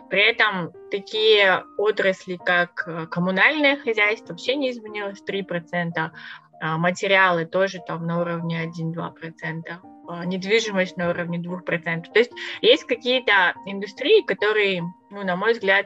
При 0.09 0.27
этом 0.27 0.71
такие 0.89 1.63
отрасли, 1.77 2.39
как 2.43 2.83
э, 2.87 3.05
коммунальное 3.05 3.77
хозяйство, 3.77 4.33
вообще 4.33 4.55
не 4.55 4.71
изменилось 4.71 5.21
3%, 5.29 6.11
а 6.59 6.77
материалы 6.79 7.45
тоже 7.45 7.79
там 7.85 8.07
на 8.07 8.19
уровне 8.21 8.65
1-2%, 8.65 9.61
а 10.07 10.25
недвижимость 10.25 10.97
на 10.97 11.11
уровне 11.11 11.37
2%. 11.37 12.11
То 12.11 12.19
есть 12.19 12.31
есть 12.61 12.85
какие-то 12.85 13.53
индустрии, 13.67 14.25
которые, 14.25 14.81
ну, 15.11 15.23
на 15.23 15.35
мой 15.35 15.53
взгляд, 15.53 15.85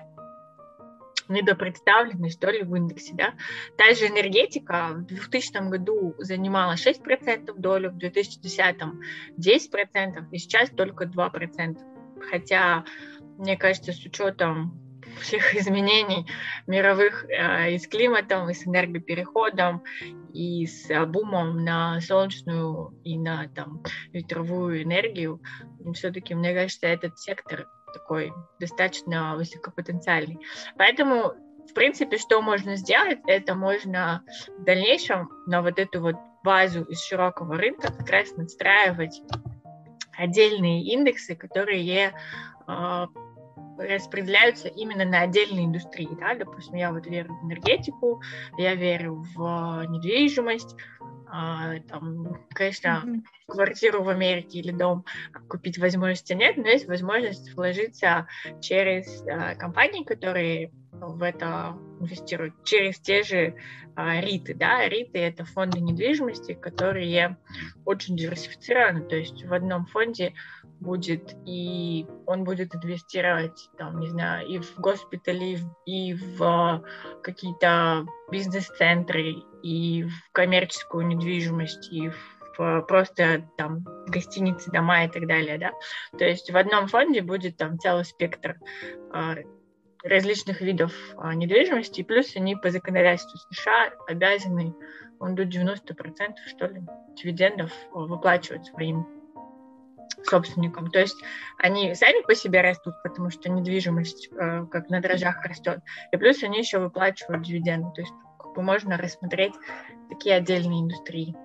недопредставлены, 1.30 2.30
что 2.30 2.50
ли, 2.50 2.64
в 2.64 2.76
индексе. 2.76 3.14
Да? 3.14 3.34
Та 3.78 3.94
же 3.94 4.08
энергетика 4.08 4.90
в 4.94 5.06
2000 5.06 5.70
году 5.70 6.16
занимала 6.20 6.74
6% 6.74 7.54
долю, 7.58 7.92
в 7.92 7.98
2010 7.98 8.76
10%, 9.38 10.26
и 10.32 10.38
сейчас 10.38 10.70
только 10.70 11.06
2%. 11.06 11.78
Хотя, 12.30 12.86
мне 13.38 13.58
кажется, 13.58 13.94
с 13.94 14.06
учетом 14.06 14.80
всех 15.20 15.56
изменений 15.56 16.28
мировых 16.68 17.26
э, 17.30 17.74
и 17.74 17.78
с 17.78 17.88
климатом, 17.88 18.50
и 18.50 18.54
с 18.54 18.66
энергопереходом, 18.66 19.84
и 20.34 20.66
с 20.66 21.06
бумом 21.08 21.64
на 21.64 22.00
солнечную 22.02 22.94
и 23.04 23.18
на 23.18 23.48
там, 23.50 23.84
ветровую 24.14 24.84
энергию, 24.84 25.42
все-таки, 25.94 26.34
мне 26.34 26.54
кажется, 26.54 26.88
этот 26.88 27.20
сектор 27.20 27.68
такой 27.94 28.34
достаточно 28.60 29.36
высокопотенциальный. 29.36 30.40
Поэтому, 30.78 31.34
в 31.70 31.74
принципе, 31.74 32.18
что 32.18 32.42
можно 32.42 32.76
сделать, 32.76 33.20
это 33.28 33.56
можно 33.56 34.24
в 34.58 34.64
дальнейшем 34.64 35.30
на 35.48 35.62
вот 35.62 35.80
эту 35.80 36.02
вот 36.02 36.16
базу 36.44 36.84
из 36.84 37.02
широкого 37.04 37.56
рынка 37.56 37.94
как 37.94 38.10
раз 38.10 38.36
настраивать 38.36 39.22
отдельные 40.18 40.84
индексы, 40.84 41.36
которые 41.36 42.14
э, 42.68 43.08
распределяются 43.78 44.68
именно 44.68 45.06
на 45.06 45.22
отдельные 45.22 45.66
индустрии. 45.66 46.10
Да? 46.20 46.36
Допустим, 46.36 46.76
я 46.76 46.92
вот 46.92 47.06
верю 47.08 47.34
в 47.36 47.46
энергетику, 47.46 48.22
я 48.58 48.76
верю 48.76 49.26
в 49.36 49.86
недвижимость, 49.90 50.76
а, 51.34 51.80
там, 51.88 52.46
конечно, 52.54 53.04
mm-hmm. 53.06 53.22
квартиру 53.48 54.04
в 54.04 54.10
Америке 54.10 54.60
или 54.60 54.72
дом 54.72 55.06
купить 55.48 55.78
возможности 55.78 56.34
нет, 56.34 56.58
но 56.58 56.68
есть 56.68 56.88
возможность 56.88 57.54
вложиться 57.56 58.28
через 58.60 59.24
а, 59.26 59.56
компании, 59.56 60.04
которые 60.04 60.72
в 60.92 61.24
это 61.24 61.78
инвестируют, 62.02 62.54
через 62.66 63.00
те 63.00 63.24
же 63.24 63.56
а, 63.96 64.20
РИТы. 64.20 64.56
Да? 64.56 64.88
РИТы— 64.90 65.20
это 65.20 65.46
фонды 65.46 65.80
недвижимости, 65.80 66.54
которые 66.54 67.38
очень 67.86 68.18
диверсифицированы, 68.18 69.08
то 69.08 69.16
есть 69.16 69.46
в 69.46 69.54
одном 69.54 69.86
фонде 69.86 70.34
будет, 70.82 71.36
и 71.46 72.06
он 72.26 72.44
будет 72.44 72.76
инвестировать, 72.76 73.70
там, 73.78 74.00
не 74.00 74.10
знаю, 74.10 74.48
и 74.48 74.60
в 74.60 74.78
госпитали, 74.80 75.60
и 75.86 76.14
в 76.14 76.84
какие-то 77.24 78.06
бизнес-центры, 78.32 79.36
и 79.64 80.04
в 80.04 80.32
коммерческую 80.34 81.08
недвижимость, 81.08 81.92
и 81.94 82.10
в 82.10 82.16
просто 82.88 83.48
там 83.58 83.86
гостиницы, 84.08 84.72
дома 84.72 85.06
и 85.06 85.08
так 85.08 85.26
далее, 85.26 85.58
да. 85.58 85.72
То 86.18 86.26
есть 86.26 86.52
в 86.52 86.58
одном 86.58 86.88
фонде 86.88 87.22
будет 87.22 87.58
там 87.58 87.80
целый 87.80 88.06
спектр 88.06 88.58
а, 89.12 89.36
различных 90.04 90.62
видов 90.62 90.94
а, 91.18 91.34
недвижимости, 91.34 92.04
плюс 92.04 92.36
они 92.36 92.56
по 92.56 92.70
законодательству 92.70 93.40
США 93.52 93.94
обязаны 94.08 94.76
он 95.20 95.36
до 95.36 95.44
90% 95.44 96.36
что 96.48 96.68
ли 96.68 96.82
дивидендов 97.16 97.72
выплачивать 97.94 98.66
своим 98.66 99.21
собственникам. 100.24 100.90
То 100.92 101.00
есть 101.00 101.18
они 101.58 101.94
сами 101.96 102.24
по 102.24 102.36
себе 102.36 102.62
растут, 102.62 102.96
потому 103.04 103.30
что 103.30 103.50
недвижимость 103.50 104.30
э, 104.32 104.66
как 104.72 104.90
на 104.90 105.02
дрожжах 105.02 105.44
растет. 105.46 105.80
И 106.12 106.18
плюс 106.18 106.44
они 106.44 106.60
еще 106.60 106.80
выплачивают 106.80 107.44
дивиденды. 107.44 107.90
То 107.96 108.02
есть 108.02 108.14
можно 108.56 108.98
рассмотреть 108.98 109.54
такие 110.10 110.36
отдельные 110.36 110.82
индустрии. 110.82 111.36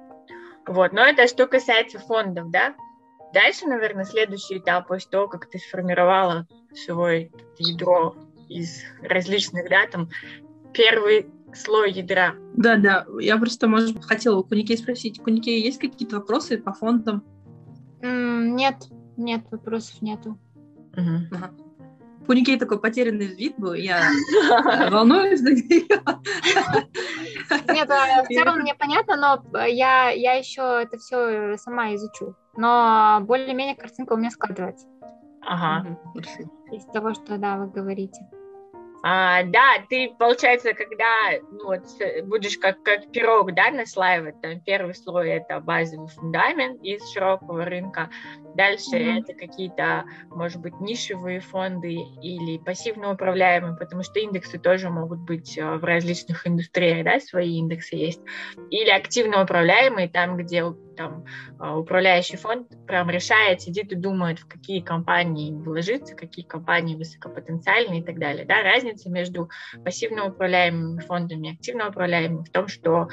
Вот. 0.66 0.92
Но 0.92 1.02
это 1.02 1.28
что 1.28 1.46
касается 1.46 1.98
фондов, 1.98 2.50
да. 2.50 2.74
Дальше, 3.32 3.66
наверное, 3.66 4.04
следующий 4.04 4.58
этап 4.58 4.88
после 4.88 5.10
того, 5.10 5.28
как 5.28 5.50
ты 5.50 5.58
сформировала 5.58 6.46
свое 6.74 7.30
ядро 7.58 8.14
из 8.48 8.82
различных, 9.02 9.68
да, 9.68 9.86
там, 9.86 10.08
первый 10.72 11.26
слой 11.54 11.92
ядра. 11.92 12.34
Да, 12.54 12.76
да. 12.76 13.06
Я 13.20 13.36
просто, 13.36 13.68
может, 13.68 14.04
хотела 14.04 14.38
у 14.38 14.44
Кунике 14.44 14.76
спросить. 14.76 15.20
Кунике, 15.22 15.60
есть 15.60 15.78
какие-то 15.78 16.16
вопросы 16.16 16.58
по 16.58 16.72
фондам? 16.72 17.24
Нет, 18.02 18.76
нет, 19.16 19.44
вопросов 19.50 20.02
нету. 20.02 20.38
Угу. 20.96 21.36
Ага. 21.36 21.50
У 22.28 22.32
Никей 22.32 22.58
такой 22.58 22.80
потерянный 22.80 23.26
вид 23.26 23.54
был, 23.56 23.74
я 23.74 24.02
волнуюсь 24.90 25.40
за 25.40 25.52
нее. 25.52 25.86
Нет, 27.68 27.90
а, 27.90 28.24
в 28.24 28.28
целом 28.28 28.58
мне 28.58 28.74
понятно, 28.74 29.16
но 29.16 29.64
я, 29.66 30.10
я 30.10 30.32
еще 30.34 30.80
это 30.82 30.98
все 30.98 31.56
сама 31.56 31.94
изучу. 31.94 32.34
Но 32.56 33.20
более-менее 33.22 33.76
картинка 33.76 34.14
у 34.14 34.16
меня 34.16 34.30
складывается. 34.30 34.88
Ага. 35.42 35.96
Из 36.72 36.84
того, 36.86 37.14
что, 37.14 37.38
да, 37.38 37.58
вы 37.58 37.68
говорите. 37.68 38.20
А, 39.08 39.44
да, 39.44 39.76
ты, 39.88 40.12
получается, 40.18 40.72
когда 40.74 41.04
ну, 41.52 41.66
вот, 41.66 41.84
будешь 42.24 42.58
как, 42.58 42.82
как 42.82 43.12
пирог 43.12 43.54
да, 43.54 43.70
наслаивать, 43.70 44.40
там, 44.40 44.58
первый 44.58 44.96
слой 44.96 45.28
это 45.28 45.60
базовый 45.60 46.08
фундамент 46.08 46.82
из 46.82 47.08
широкого 47.12 47.66
рынка, 47.66 48.10
дальше 48.56 48.96
mm-hmm. 48.96 49.20
это 49.20 49.34
какие-то, 49.34 50.06
может 50.30 50.60
быть, 50.60 50.80
нишевые 50.80 51.38
фонды 51.38 51.92
или 52.20 52.58
пассивно 52.58 53.12
управляемые, 53.12 53.76
потому 53.76 54.02
что 54.02 54.18
индексы 54.18 54.58
тоже 54.58 54.90
могут 54.90 55.20
быть 55.20 55.56
э, 55.56 55.76
в 55.76 55.84
различных 55.84 56.44
индустриях, 56.44 57.04
да, 57.04 57.20
свои 57.20 57.58
индексы 57.58 57.94
есть, 57.94 58.22
или 58.70 58.90
активно 58.90 59.40
управляемые, 59.40 60.08
там, 60.08 60.36
где 60.36 60.64
там 60.96 61.24
а, 61.58 61.78
управляющий 61.78 62.36
фонд 62.36 62.68
прям 62.86 63.10
решает, 63.10 63.60
сидит 63.60 63.92
и 63.92 63.96
думает, 63.96 64.38
в 64.38 64.48
какие 64.48 64.80
компании 64.80 65.52
вложиться, 65.52 66.14
какие 66.14 66.44
компании 66.44 66.96
высокопотенциальные 66.96 68.00
и 68.00 68.04
так 68.04 68.18
далее. 68.18 68.44
Да, 68.44 68.62
разница 68.62 69.10
между 69.10 69.50
пассивно 69.84 70.26
управляемыми 70.26 71.00
фондами 71.00 71.48
и 71.48 71.54
активно 71.54 71.88
управляемыми 71.88 72.44
в 72.44 72.50
том, 72.50 72.68
что 72.68 73.08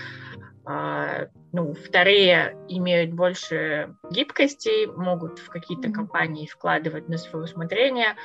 а, 0.65 1.27
ну, 1.51 1.73
вторые 1.73 2.57
имеют 2.69 3.13
больше 3.13 3.95
гибкости, 4.09 4.85
могут 4.85 5.39
в 5.39 5.49
какие-то 5.49 5.91
компании 5.91 6.47
вкладывать 6.47 7.09
на 7.09 7.17
свое 7.17 7.45
усмотрение, 7.45 8.15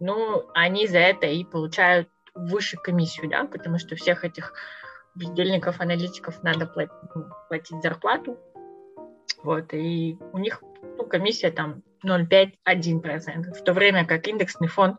ну, 0.00 0.44
они 0.54 0.86
за 0.86 0.98
это 0.98 1.26
и 1.26 1.44
получают 1.44 2.08
выше 2.34 2.76
комиссию, 2.76 3.28
да, 3.28 3.44
потому 3.44 3.78
что 3.78 3.94
всех 3.94 4.24
этих 4.24 4.54
бездельников, 5.14 5.80
аналитиков 5.80 6.42
надо 6.42 6.66
платить, 6.66 6.92
ну, 7.14 7.24
платить 7.48 7.82
зарплату. 7.82 8.38
Вот, 9.42 9.72
и 9.74 10.16
у 10.32 10.38
них 10.38 10.62
ну, 10.98 11.04
комиссия 11.04 11.50
там 11.50 11.82
0,5-1%, 12.04 13.54
в 13.54 13.64
то 13.64 13.72
время 13.72 14.06
как 14.06 14.26
индексный 14.28 14.68
фонд 14.68 14.98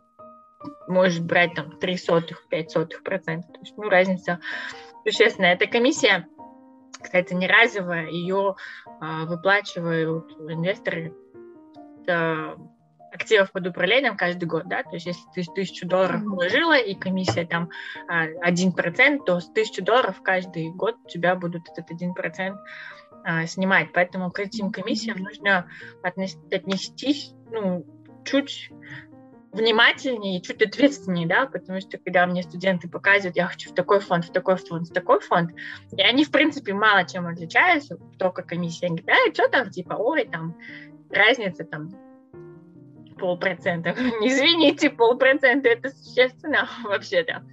может 0.88 1.24
брать 1.24 1.54
там 1.54 1.78
3 1.78 1.96
сотых, 1.96 2.46
5 2.48 2.70
сотых 2.70 3.02
процента. 3.02 3.52
То 3.52 3.60
есть, 3.60 3.76
ну, 3.76 3.88
разница 3.88 4.40
существенная. 5.04 5.54
Эта 5.54 5.66
комиссия, 5.66 6.26
кстати, 7.00 7.34
не 7.34 7.46
разовая, 7.46 8.08
ее 8.08 8.56
а, 9.00 9.26
выплачивают 9.26 10.32
инвесторы 10.38 11.14
а, 12.08 12.56
активов 13.12 13.52
под 13.52 13.66
управлением 13.68 14.16
каждый 14.16 14.46
год, 14.46 14.64
да, 14.66 14.82
то 14.82 14.94
есть 14.94 15.06
если 15.06 15.22
ты 15.34 15.44
тысячу 15.54 15.86
долларов 15.86 16.20
вложила 16.22 16.76
и 16.76 16.94
комиссия 16.94 17.46
там 17.46 17.70
а, 18.08 18.24
один 18.42 18.72
процент, 18.72 19.24
то 19.24 19.38
с 19.38 19.48
тысячу 19.52 19.84
долларов 19.84 20.20
каждый 20.22 20.70
год 20.70 20.96
у 21.04 21.08
тебя 21.08 21.36
будут 21.36 21.68
этот 21.68 21.90
один 21.90 22.12
процент 22.12 22.58
а, 23.24 23.46
снимать, 23.46 23.88
поэтому 23.92 24.30
к 24.30 24.38
этим 24.38 24.70
комиссиям 24.70 25.18
нужно 25.18 25.66
отнестись, 26.02 27.32
ну, 27.50 27.86
чуть 28.24 28.70
внимательнее 29.50 30.38
и 30.38 30.42
чуть 30.42 30.60
ответственнее, 30.62 31.26
да, 31.26 31.46
потому 31.46 31.80
что 31.80 31.96
когда 31.96 32.26
мне 32.26 32.42
студенты 32.42 32.88
показывают, 32.88 33.36
я 33.36 33.46
хочу 33.46 33.70
в 33.70 33.74
такой 33.74 34.00
фонд, 34.00 34.26
в 34.26 34.32
такой 34.32 34.56
фонд, 34.56 34.88
в 34.88 34.92
такой 34.92 35.20
фонд, 35.20 35.52
и 35.96 36.02
они, 36.02 36.24
в 36.24 36.30
принципе, 36.30 36.74
мало 36.74 37.04
чем 37.04 37.26
отличаются, 37.26 37.96
только 38.18 38.42
комиссия, 38.42 38.86
они 38.86 38.98
говорят, 38.98 39.20
да, 39.26 39.32
что 39.32 39.48
там, 39.48 39.70
типа, 39.70 39.94
ой, 39.94 40.26
там, 40.26 40.56
разница 41.10 41.64
там 41.64 41.90
полпроцента. 43.18 43.90
Извините, 44.20 44.90
полпроцента 44.90 45.68
это 45.68 45.90
существенно 45.90 46.68
вообще-то. 46.84 47.44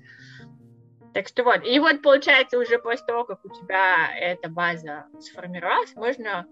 Так 1.13 1.27
что 1.27 1.43
вот, 1.43 1.65
и 1.65 1.79
вот 1.79 2.01
получается 2.01 2.57
уже 2.57 2.79
после 2.79 3.05
того, 3.05 3.25
как 3.25 3.43
у 3.43 3.49
тебя 3.49 4.09
эта 4.17 4.49
база 4.49 5.05
сформировалась, 5.19 5.93
можно 5.95 6.45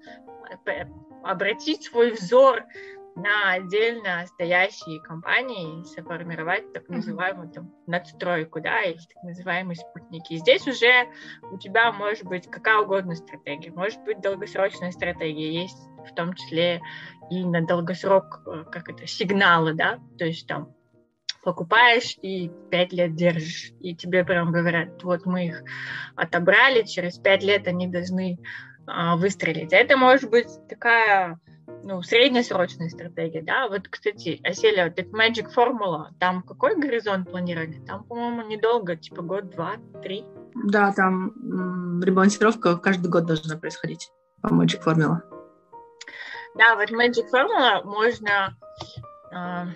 э, 0.66 0.86
обратить 1.24 1.84
свой 1.84 2.12
взор 2.12 2.64
на 3.16 3.54
отдельно 3.54 4.26
стоящие 4.28 5.02
компании 5.02 5.82
и 5.82 5.86
сформировать 5.86 6.72
так 6.74 6.88
называемую 6.90 7.50
там, 7.50 7.74
надстройку, 7.88 8.62
да, 8.62 8.82
или 8.82 8.98
так 8.98 9.24
называемые 9.24 9.76
спутники. 9.76 10.34
И 10.34 10.38
здесь 10.38 10.68
уже 10.68 11.08
у 11.52 11.58
тебя 11.58 11.92
может 11.92 12.26
быть 12.26 12.50
какая 12.50 12.80
угодно 12.80 13.16
стратегия, 13.16 13.72
может 13.72 14.02
быть 14.04 14.22
долгосрочная 14.22 14.92
стратегия, 14.92 15.52
есть 15.52 15.78
в 16.10 16.14
том 16.16 16.34
числе 16.34 16.82
и 17.30 17.44
на 17.44 17.66
долгосрок, 17.66 18.42
э, 18.46 18.64
как 18.72 18.90
это, 18.90 19.06
сигналы, 19.08 19.74
да, 19.74 20.00
то 20.18 20.26
есть 20.26 20.48
там 20.48 20.74
покупаешь 21.44 22.18
и 22.22 22.52
пять 22.70 22.94
лет 22.94 23.16
держишь, 23.16 23.72
и 23.80 23.96
тебе 23.96 24.24
прям 24.24 24.52
говорят, 24.52 25.04
вот 25.04 25.26
мы 25.26 25.48
их 25.48 25.64
отобрали, 26.16 26.84
через 26.84 27.18
пять 27.18 27.44
лет 27.44 27.68
они 27.68 27.88
должны 27.88 28.40
а, 28.86 29.16
выстрелить. 29.16 29.74
Это 29.74 29.98
может 29.98 30.30
быть 30.30 30.50
такая 30.68 31.40
ну, 31.84 32.02
среднесрочная 32.02 32.90
стратегия, 32.90 33.42
да. 33.42 33.68
Вот, 33.68 33.88
кстати, 33.88 34.40
Оселя, 34.44 34.86
вот 34.86 35.00
эта 35.00 35.10
Magic 35.10 35.50
формула, 35.52 36.12
там 36.20 36.42
какой 36.42 36.76
горизонт 36.76 37.30
планировали? 37.30 37.80
Там, 37.86 38.04
по-моему, 38.04 38.44
недолго, 38.44 38.96
типа 38.96 39.22
год, 39.22 39.50
два, 39.52 39.74
три. 40.04 40.26
Да, 40.66 40.92
там 40.94 41.30
м- 41.30 42.04
ребалансировка 42.04 42.78
каждый 42.78 43.10
год 43.10 43.26
должна 43.26 43.58
происходить 43.58 44.12
по 44.42 44.48
Magic 44.48 44.82
формула. 44.82 45.24
Да, 46.56 46.76
вот 46.76 46.92
Magic 46.92 47.26
Formula 47.32 47.84
можно... 47.84 48.56
Э, 49.32 49.68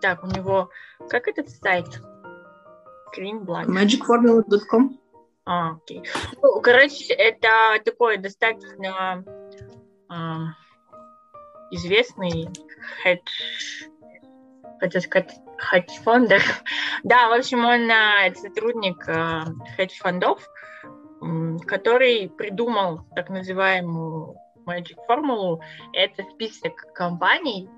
так, 0.00 0.24
у 0.24 0.26
него... 0.26 0.70
Как 1.08 1.28
этот 1.28 1.48
сайт? 1.50 1.86
Greenblatt. 3.16 3.66
Magicformula.com 3.66 4.98
А, 5.44 5.72
окей. 5.72 6.02
Ну, 6.42 6.60
короче, 6.60 7.14
это 7.14 7.48
такой 7.84 8.18
достаточно 8.18 9.24
э, 10.10 10.14
известный 11.70 12.48
хедж... 13.02 13.88
Хотел 14.80 15.00
сказать, 15.00 15.32
хедж-фондер. 15.58 16.40
да, 17.02 17.28
в 17.28 17.38
общем, 17.38 17.64
он 17.64 17.90
э, 17.90 18.34
сотрудник 18.34 19.08
э, 19.08 19.44
хедж-фондов, 19.76 20.48
который 21.66 22.28
придумал 22.28 23.00
так 23.16 23.28
называемую 23.28 24.36
Magic 24.68 25.04
формулу, 25.06 25.62
это 25.94 26.22
список 26.34 26.92
компаний, 26.94 27.68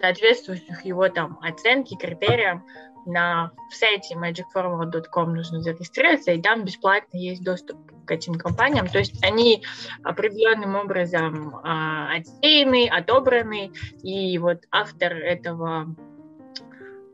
соответствующих 0.00 0.84
его 0.84 1.08
там 1.08 1.38
оценке, 1.42 1.96
критериям. 1.96 2.64
На 3.08 3.52
сайте 3.70 4.16
magicformula.com 4.16 5.34
нужно 5.34 5.60
зарегистрироваться, 5.60 6.32
и 6.32 6.42
там 6.42 6.64
бесплатно 6.64 7.16
есть 7.16 7.44
доступ 7.44 7.78
к 8.04 8.10
этим 8.10 8.34
компаниям. 8.34 8.88
То 8.88 8.98
есть 8.98 9.22
они 9.24 9.62
определенным 10.02 10.74
образом 10.74 11.60
а, 11.62 12.16
отсеяны, 12.16 12.88
отобраны, 12.88 13.70
и 14.02 14.36
вот 14.38 14.64
автор 14.72 15.12
этого 15.12 15.94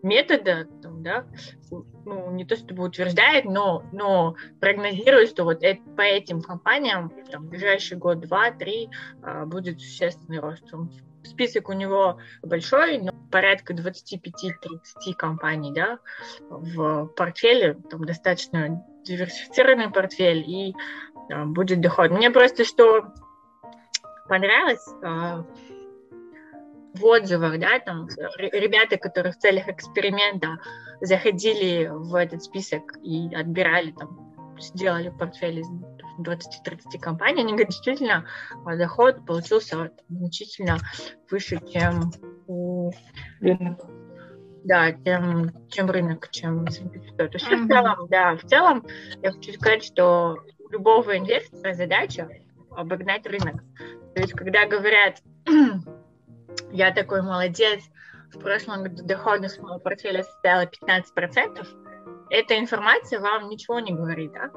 метода, 0.03 0.67
там, 0.83 1.03
да, 1.03 1.25
ну, 2.05 2.31
не 2.33 2.45
то 2.45 2.57
чтобы 2.57 2.85
утверждает, 2.85 3.45
но, 3.45 3.85
но 3.93 4.35
прогнозирует, 4.61 5.31
что 5.31 5.45
вот 5.45 5.63
это, 5.63 5.81
по 5.97 6.03
этим 6.03 6.43
компаниям 6.43 7.13
там, 7.31 7.47
в 7.47 7.51
ближайший 7.51 7.97
год, 7.97 8.21
два, 8.21 8.51
три 8.51 8.91
а, 9.23 9.47
будет 9.47 9.81
существенный 9.81 10.41
рост. 10.41 10.65
Список 11.25 11.69
у 11.69 11.73
него 11.73 12.19
большой, 12.43 12.99
но 12.99 13.13
порядка 13.31 13.75
25-30 13.75 15.15
компаний 15.17 15.73
да, 15.73 15.99
в 16.49 17.07
портфеле, 17.07 17.75
там 17.91 18.05
достаточно 18.05 18.85
диверсифицированный 19.05 19.91
портфель, 19.91 20.45
и 20.49 20.75
а, 21.31 21.45
будет 21.45 21.81
доход. 21.81 22.11
Мне 22.11 22.31
просто 22.31 22.65
что 22.65 23.13
понравилось, 24.29 24.87
а, 25.03 25.45
в 26.95 27.05
отзывах, 27.05 27.59
да, 27.59 27.79
там 27.81 28.09
ребята, 28.39 28.99
которые 28.99 29.33
в 29.33 29.39
целях 29.39 29.69
эксперимента 29.69 30.59
заходили 31.01 31.89
в 31.91 32.15
этот 32.15 32.43
список 32.43 32.83
и 33.03 33.35
отбирали 33.35 33.93
там, 33.93 34.57
сделали 34.59 35.09
портфель 35.09 35.61
из 35.61 35.69
20-30 36.19 36.99
компаний, 37.01 37.43
они 37.43 37.53
говорят, 37.53 37.71
действительно, 37.71 38.27
доход 38.65 39.25
получился 39.27 39.93
значительно 40.09 40.79
выше, 41.31 41.61
чем 41.73 42.13
у 42.47 42.91
рынок. 43.41 43.81
Да, 44.65 44.93
чем, 44.93 45.69
чем 45.69 45.91
рынок, 45.91 46.31
чем 46.31 46.65
500. 46.65 47.17
То 47.17 47.25
есть 47.25 47.47
mm-hmm. 47.49 47.65
в 47.65 47.69
целом, 47.69 48.09
да, 48.09 48.37
в 48.37 48.43
целом 48.45 48.87
я 49.21 49.33
хочу 49.33 49.53
сказать, 49.55 49.85
что 49.85 50.39
у 50.61 50.69
любого 50.71 51.19
инвестора 51.19 51.75
задача 51.75 52.29
обогнать 52.71 53.27
рынок. 53.27 53.57
То 54.15 54.21
есть 54.21 54.35
когда 54.35 54.67
говорят, 54.67 55.21
я 56.71 56.93
такой 56.93 57.23
молодец, 57.23 57.83
в 58.33 58.39
прошлом 58.39 58.85
году 58.85 59.05
доходность 59.05 59.61
моего 59.61 59.79
портфеля 59.79 60.23
составила 60.23 60.71
15%, 60.71 61.67
эта 62.31 62.59
информация 62.59 63.21
вам 63.21 63.49
ничего 63.49 63.79
не 63.81 63.93
говорит, 63.93 64.33
да? 64.33 64.51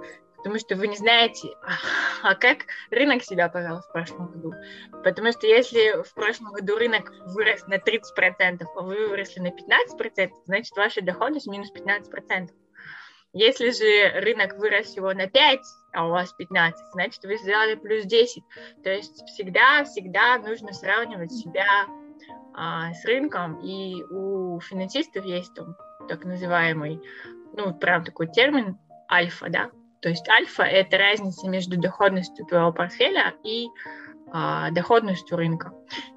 Потому 0.45 0.59
что 0.59 0.75
вы 0.75 0.87
не 0.87 0.95
знаете, 0.95 1.55
а 2.21 2.35
как 2.35 2.67
рынок 2.91 3.23
себя 3.23 3.49
повел 3.49 3.79
в 3.79 3.91
прошлом 3.91 4.27
году. 4.27 4.53
Потому 5.03 5.31
что 5.31 5.47
если 5.47 6.03
в 6.03 6.13
прошлом 6.13 6.53
году 6.53 6.77
рынок 6.77 7.11
вырос 7.33 7.65
на 7.65 7.77
30%, 7.77 8.63
а 8.75 8.81
вы 8.81 9.07
выросли 9.07 9.39
на 9.39 9.47
15%, 9.47 10.29
значит 10.45 10.77
ваша 10.77 11.01
доходность 11.01 11.47
минус 11.47 11.71
15%. 11.73 12.51
Если 13.33 13.71
же 13.71 14.19
рынок 14.19 14.55
вырос 14.59 14.85
всего 14.85 15.13
на 15.13 15.25
5, 15.25 15.59
а 15.93 16.05
у 16.05 16.11
вас 16.11 16.31
15, 16.33 16.91
значит 16.93 17.23
вы 17.23 17.37
сделали 17.37 17.73
плюс 17.73 18.05
10. 18.05 18.43
То 18.83 18.91
есть 18.91 19.25
всегда-всегда 19.25 20.37
нужно 20.37 20.73
сравнивать 20.73 21.33
себя 21.33 21.87
а, 22.53 22.93
с 22.93 23.03
рынком, 23.05 23.61
и 23.61 24.03
у 24.11 24.59
финансистов 24.59 25.25
есть 25.25 25.55
там 25.55 25.75
так 26.07 26.23
называемый, 26.23 27.01
ну, 27.53 27.73
прям 27.73 28.03
такой 28.03 28.27
термин 28.27 28.77
альфа, 29.11 29.49
да, 29.49 29.71
то 30.05 30.09
есть 30.09 30.29
альфа– 30.29 30.61
это 30.63 30.99
разница 30.99 31.49
между 31.49 31.81
доходностью 31.81 32.45
твоего 32.45 32.71
портфеля 32.71 33.33
и 33.43 33.69
а, 34.31 34.69
доходностью 34.69 35.35
рынка. 35.35 35.73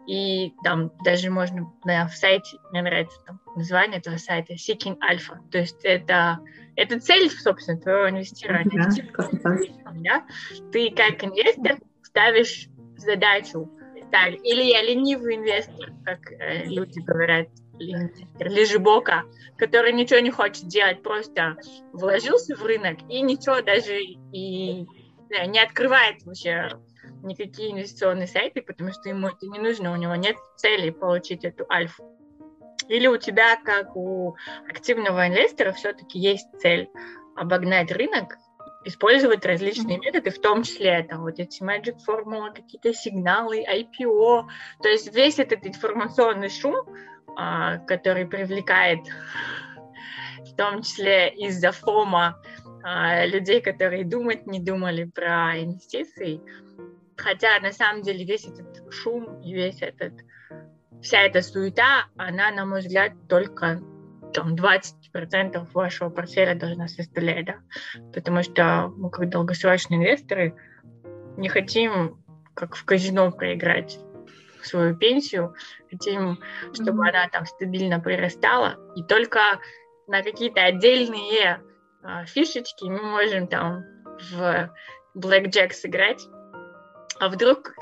И 0.07 0.53
там 0.63 0.93
даже 1.03 1.31
можно 1.31 1.73
на 1.85 2.07
в 2.07 2.15
сайте, 2.15 2.59
мне 2.71 2.83
нравится 2.83 3.19
там, 3.25 3.41
название 3.57 3.99
этого 3.99 4.19
сайта 4.19 4.53
Seeking 4.57 4.99
Alpha. 4.99 5.39
То 5.51 5.57
есть 5.57 5.83
это, 5.85 6.41
это 6.77 7.01
цель, 7.01 7.31
собственно, 7.31 7.81
твоего 7.81 8.11
инвестирования. 8.11 8.91
Да, 9.15 9.93
да? 9.95 10.27
Ты 10.71 10.91
как 10.91 11.25
инвестор 11.25 11.79
ставишь 12.03 12.69
задачу 12.99 13.71
так, 14.11 14.35
или 14.35 14.65
я 14.65 14.83
ленивый 14.83 15.37
инвестор, 15.37 15.95
как 16.05 16.31
э, 16.31 16.67
люди 16.67 17.01
говорят, 17.01 17.49
лежебока, 17.79 19.25
который 19.57 19.93
ничего 19.93 20.21
не 20.21 20.31
хочет 20.31 20.67
делать, 20.67 21.03
просто 21.03 21.57
вложился 21.93 22.57
в 22.57 22.65
рынок 22.65 22.99
и 23.09 23.21
ничего 23.21 23.61
даже 23.63 24.01
и 24.01 24.87
не 25.47 25.63
открывает 25.63 26.23
вообще 26.25 26.71
никакие 27.23 27.73
инвестиционные 27.73 28.27
сайты, 28.27 28.63
потому 28.63 28.93
что 28.93 29.09
ему 29.09 29.29
это 29.29 29.47
не 29.47 29.59
нужно, 29.59 29.93
у 29.93 29.97
него 29.97 30.15
нет 30.15 30.37
цели 30.57 30.91
получить 30.91 31.45
эту 31.45 31.67
альфу. 31.71 32.15
Или 32.89 33.07
у 33.07 33.17
тебя, 33.19 33.57
как 33.57 33.97
у 33.97 34.37
активного 34.69 35.27
инвестора, 35.27 35.73
все-таки 35.73 36.19
есть 36.19 36.47
цель 36.59 36.89
обогнать 37.37 37.93
рынок 37.93 38.37
использовать 38.89 39.45
различные 39.45 39.99
методы, 39.99 40.31
в 40.31 40.41
том 40.41 40.63
числе 40.63 41.03
там 41.03 41.23
вот 41.23 41.39
эти 41.39 41.63
magic 41.63 41.99
формулы, 41.99 42.53
какие-то 42.53 42.93
сигналы, 42.93 43.65
IPO, 43.65 44.47
то 44.83 44.89
есть 44.89 45.15
весь 45.15 45.39
этот 45.39 45.67
информационный 45.67 46.49
шум, 46.49 46.77
а, 47.37 47.79
который 47.79 48.27
привлекает 48.27 49.01
в 50.41 50.57
том 50.57 50.83
числе 50.83 51.29
из-за 51.31 51.73
фома 51.73 52.43
а, 52.83 53.27
людей, 53.27 53.61
которые 53.61 54.05
думать 54.05 54.47
не 54.47 54.61
думали 54.61 55.05
про 55.05 55.61
инвестиции, 55.61 56.41
хотя 57.17 57.61
на 57.61 57.73
самом 57.73 58.03
деле 58.03 58.25
весь 58.25 58.47
этот 58.47 58.93
шум 58.93 59.41
и 59.43 59.53
весь 59.53 59.83
этот 59.83 60.15
вся 61.03 61.21
эта 61.21 61.43
суета, 61.43 62.07
она, 62.17 62.51
на 62.51 62.65
мой 62.67 62.81
взгляд, 62.81 63.13
только 63.29 63.81
там 64.33 64.55
20% 64.55 65.69
вашего 65.73 66.11
портфеля 66.11 66.55
должна 66.55 66.89
составлять, 66.89 67.47
да, 67.47 67.57
потому 68.13 68.43
что 68.43 68.93
мы 68.97 69.11
как 69.11 69.29
долгосрочные 69.29 69.99
инвесторы 69.99 70.55
не 71.37 71.49
хотим, 71.49 72.23
как 72.55 72.77
в 72.77 72.85
казино, 72.85 73.31
проиграть 73.31 73.99
свою 74.63 74.97
пенсию, 74.97 75.55
хотим, 75.91 76.41
чтобы 76.73 77.05
mm-hmm. 77.05 77.09
она 77.09 77.29
там 77.29 77.47
стабильно 77.47 78.01
прирастала, 78.01 78.77
и 78.97 79.03
только 79.03 79.61
на 80.07 80.23
какие-то 80.23 80.63
отдельные 80.63 81.63
а, 82.03 82.25
фишечки 82.25 82.85
мы 82.85 83.03
можем 83.03 83.47
там 83.47 83.85
в 84.31 84.75
Blackjack 85.17 85.73
сыграть, 85.73 86.23
а 87.21 87.29
вдруг 87.29 87.75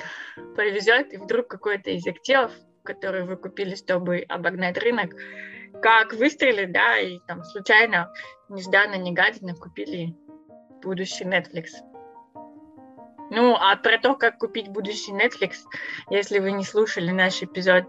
повезет, 0.56 1.12
и 1.12 1.18
вдруг 1.18 1.48
какой-то 1.48 1.90
из 1.90 2.06
активов, 2.06 2.52
который 2.84 3.24
вы 3.24 3.36
купили, 3.36 3.74
чтобы 3.74 4.24
обогнать 4.28 4.78
рынок, 4.78 5.12
как 5.82 6.12
выстрелит, 6.14 6.72
да, 6.72 6.98
и 6.98 7.18
там 7.26 7.44
случайно, 7.44 8.12
нежданно, 8.48 8.96
негаденно 8.96 9.54
купили 9.54 10.14
будущий 10.82 11.24
Netflix. 11.24 11.66
Ну, 13.30 13.56
а 13.56 13.76
про 13.76 13.98
то, 13.98 14.14
как 14.14 14.38
купить 14.38 14.68
будущий 14.68 15.12
Netflix, 15.12 15.54
если 16.10 16.38
вы 16.38 16.52
не 16.52 16.64
слушали 16.64 17.10
наш 17.10 17.42
эпизод 17.42 17.84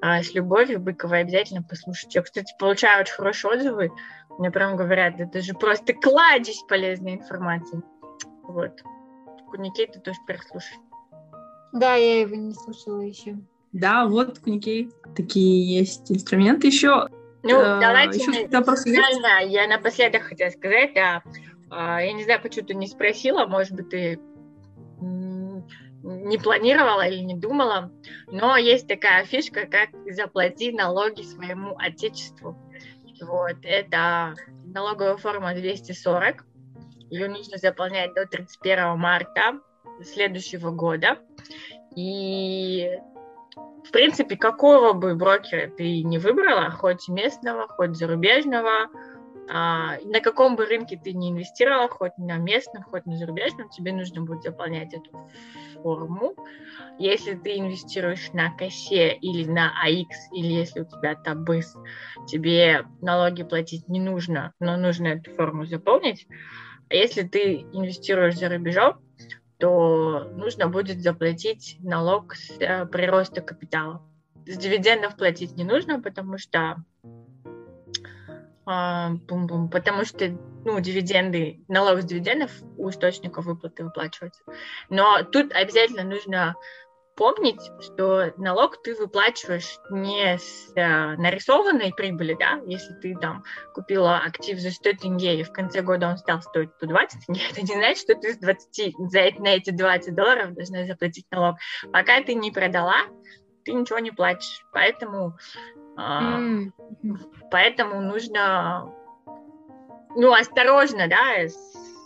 а, 0.00 0.22
с 0.22 0.32
Любовью 0.32 0.80
Быковой, 0.80 1.20
обязательно 1.20 1.62
послушайте. 1.62 2.20
Я, 2.20 2.22
кстати, 2.22 2.54
получаю 2.58 3.02
очень 3.02 3.14
хорошие 3.14 3.52
отзывы. 3.52 3.90
Мне 4.38 4.50
прям 4.50 4.76
говорят, 4.76 5.20
это 5.20 5.42
же 5.42 5.52
просто 5.52 5.92
кладезь 5.92 6.62
полезной 6.68 7.14
информации. 7.14 7.82
Вот. 8.44 8.80
Куникей 9.50 9.88
ты 9.88 10.00
тоже 10.00 10.18
переслушай. 10.26 10.78
Да, 11.72 11.94
я 11.94 12.22
его 12.22 12.34
не 12.34 12.54
слушала 12.54 13.00
еще. 13.00 13.36
Да, 13.72 14.06
вот 14.06 14.38
Куникей. 14.38 14.90
Такие 15.14 15.78
есть 15.78 16.10
инструменты 16.10 16.68
еще. 16.68 17.08
Ну, 17.48 17.60
э, 17.60 17.80
давайте 17.80 18.18
еще 18.18 18.48
вопросы 18.48 18.90
есть? 18.90 19.52
я 19.52 19.66
напоследок 19.66 20.22
хотела 20.22 20.50
сказать, 20.50 20.92
да, 20.94 21.22
а, 21.70 22.00
я 22.02 22.12
не 22.12 22.24
знаю, 22.24 22.40
почему 22.42 22.66
ты 22.66 22.74
не 22.74 22.86
спросила, 22.86 23.46
может 23.46 23.72
быть, 23.72 23.90
ты 23.90 24.20
не 25.00 26.38
планировала 26.38 27.06
или 27.06 27.18
не 27.18 27.34
думала, 27.34 27.90
но 28.28 28.56
есть 28.56 28.86
такая 28.86 29.24
фишка, 29.24 29.66
как 29.66 29.90
заплати 30.10 30.72
налоги 30.72 31.22
своему 31.22 31.76
отечеству. 31.76 32.56
Вот, 33.20 33.56
это 33.62 34.34
налоговая 34.64 35.16
форма 35.16 35.54
240. 35.54 36.44
Ее 37.10 37.28
нужно 37.28 37.58
заполнять 37.58 38.14
до 38.14 38.26
31 38.26 38.98
марта 38.98 39.60
следующего 40.02 40.70
года. 40.70 41.18
И, 41.96 42.88
в 43.88 43.90
принципе, 43.90 44.36
какого 44.36 44.92
бы 44.92 45.14
брокера 45.14 45.70
ты 45.70 46.02
не 46.02 46.18
выбрала, 46.18 46.70
хоть 46.70 47.08
местного, 47.08 47.66
хоть 47.68 47.96
зарубежного, 47.96 48.90
а, 49.50 49.96
на 50.04 50.20
каком 50.20 50.56
бы 50.56 50.66
рынке 50.66 51.00
ты 51.02 51.14
не 51.14 51.30
инвестировала, 51.30 51.88
хоть 51.88 52.12
на 52.18 52.36
местном, 52.36 52.82
хоть 52.82 53.06
на 53.06 53.16
зарубежном, 53.16 53.70
тебе 53.70 53.92
нужно 53.94 54.20
будет 54.20 54.42
заполнять 54.42 54.92
эту 54.92 55.10
форму. 55.82 56.34
Если 56.98 57.32
ты 57.32 57.56
инвестируешь 57.56 58.30
на 58.34 58.50
косе 58.50 59.14
или 59.14 59.48
на 59.48 59.72
AX, 59.86 60.08
или 60.34 60.52
если 60.52 60.82
у 60.82 60.84
тебя 60.84 61.14
табыс, 61.14 61.74
тебе 62.26 62.84
налоги 63.00 63.42
платить 63.42 63.88
не 63.88 64.00
нужно, 64.00 64.52
но 64.60 64.76
нужно 64.76 65.06
эту 65.06 65.32
форму 65.32 65.64
заполнить. 65.64 66.26
А 66.90 66.94
если 66.94 67.22
ты 67.22 67.62
инвестируешь 67.72 68.36
за 68.36 68.50
рубежом, 68.50 69.00
то 69.58 70.30
нужно 70.36 70.68
будет 70.68 71.02
заплатить 71.02 71.76
налог 71.80 72.34
с 72.34 72.50
э, 72.60 72.86
прироста 72.86 73.40
капитала. 73.40 74.02
С 74.46 74.56
дивидендов 74.56 75.16
платить 75.16 75.56
не 75.56 75.64
нужно, 75.64 76.00
потому 76.00 76.38
что 76.38 76.76
а, 78.70 79.12
потому 79.72 80.04
что 80.04 80.28
ну, 80.64 80.78
дивиденды, 80.80 81.60
налог 81.68 82.02
с 82.02 82.04
дивидендов 82.04 82.50
у 82.76 82.90
источников 82.90 83.46
выплаты 83.46 83.84
выплачивается. 83.84 84.42
Но 84.90 85.22
тут 85.22 85.52
обязательно 85.52 86.04
нужно 86.04 86.54
помнить, 87.18 87.60
что 87.80 88.32
налог 88.36 88.80
ты 88.80 88.94
выплачиваешь 88.94 89.78
не 89.90 90.38
с 90.38 90.72
э, 90.76 91.16
нарисованной 91.16 91.92
прибыли, 91.92 92.36
да, 92.38 92.60
если 92.64 92.94
ты 92.94 93.16
там 93.16 93.42
купила 93.74 94.18
актив 94.18 94.56
за 94.58 94.70
100 94.70 94.92
тенге, 95.02 95.40
и 95.40 95.42
в 95.42 95.50
конце 95.50 95.82
года 95.82 96.08
он 96.08 96.16
стал 96.16 96.40
стоить 96.40 96.70
120 96.76 97.26
тенге, 97.26 97.40
это 97.50 97.60
не 97.62 97.74
значит, 97.74 97.98
что 97.98 98.14
ты 98.14 98.34
с 98.34 98.38
20, 98.38 98.94
за, 99.10 99.42
на 99.42 99.48
эти 99.48 99.70
20 99.70 100.14
долларов 100.14 100.54
должна 100.54 100.86
заплатить 100.86 101.26
налог. 101.32 101.56
Пока 101.92 102.22
ты 102.22 102.34
не 102.34 102.52
продала, 102.52 103.02
ты 103.64 103.72
ничего 103.72 103.98
не 103.98 104.12
платишь. 104.12 104.64
Поэтому 104.72 105.36
Mm. 105.98 106.70
Поэтому 107.50 108.00
нужно, 108.00 108.94
ну, 110.14 110.32
осторожно, 110.32 111.08
да, 111.08 111.34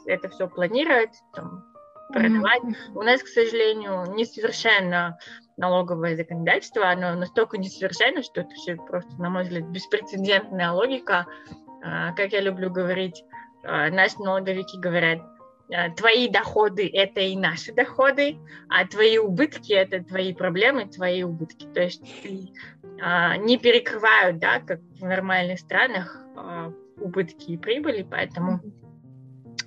это 0.07 0.31
все 0.31 0.49
планировать, 0.49 1.13
там, 1.35 1.63
продавать. 2.13 2.63
Mm. 2.63 2.75
У 2.95 3.03
нас, 3.03 3.23
к 3.23 3.27
сожалению, 3.27 4.05
несовершенно 4.15 5.19
налоговое 5.57 6.17
законодательство, 6.17 6.91
оно 6.91 7.15
настолько 7.15 7.59
несовершенно, 7.59 8.23
что 8.23 8.41
это 8.41 8.51
все 8.55 8.77
просто, 8.77 9.11
на 9.21 9.31
мой 9.31 9.45
взгляд, 9.45 9.65
беспрецедентная 9.65 10.73
логика. 10.73 11.27
А, 11.83 12.13
как 12.13 12.33
я 12.33 12.41
люблю 12.41 12.71
говорить, 12.71 13.25
а, 13.65 13.91
наши 13.91 14.19
налоговики 14.19 14.79
говорят, 14.79 15.21
а, 15.73 15.91
твои 15.91 16.29
доходы– 16.29 16.91
это 16.93 17.21
и 17.21 17.37
наши 17.37 17.73
доходы, 17.73 18.39
а 18.69 18.87
твои 18.87 19.19
убытки– 19.19 19.73
это 19.75 20.03
твои 20.03 20.33
проблемы, 20.35 20.87
твои 20.87 21.23
убытки. 21.23 21.67
То 21.67 21.83
есть 21.83 22.03
не 22.25 23.59
перекрывают, 23.59 24.39
да, 24.39 24.61
как 24.61 24.81
в 25.01 25.05
нормальных 25.05 25.59
странах, 25.59 26.25
убытки 26.99 27.53
и 27.53 27.57
прибыли, 27.57 28.07
поэтому 28.09 28.61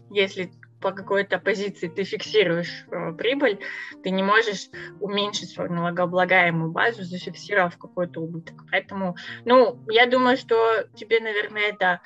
если 0.10 0.52
по 0.86 0.92
какой-то 0.92 1.40
позиции 1.40 1.88
ты 1.88 2.04
фиксируешь 2.04 2.86
э, 2.92 3.12
прибыль, 3.14 3.60
ты 4.04 4.12
не 4.12 4.22
можешь 4.22 4.70
уменьшить 5.00 5.50
свою 5.50 5.74
налогооблагаемую 5.74 6.72
базу, 6.72 7.02
зафиксировав 7.02 7.76
какой-то 7.80 8.22
убыток. 8.22 8.62
Поэтому, 8.70 9.16
ну, 9.46 9.84
я 9.90 10.06
думаю, 10.06 10.38
что 10.38 10.84
тебе, 10.96 11.20
наверное, 11.22 11.72
это 11.72 12.02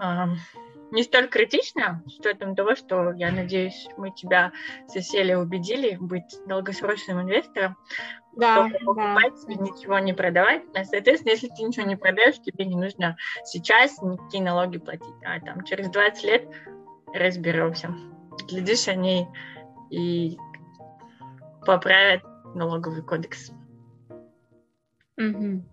э, 0.00 0.26
не 0.92 1.02
столь 1.02 1.26
критично, 1.26 2.04
с 2.06 2.20
учетом 2.20 2.54
того, 2.54 2.76
что, 2.76 3.10
я 3.14 3.32
надеюсь, 3.32 3.88
мы 3.96 4.12
тебя 4.12 4.52
с 4.86 4.94
убедили 4.94 5.96
быть 5.96 6.38
долгосрочным 6.46 7.22
инвестором 7.22 7.76
да, 8.36 8.68
покупать 8.84 9.34
да. 9.48 9.54
ничего 9.54 9.98
не 9.98 10.12
продавать. 10.12 10.62
А, 10.74 10.84
соответственно, 10.84 11.32
если 11.32 11.48
ты 11.48 11.64
ничего 11.64 11.84
не 11.84 11.96
продаешь, 11.96 12.40
тебе 12.40 12.64
не 12.64 12.76
нужно 12.76 13.16
сейчас 13.44 14.00
никакие 14.02 14.44
налоги 14.44 14.78
платить. 14.78 15.16
А 15.24 15.40
там 15.40 15.64
через 15.64 15.90
20 15.90 16.24
лет 16.24 16.48
разберемся. 17.14 17.94
Глядишь, 18.48 18.88
они 18.88 19.26
и 19.90 20.38
поправят 21.66 22.22
налоговый 22.54 23.02
кодекс. 23.02 23.50
Угу. 25.16 25.64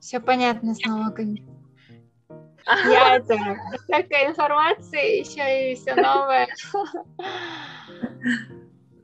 Все 0.00 0.20
понятно 0.20 0.74
с 0.74 0.84
налогами. 0.84 1.44
Я 2.86 3.16
это, 3.16 3.36
столько 3.84 4.26
информации, 4.26 5.20
еще 5.20 5.72
и 5.72 5.74
все 5.74 5.94
новое. 5.94 6.48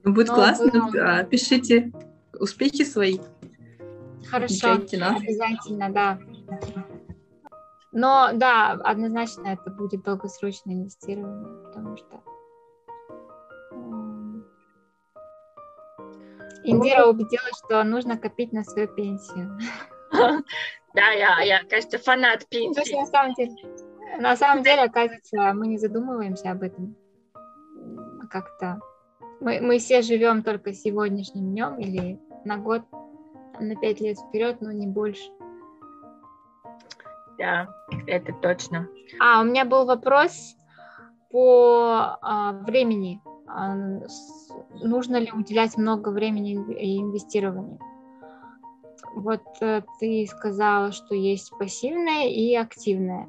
Будет 0.05 0.28
Но 0.28 0.34
классно. 0.34 0.90
Было... 0.90 1.24
Пишите 1.24 1.90
успехи 2.38 2.84
свои. 2.84 3.18
Хорошо, 4.26 4.72
обязательно, 4.72 5.90
да. 5.90 6.18
Но 7.95 8.30
да, 8.34 8.72
однозначно 8.72 9.47
это 9.47 9.70
будет 9.70 10.03
долгосрочное 10.03 10.74
инвестирование, 10.74 11.64
потому 11.64 11.97
что 11.97 12.22
Индира 16.64 17.07
убедила, 17.07 17.49
что 17.64 17.82
нужно 17.84 18.18
копить 18.18 18.53
на 18.53 18.64
свою 18.64 18.88
пенсию. 18.88 19.59
Да, 20.95 21.11
я, 21.11 21.40
я, 21.40 21.64
кажется, 21.64 21.99
фанат 21.99 22.47
пенсии. 22.49 22.95
На 22.95 23.07
самом 23.07 23.34
деле, 23.34 23.53
на 24.20 24.36
самом 24.36 24.62
деле, 24.62 24.82
оказывается, 24.82 25.53
мы 25.53 25.66
не 25.66 25.76
задумываемся 25.76 26.53
об 26.53 26.62
этом 26.62 26.95
как-то 28.30 28.80
мы, 29.40 29.61
мы 29.61 29.78
все 29.78 30.03
живем 30.03 30.42
только 30.42 30.72
сегодняшним 30.72 31.51
днем 31.53 31.78
или 31.78 32.18
на 32.45 32.57
год, 32.57 32.82
на 33.61 33.76
пять 33.76 34.01
лет 34.01 34.18
вперед, 34.18 34.61
но 34.61 34.72
не 34.72 34.86
больше. 34.86 35.30
Да, 37.39 37.68
это 38.07 38.32
точно. 38.32 38.89
А, 39.20 39.41
у 39.41 39.45
меня 39.45 39.64
был 39.64 39.85
вопрос. 39.87 40.57
по 41.30 42.18
а, 42.22 42.53
времени. 42.53 43.20
А, 43.47 43.74
нужно 44.82 45.16
ли 45.16 45.32
уделять 45.32 45.76
много 45.76 46.11
времени 46.11 46.55
инвестированию? 46.55 47.78
Вот 49.16 49.43
э, 49.61 49.82
ты 50.01 50.26
сказала, 50.26 50.91
что 50.93 51.14
есть 51.14 51.51
пассивное 51.59 52.28
и 52.28 52.55
активное. 52.55 53.28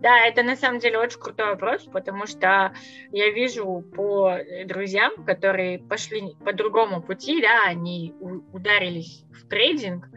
Да, 0.00 0.18
это 0.26 0.42
на 0.42 0.56
самом 0.56 0.80
деле 0.80 0.98
очень 0.98 1.20
крутой 1.20 1.46
вопрос, 1.46 1.84
потому 1.84 2.26
что 2.26 2.72
я 3.12 3.30
вижу 3.30 3.84
по 3.94 4.38
друзьям, 4.64 5.24
которые 5.26 5.78
пошли 5.78 6.34
по 6.44 6.52
другому 6.52 7.02
пути, 7.02 7.42
да, 7.42 7.64
они 7.66 8.14
ударились 8.52 9.24
в 9.30 9.46
трейдинг, 9.46 10.08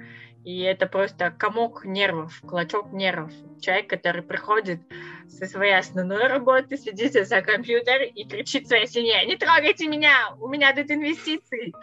и 0.44 0.62
это 0.62 0.88
просто 0.88 1.32
комок 1.32 1.86
нервов, 1.86 2.42
клочок 2.42 2.92
нервов. 2.92 3.32
Человек, 3.62 3.90
который 3.90 4.22
приходит 4.22 4.82
со 5.28 5.46
своей 5.46 5.78
основной 5.78 6.28
работы, 6.28 6.78
сидит 6.78 7.14
за 7.14 7.42
компьютер 7.42 8.04
и 8.04 8.26
кричит 8.26 8.68
своей 8.68 8.88
семье, 8.88 9.26
не 9.26 9.38
трогайте 9.38 9.88
меня, 9.88 10.36
у 10.40 10.48
меня 10.48 10.76
тут 10.76 10.92
инвестиции. 10.92 11.74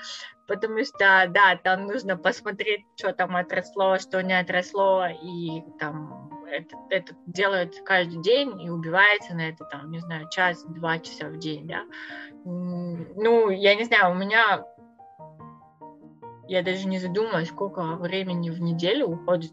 Потому 0.47 0.85
что, 0.85 1.27
да, 1.29 1.57
там 1.63 1.87
нужно 1.87 2.17
посмотреть, 2.17 2.85
что 2.97 3.13
там 3.13 3.37
отросло, 3.37 3.99
что 3.99 4.21
не 4.21 4.39
отросло, 4.39 5.07
и 5.07 5.63
там 5.79 6.31
это, 6.51 6.77
это 6.91 7.15
делают 7.27 7.77
каждый 7.85 8.21
день 8.21 8.61
и 8.61 8.69
убивается 8.69 9.35
на 9.35 9.49
это, 9.49 9.65
там, 9.65 9.91
не 9.93 10.01
знаю, 10.01 10.29
час-два 10.29 10.99
часа 10.99 11.29
в 11.29 11.39
день, 11.39 11.69
да. 11.69 11.85
Ну, 12.45 13.51
я 13.51 13.75
не 13.77 13.85
знаю, 13.85 14.13
у 14.13 14.15
меня 14.17 14.65
я 16.51 16.65
даже 16.65 16.89
не 16.89 16.99
задумалась, 16.99 17.49
сколько 17.49 17.95
времени 17.95 18.51
в 18.51 18.61
неделю 18.61 19.07
уходит. 19.07 19.53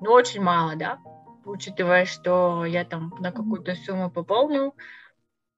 Ну, 0.00 0.10
очень 0.10 0.42
мало, 0.42 0.74
да, 0.74 0.98
учитывая, 1.44 2.06
что 2.06 2.64
я 2.64 2.84
там 2.84 3.14
на 3.20 3.30
какую-то 3.30 3.76
сумму 3.76 4.10
пополню, 4.10 4.74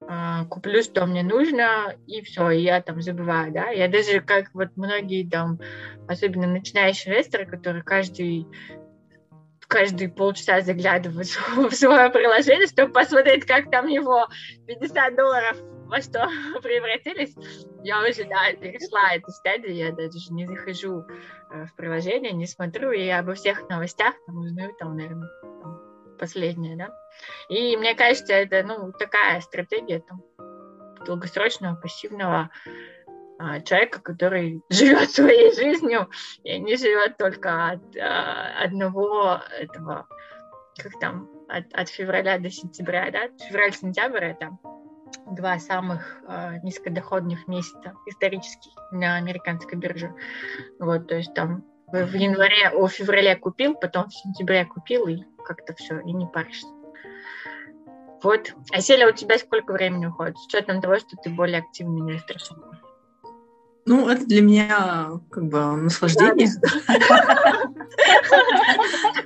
а, 0.07 0.45
куплю, 0.45 0.83
что 0.83 1.07
мне 1.07 1.23
нужно, 1.23 1.97
и 2.07 2.21
все, 2.21 2.51
и 2.51 2.61
я 2.61 2.83
там 2.83 3.01
забываю, 3.01 3.51
да. 3.53 3.71
Я 3.71 3.89
даже, 3.89 4.21
как 4.21 4.51
вот 4.53 4.69
многие 4.77 5.27
там, 5.27 5.59
особенно 6.07 6.47
начинающие 6.47 7.15
инвесторы, 7.15 7.47
которые 7.47 7.83
каждый 7.83 8.47
каждые 9.67 10.11
полчаса 10.11 10.61
заглядывают 10.61 11.29
в 11.57 11.71
свое 11.75 12.11
приложение, 12.11 12.67
чтобы 12.67 12.93
посмотреть, 12.93 13.47
как 13.47 13.71
там 13.71 13.87
его 13.87 14.29
50 14.67 15.17
долларов 15.17 15.57
во 15.87 16.01
что 16.01 16.29
превратились, 16.63 17.35
я 17.83 18.01
уже, 18.01 18.25
да, 18.25 18.53
перешла 18.53 19.15
эту 19.15 19.31
стадию, 19.31 19.75
я 19.75 19.93
даже 19.93 20.33
не 20.33 20.47
захожу 20.47 21.05
э, 21.51 21.65
в 21.67 21.75
приложение, 21.77 22.33
не 22.33 22.47
смотрю, 22.47 22.91
и 22.91 23.09
обо 23.09 23.35
всех 23.35 23.69
новостях 23.69 24.15
там 24.27 24.39
узнаю, 24.39 24.75
там, 24.79 24.97
наверное, 24.97 25.31
там, 25.63 25.81
последнее, 26.19 26.77
да. 26.77 26.91
И 27.49 27.77
мне 27.77 27.95
кажется, 27.95 28.35
это, 28.35 28.63
ну, 28.63 28.93
такая 28.93 29.41
стратегия 29.41 30.01
там, 30.01 30.23
долгосрочного, 31.05 31.77
пассивного 31.77 32.51
а, 33.39 33.61
человека, 33.61 34.01
который 34.01 34.63
живет 34.71 35.11
своей 35.11 35.55
жизнью 35.55 36.11
и 36.43 36.59
не 36.59 36.77
живет 36.77 37.17
только 37.17 37.71
от 37.71 37.97
а, 37.97 38.65
одного 38.65 39.41
этого, 39.59 40.09
как 40.77 40.99
там, 41.01 41.31
от, 41.49 41.73
от 41.73 41.89
февраля 41.89 42.39
до 42.39 42.51
сентября, 42.51 43.11
да, 43.13 43.29
февраль-сентябрь 43.47 44.25
это 44.25 44.59
два 45.27 45.59
самых 45.59 46.23
э, 46.29 46.59
низкодоходных 46.63 47.49
месяца 47.49 47.95
исторических 48.07 48.73
на 48.93 49.17
американской 49.17 49.79
бирже. 49.79 50.15
Вот, 50.79 51.09
то 51.09 51.17
есть 51.17 51.35
там 51.35 51.65
в 51.87 52.15
январе, 52.15 52.71
о 52.71 52.89
феврале 52.89 53.37
купил, 53.37 53.75
потом 53.75 54.09
в 54.09 54.15
сентябре 54.15 54.65
купил, 54.65 55.07
и 55.07 55.23
как-то 55.45 55.75
все, 55.75 56.01
и 56.01 56.13
не 56.13 56.27
паришься. 56.27 56.67
Вот. 58.23 58.55
А 58.73 58.81
Селя, 58.81 59.09
у 59.09 59.13
тебя 59.13 59.39
сколько 59.39 59.73
времени 59.73 60.07
уходит? 60.07 60.37
С 60.39 60.47
учетом 60.47 60.81
того, 60.81 60.97
что 60.97 61.17
ты 61.23 61.31
более 61.31 61.61
активный 61.61 62.01
инвестор. 62.01 62.37
Ну, 63.87 64.09
это 64.09 64.27
для 64.27 64.43
меня 64.43 65.21
как 65.31 65.45
бы 65.45 65.61
наслаждение. 65.77 66.49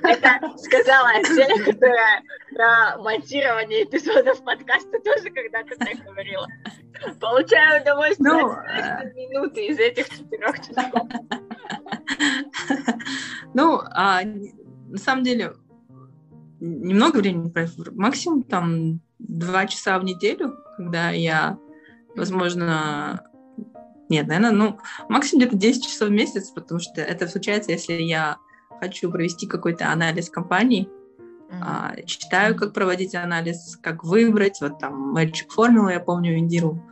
Это 0.03 0.57
сказала 0.59 1.09
Селя, 1.23 1.65
которая 1.65 2.21
про 2.53 3.01
монтирование 3.01 3.85
эпизодов 3.85 4.43
подкаста 4.43 4.99
тоже 5.03 5.31
когда-то 5.31 5.75
так 5.79 6.05
говорила. 6.05 6.47
Получаю 7.19 7.81
удовольствие 7.81 8.31
ну, 8.31 8.51
от 8.51 9.05
э, 9.05 9.13
минуты 9.15 9.65
из 9.65 9.79
этих 9.79 10.07
четырех 10.09 10.59
часов. 10.59 10.91
Ну, 13.55 13.81
а, 13.89 14.21
на 14.23 14.97
самом 14.99 15.23
деле, 15.23 15.53
немного 16.59 17.17
времени, 17.17 17.51
максимум 17.93 18.43
там 18.43 19.01
два 19.17 19.65
часа 19.65 19.97
в 19.97 20.03
неделю, 20.03 20.55
когда 20.77 21.09
я, 21.09 21.57
возможно, 22.15 23.25
нет, 24.11 24.27
наверное, 24.27 24.51
ну, 24.51 24.79
максимум 25.07 25.41
где-то 25.41 25.55
10 25.55 25.87
часов 25.87 26.09
в 26.09 26.11
месяц, 26.11 26.49
потому 26.49 26.81
что 26.81 26.99
это 27.01 27.27
случается, 27.29 27.71
если 27.71 27.93
я 27.93 28.37
хочу 28.81 29.09
провести 29.09 29.47
какой-то 29.47 29.89
анализ 29.89 30.29
компании, 30.29 30.89
mm-hmm. 31.47 31.57
а, 31.61 31.95
читаю, 32.05 32.55
как 32.57 32.73
проводить 32.73 33.15
анализ, 33.15 33.79
как 33.81 34.03
выбрать, 34.03 34.59
вот 34.59 34.79
там 34.79 35.15
Magic 35.15 35.47
Formula, 35.57 35.93
я 35.93 36.01
помню, 36.01 36.37
Индиру. 36.37 36.83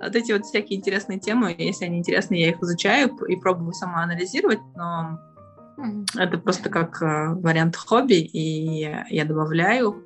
Вот 0.00 0.16
эти 0.16 0.32
вот 0.32 0.46
всякие 0.46 0.78
интересные 0.78 1.20
темы, 1.20 1.54
если 1.58 1.84
они 1.84 1.98
интересны, 1.98 2.36
я 2.36 2.48
их 2.48 2.62
изучаю 2.62 3.14
и 3.28 3.36
пробую 3.36 3.74
сама 3.74 4.02
анализировать, 4.02 4.60
но 4.74 5.20
mm-hmm. 5.76 6.06
это 6.16 6.38
просто 6.38 6.70
как 6.70 7.02
э, 7.02 7.34
вариант 7.34 7.76
хобби, 7.76 8.14
и 8.14 8.88
я 9.10 9.24
добавляю 9.26 10.04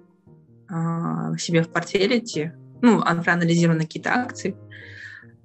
э, 0.68 1.36
себе 1.38 1.62
в 1.62 1.68
портфель 1.68 2.14
эти, 2.14 2.52
ну, 2.82 3.02
проанализированы 3.02 3.82
какие-то 3.82 4.10
акции, 4.14 4.56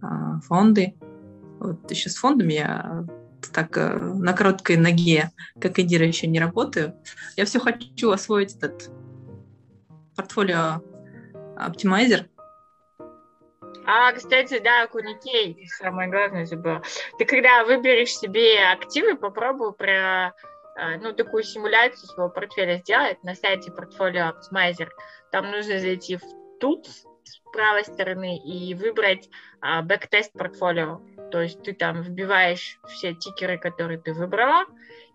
э, 0.02 0.40
фонды, 0.48 0.96
вот 1.62 1.92
еще 1.92 2.10
с 2.10 2.16
фондами 2.16 2.54
я 2.54 3.06
так 3.54 3.78
э, 3.78 3.98
на 3.98 4.34
короткой 4.34 4.78
ноге, 4.78 5.32
как 5.60 5.78
Эдира, 5.80 6.06
еще 6.06 6.28
не 6.28 6.40
работаю. 6.40 6.96
Я 7.38 7.46
все 7.46 7.60
хочу 7.60 8.12
освоить 8.12 8.56
этот 8.56 8.90
портфолио 10.16 10.82
оптимайзер. 11.58 12.28
А, 13.86 14.12
кстати, 14.14 14.60
да, 14.60 14.88
Куникей, 14.88 15.68
самое 15.80 16.10
главное 16.10 16.46
забыла. 16.46 16.82
Ты 17.18 17.26
когда 17.26 17.64
выберешь 17.64 18.16
себе 18.16 18.64
активы, 18.72 19.16
попробуй 19.16 19.74
про 19.74 20.28
э, 20.28 20.98
ну, 21.02 21.14
такую 21.14 21.44
симуляцию 21.44 22.08
своего 22.08 22.32
портфеля 22.32 22.78
сделать 22.78 23.24
на 23.24 23.36
сайте 23.36 23.72
портфолио 23.72 24.34
Optimizer. 24.34 24.90
Там 25.32 25.50
нужно 25.52 25.80
зайти 25.80 26.18
в 26.18 26.24
Tools 26.62 27.11
с 27.32 27.42
правой 27.54 27.86
стороны 27.86 28.38
и 28.38 28.74
выбрать 28.76 29.30
а, 29.62 29.82
бэктест 29.82 30.34
портфолио. 30.34 31.02
То 31.32 31.42
есть 31.42 31.64
ты 31.64 31.74
там 31.74 32.02
вбиваешь 32.02 32.80
все 32.88 33.14
тикеры, 33.14 33.58
которые 33.58 34.00
ты 34.00 34.14
выбрала, 34.14 34.66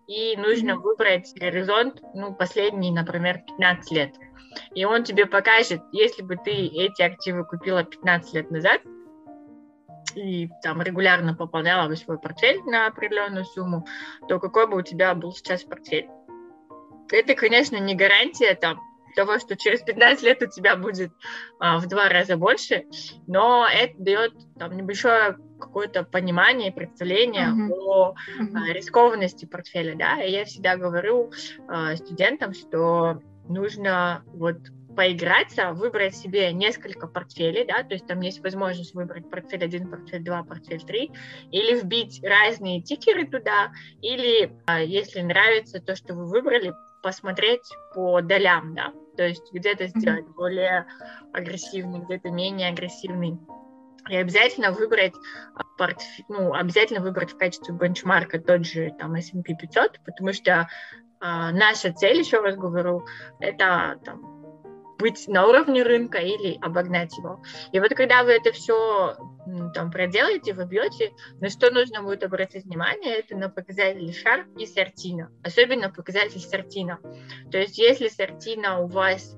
и 0.07 0.35
нужно 0.37 0.71
mm-hmm. 0.71 0.81
выбрать 0.81 1.33
горизонт, 1.35 2.01
ну, 2.13 2.33
последний, 2.33 2.91
например, 2.91 3.41
15 3.45 3.91
лет. 3.91 4.15
И 4.73 4.85
он 4.85 5.03
тебе 5.03 5.25
покажет, 5.25 5.81
если 5.91 6.23
бы 6.23 6.37
ты 6.37 6.51
эти 6.51 7.01
активы 7.01 7.45
купила 7.45 7.83
15 7.83 8.33
лет 8.33 8.49
назад, 8.49 8.81
и 10.15 10.49
там 10.63 10.81
регулярно 10.81 11.35
пополняла 11.35 11.87
бы 11.87 11.95
свой 11.95 12.17
портфель 12.17 12.61
на 12.63 12.87
определенную 12.87 13.45
сумму, 13.45 13.85
то 14.27 14.39
какой 14.39 14.67
бы 14.67 14.77
у 14.77 14.81
тебя 14.81 15.13
был 15.13 15.31
сейчас 15.33 15.63
портфель? 15.63 16.09
Это, 17.11 17.35
конечно, 17.35 17.77
не 17.77 17.95
гарантия 17.95 18.55
там 18.55 18.81
того, 19.17 19.39
что 19.39 19.57
через 19.57 19.81
15 19.81 20.23
лет 20.23 20.43
у 20.43 20.45
тебя 20.45 20.75
будет 20.75 21.11
а, 21.59 21.79
в 21.79 21.87
два 21.87 22.07
раза 22.07 22.37
больше, 22.37 22.85
но 23.25 23.67
это 23.67 23.95
дает 23.97 24.33
там 24.59 24.77
небольшое 24.77 25.37
какое-то 25.59 26.03
понимание 26.03 26.69
и 26.69 26.73
представление 26.73 27.47
uh-huh. 27.47 27.73
о 27.73 28.13
uh-huh. 28.13 28.73
рискованности 28.73 29.45
портфеля, 29.45 29.95
да, 29.95 30.21
и 30.21 30.31
я 30.31 30.45
всегда 30.45 30.77
говорю 30.77 31.31
а, 31.67 31.95
студентам, 31.95 32.53
что 32.53 33.21
нужно 33.49 34.23
вот 34.27 34.57
поиграться, 34.95 35.73
выбрать 35.73 36.15
себе 36.15 36.51
несколько 36.53 37.07
портфелей, 37.07 37.65
да, 37.65 37.81
то 37.83 37.93
есть 37.93 38.05
там 38.05 38.19
есть 38.21 38.43
возможность 38.43 38.93
выбрать 38.93 39.29
портфель 39.31 39.63
1, 39.63 39.89
портфель 39.89 40.23
2, 40.23 40.43
портфель 40.43 40.81
3, 40.81 41.11
или 41.51 41.79
вбить 41.79 42.19
разные 42.23 42.83
тикеры 42.83 43.25
туда, 43.25 43.71
или, 44.03 44.51
а, 44.67 44.79
если 44.79 45.21
нравится 45.21 45.79
то, 45.79 45.95
что 45.95 46.13
вы 46.13 46.25
выбрали, 46.25 46.73
посмотреть 47.01 47.69
по 47.93 48.21
долям, 48.21 48.73
да, 48.75 48.91
то 49.17 49.27
есть 49.27 49.51
где-то 49.51 49.87
сделать 49.87 50.25
mm-hmm. 50.25 50.35
более 50.35 50.85
агрессивный, 51.33 51.99
где-то 51.99 52.29
менее 52.29 52.69
агрессивный. 52.69 53.37
И 54.09 54.15
обязательно 54.15 54.71
выбрать 54.71 55.13
а, 55.55 55.63
портфель, 55.77 56.23
ну, 56.29 56.53
обязательно 56.53 57.01
выбрать 57.01 57.33
в 57.33 57.37
качестве 57.37 57.75
бенчмарка 57.75 58.39
тот 58.39 58.65
же 58.65 58.93
там 58.97 59.15
S&P 59.15 59.55
500, 59.55 59.99
потому 60.05 60.31
что 60.31 60.69
а, 61.19 61.51
наша 61.51 61.91
цель, 61.91 62.19
еще 62.19 62.39
раз 62.39 62.55
говорю, 62.55 63.05
это 63.39 63.99
там, 64.05 64.36
быть 64.97 65.27
на 65.27 65.47
уровне 65.47 65.83
рынка 65.83 66.17
или 66.17 66.57
обогнать 66.61 67.17
его. 67.17 67.43
И 67.71 67.79
вот 67.79 67.89
когда 67.93 68.23
вы 68.23 68.31
это 68.31 68.51
все 68.51 69.15
там 69.73 69.91
проделаете, 69.91 70.53
вы 70.53 70.65
бьете, 70.65 71.13
на 71.39 71.49
что 71.49 71.71
нужно 71.71 72.01
будет 72.01 72.23
обратить 72.23 72.65
внимание, 72.65 73.15
это 73.15 73.35
на 73.35 73.49
показатели 73.49 74.11
шар 74.11 74.45
и 74.57 74.65
сортина, 74.65 75.31
особенно 75.43 75.89
показатель 75.89 76.39
сортина. 76.39 76.99
То 77.51 77.57
есть 77.57 77.77
если 77.77 78.07
сортина 78.07 78.79
у 78.79 78.87
вас 78.87 79.37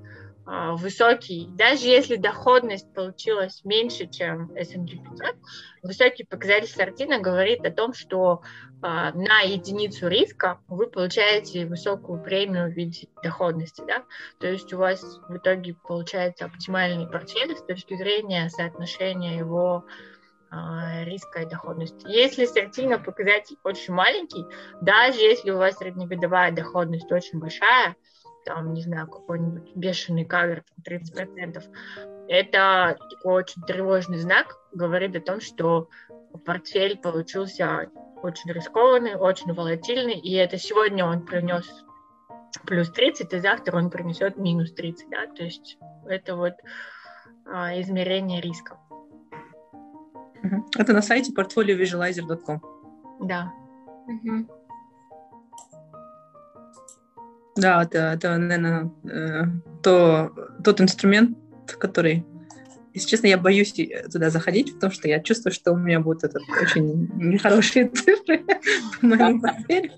высокий, 0.50 1.46
даже 1.52 1.86
если 1.86 2.16
доходность 2.16 2.92
получилась 2.92 3.64
меньше, 3.64 4.08
чем 4.08 4.52
S&P 4.56 4.96
500, 4.96 5.36
высокий 5.82 6.24
показатель 6.24 6.68
Сартина 6.68 7.20
говорит 7.20 7.64
о 7.64 7.70
том, 7.70 7.94
что 7.94 8.42
а, 8.82 9.12
на 9.12 9.42
единицу 9.42 10.08
риска 10.08 10.60
вы 10.66 10.88
получаете 10.88 11.66
высокую 11.66 12.22
премию 12.22 12.66
в 12.68 12.74
виде 12.74 13.08
доходности, 13.22 13.82
да, 13.86 14.04
то 14.40 14.48
есть 14.48 14.72
у 14.72 14.78
вас 14.78 15.02
в 15.28 15.36
итоге 15.36 15.76
получается 15.86 16.46
оптимальный 16.46 17.06
портфель 17.06 17.56
с 17.56 17.62
точки 17.62 17.96
зрения 17.96 18.48
соотношения 18.48 19.36
его 19.36 19.84
а, 20.50 21.04
риска 21.04 21.42
и 21.42 21.48
доходности. 21.48 22.06
Если 22.08 22.46
Сартина 22.46 22.98
показатель 22.98 23.56
очень 23.62 23.94
маленький, 23.94 24.44
даже 24.80 25.20
если 25.20 25.50
у 25.50 25.58
вас 25.58 25.76
среднегодовая 25.76 26.50
доходность 26.50 27.12
очень 27.12 27.38
большая, 27.38 27.94
там, 28.44 28.72
не 28.72 28.82
знаю, 28.82 29.06
какой-нибудь 29.06 29.74
бешеный 29.74 30.24
кавер, 30.24 30.64
30%, 30.88 31.62
это 32.28 32.98
такой 33.10 33.42
очень 33.42 33.62
тревожный 33.62 34.18
знак, 34.18 34.56
говорит 34.72 35.16
о 35.16 35.20
том, 35.20 35.40
что 35.40 35.88
портфель 36.44 36.96
получился 36.98 37.90
очень 38.22 38.52
рискованный, 38.52 39.16
очень 39.16 39.52
волатильный, 39.52 40.18
и 40.18 40.34
это 40.34 40.58
сегодня 40.58 41.04
он 41.04 41.24
принес 41.24 41.68
плюс 42.66 42.90
30, 42.90 43.32
и 43.32 43.38
завтра 43.38 43.76
он 43.76 43.90
принесет 43.90 44.36
минус 44.36 44.72
30, 44.72 45.10
да, 45.10 45.26
то 45.26 45.42
есть 45.42 45.78
это 46.06 46.36
вот 46.36 46.54
а, 47.46 47.80
измерение 47.80 48.40
риска. 48.40 48.78
Это 50.76 50.92
на 50.92 51.02
сайте 51.02 51.32
portfoliovisualizer.com. 51.32 52.60
Да. 53.26 53.52
Угу. 54.06 54.59
Да, 57.60 57.82
это, 57.82 57.98
это 58.14 58.38
наверное, 58.38 58.90
э, 59.04 59.44
то, 59.82 60.32
тот 60.64 60.80
инструмент, 60.80 61.36
который, 61.78 62.24
если 62.94 63.08
честно, 63.08 63.26
я 63.26 63.36
боюсь 63.36 63.74
туда 64.10 64.30
заходить, 64.30 64.74
потому 64.74 64.92
что 64.92 65.08
я 65.08 65.20
чувствую, 65.20 65.52
что 65.52 65.72
у 65.72 65.76
меня 65.76 66.00
будут 66.00 66.24
этот, 66.24 66.42
очень 66.62 67.10
нехорошие 67.16 67.88
цифры 67.94 68.38
по 69.00 69.06
моему 69.06 69.42
портфелю. 69.42 69.92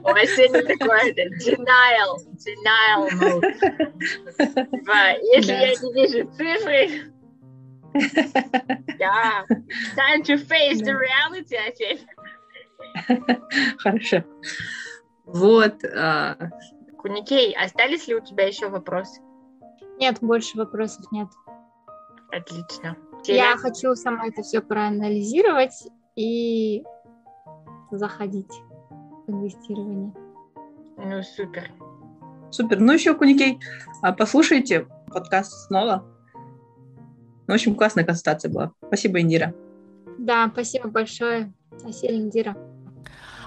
У 0.00 0.04
вас 0.04 0.28
сегодня 0.36 0.62
такое 0.62 1.12
denial, 1.12 2.18
denial 2.46 3.10
mode. 3.18 3.54
Если 5.34 5.52
я 5.52 5.74
не 5.74 5.92
вижу 5.92 6.30
цифры, 6.36 7.12
да, 8.96 9.44
time 9.96 10.22
to 10.22 10.36
face 10.36 10.80
the 10.82 10.94
reality, 10.94 11.56
I 11.56 11.72
think. 11.74 12.00
Хорошо. 13.78 14.24
Вот, 15.26 15.84
а, 15.84 16.36
Куникей, 16.98 17.54
остались 17.54 18.08
ли 18.08 18.16
у 18.16 18.20
тебя 18.20 18.46
еще 18.46 18.68
вопросы? 18.68 19.20
Нет, 19.98 20.18
больше 20.20 20.58
вопросов 20.58 21.10
нет. 21.12 21.28
Отлично. 22.30 22.96
Я 23.24 23.56
хочу 23.56 23.94
сама 23.94 24.26
это 24.26 24.42
все 24.42 24.60
проанализировать 24.60 25.88
и 26.16 26.84
заходить 27.90 28.52
в 29.26 29.30
инвестирование. 29.30 30.12
Ну, 30.96 31.22
супер. 31.22 31.70
Супер. 32.50 32.80
Ну, 32.80 32.92
еще, 32.92 33.14
Куникей, 33.14 33.60
а 34.02 34.12
послушайте 34.12 34.86
подкаст 35.06 35.66
снова. 35.66 36.04
Ну, 37.46 37.54
в 37.54 37.54
общем, 37.54 37.74
классная 37.74 38.04
консультация 38.04 38.50
была. 38.50 38.72
Спасибо, 38.86 39.20
Индира. 39.20 39.54
Да, 40.18 40.48
спасибо 40.52 40.88
большое. 40.88 41.52
Спасибо, 41.78 42.14
Индира. 42.14 42.56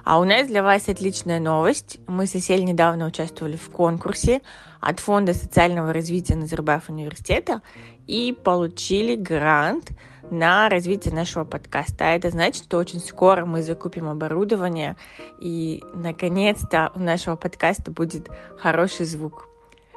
А 0.03 0.19
у 0.19 0.23
нас 0.23 0.47
для 0.47 0.63
вас 0.63 0.89
отличная 0.89 1.39
новость. 1.39 1.99
Мы 2.07 2.25
с 2.25 2.35
Осель 2.35 2.63
недавно 2.63 3.05
участвовали 3.05 3.55
в 3.55 3.69
конкурсе 3.69 4.41
от 4.79 4.99
Фонда 4.99 5.33
социального 5.33 5.93
развития 5.93 6.35
Назарбаев 6.35 6.89
университета 6.89 7.61
и 8.07 8.33
получили 8.33 9.15
грант 9.15 9.91
на 10.31 10.69
развитие 10.69 11.13
нашего 11.13 11.43
подкаста. 11.43 12.05
Это 12.05 12.29
значит, 12.31 12.63
что 12.63 12.77
очень 12.77 12.99
скоро 12.99 13.45
мы 13.45 13.61
закупим 13.61 14.07
оборудование, 14.07 14.95
и 15.39 15.83
наконец-то 15.93 16.91
у 16.95 16.99
нашего 16.99 17.35
подкаста 17.35 17.91
будет 17.91 18.29
хороший 18.57 19.05
звук. 19.05 19.47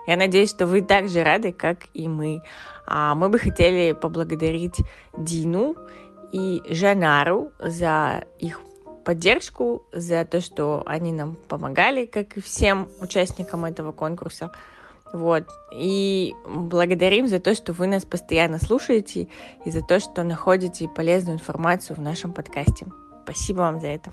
Я 0.06 0.16
надеюсь, 0.16 0.50
что 0.50 0.66
вы 0.66 0.82
так 0.82 1.08
же 1.08 1.22
рады, 1.22 1.52
как 1.52 1.86
и 1.94 2.08
мы. 2.08 2.42
А 2.86 3.14
мы 3.14 3.30
бы 3.30 3.38
хотели 3.38 3.92
поблагодарить 3.92 4.76
Дину 5.16 5.76
и 6.32 6.60
Жанару 6.68 7.52
за 7.58 8.24
их 8.38 8.60
поддержку, 9.04 9.82
за 9.92 10.24
то, 10.24 10.40
что 10.40 10.82
они 10.86 11.12
нам 11.12 11.36
помогали, 11.48 12.06
как 12.06 12.36
и 12.36 12.40
всем 12.40 12.88
участникам 13.00 13.64
этого 13.64 13.92
конкурса. 13.92 14.50
Вот. 15.12 15.44
И 15.72 16.34
благодарим 16.46 17.28
за 17.28 17.38
то, 17.38 17.54
что 17.54 17.72
вы 17.72 17.86
нас 17.86 18.04
постоянно 18.04 18.58
слушаете 18.58 19.28
и 19.64 19.70
за 19.70 19.82
то, 19.82 20.00
что 20.00 20.24
находите 20.24 20.88
полезную 20.88 21.36
информацию 21.36 21.96
в 21.96 22.00
нашем 22.00 22.32
подкасте. 22.32 22.86
Спасибо 23.22 23.58
вам 23.58 23.80
за 23.80 23.88
это. 23.88 24.10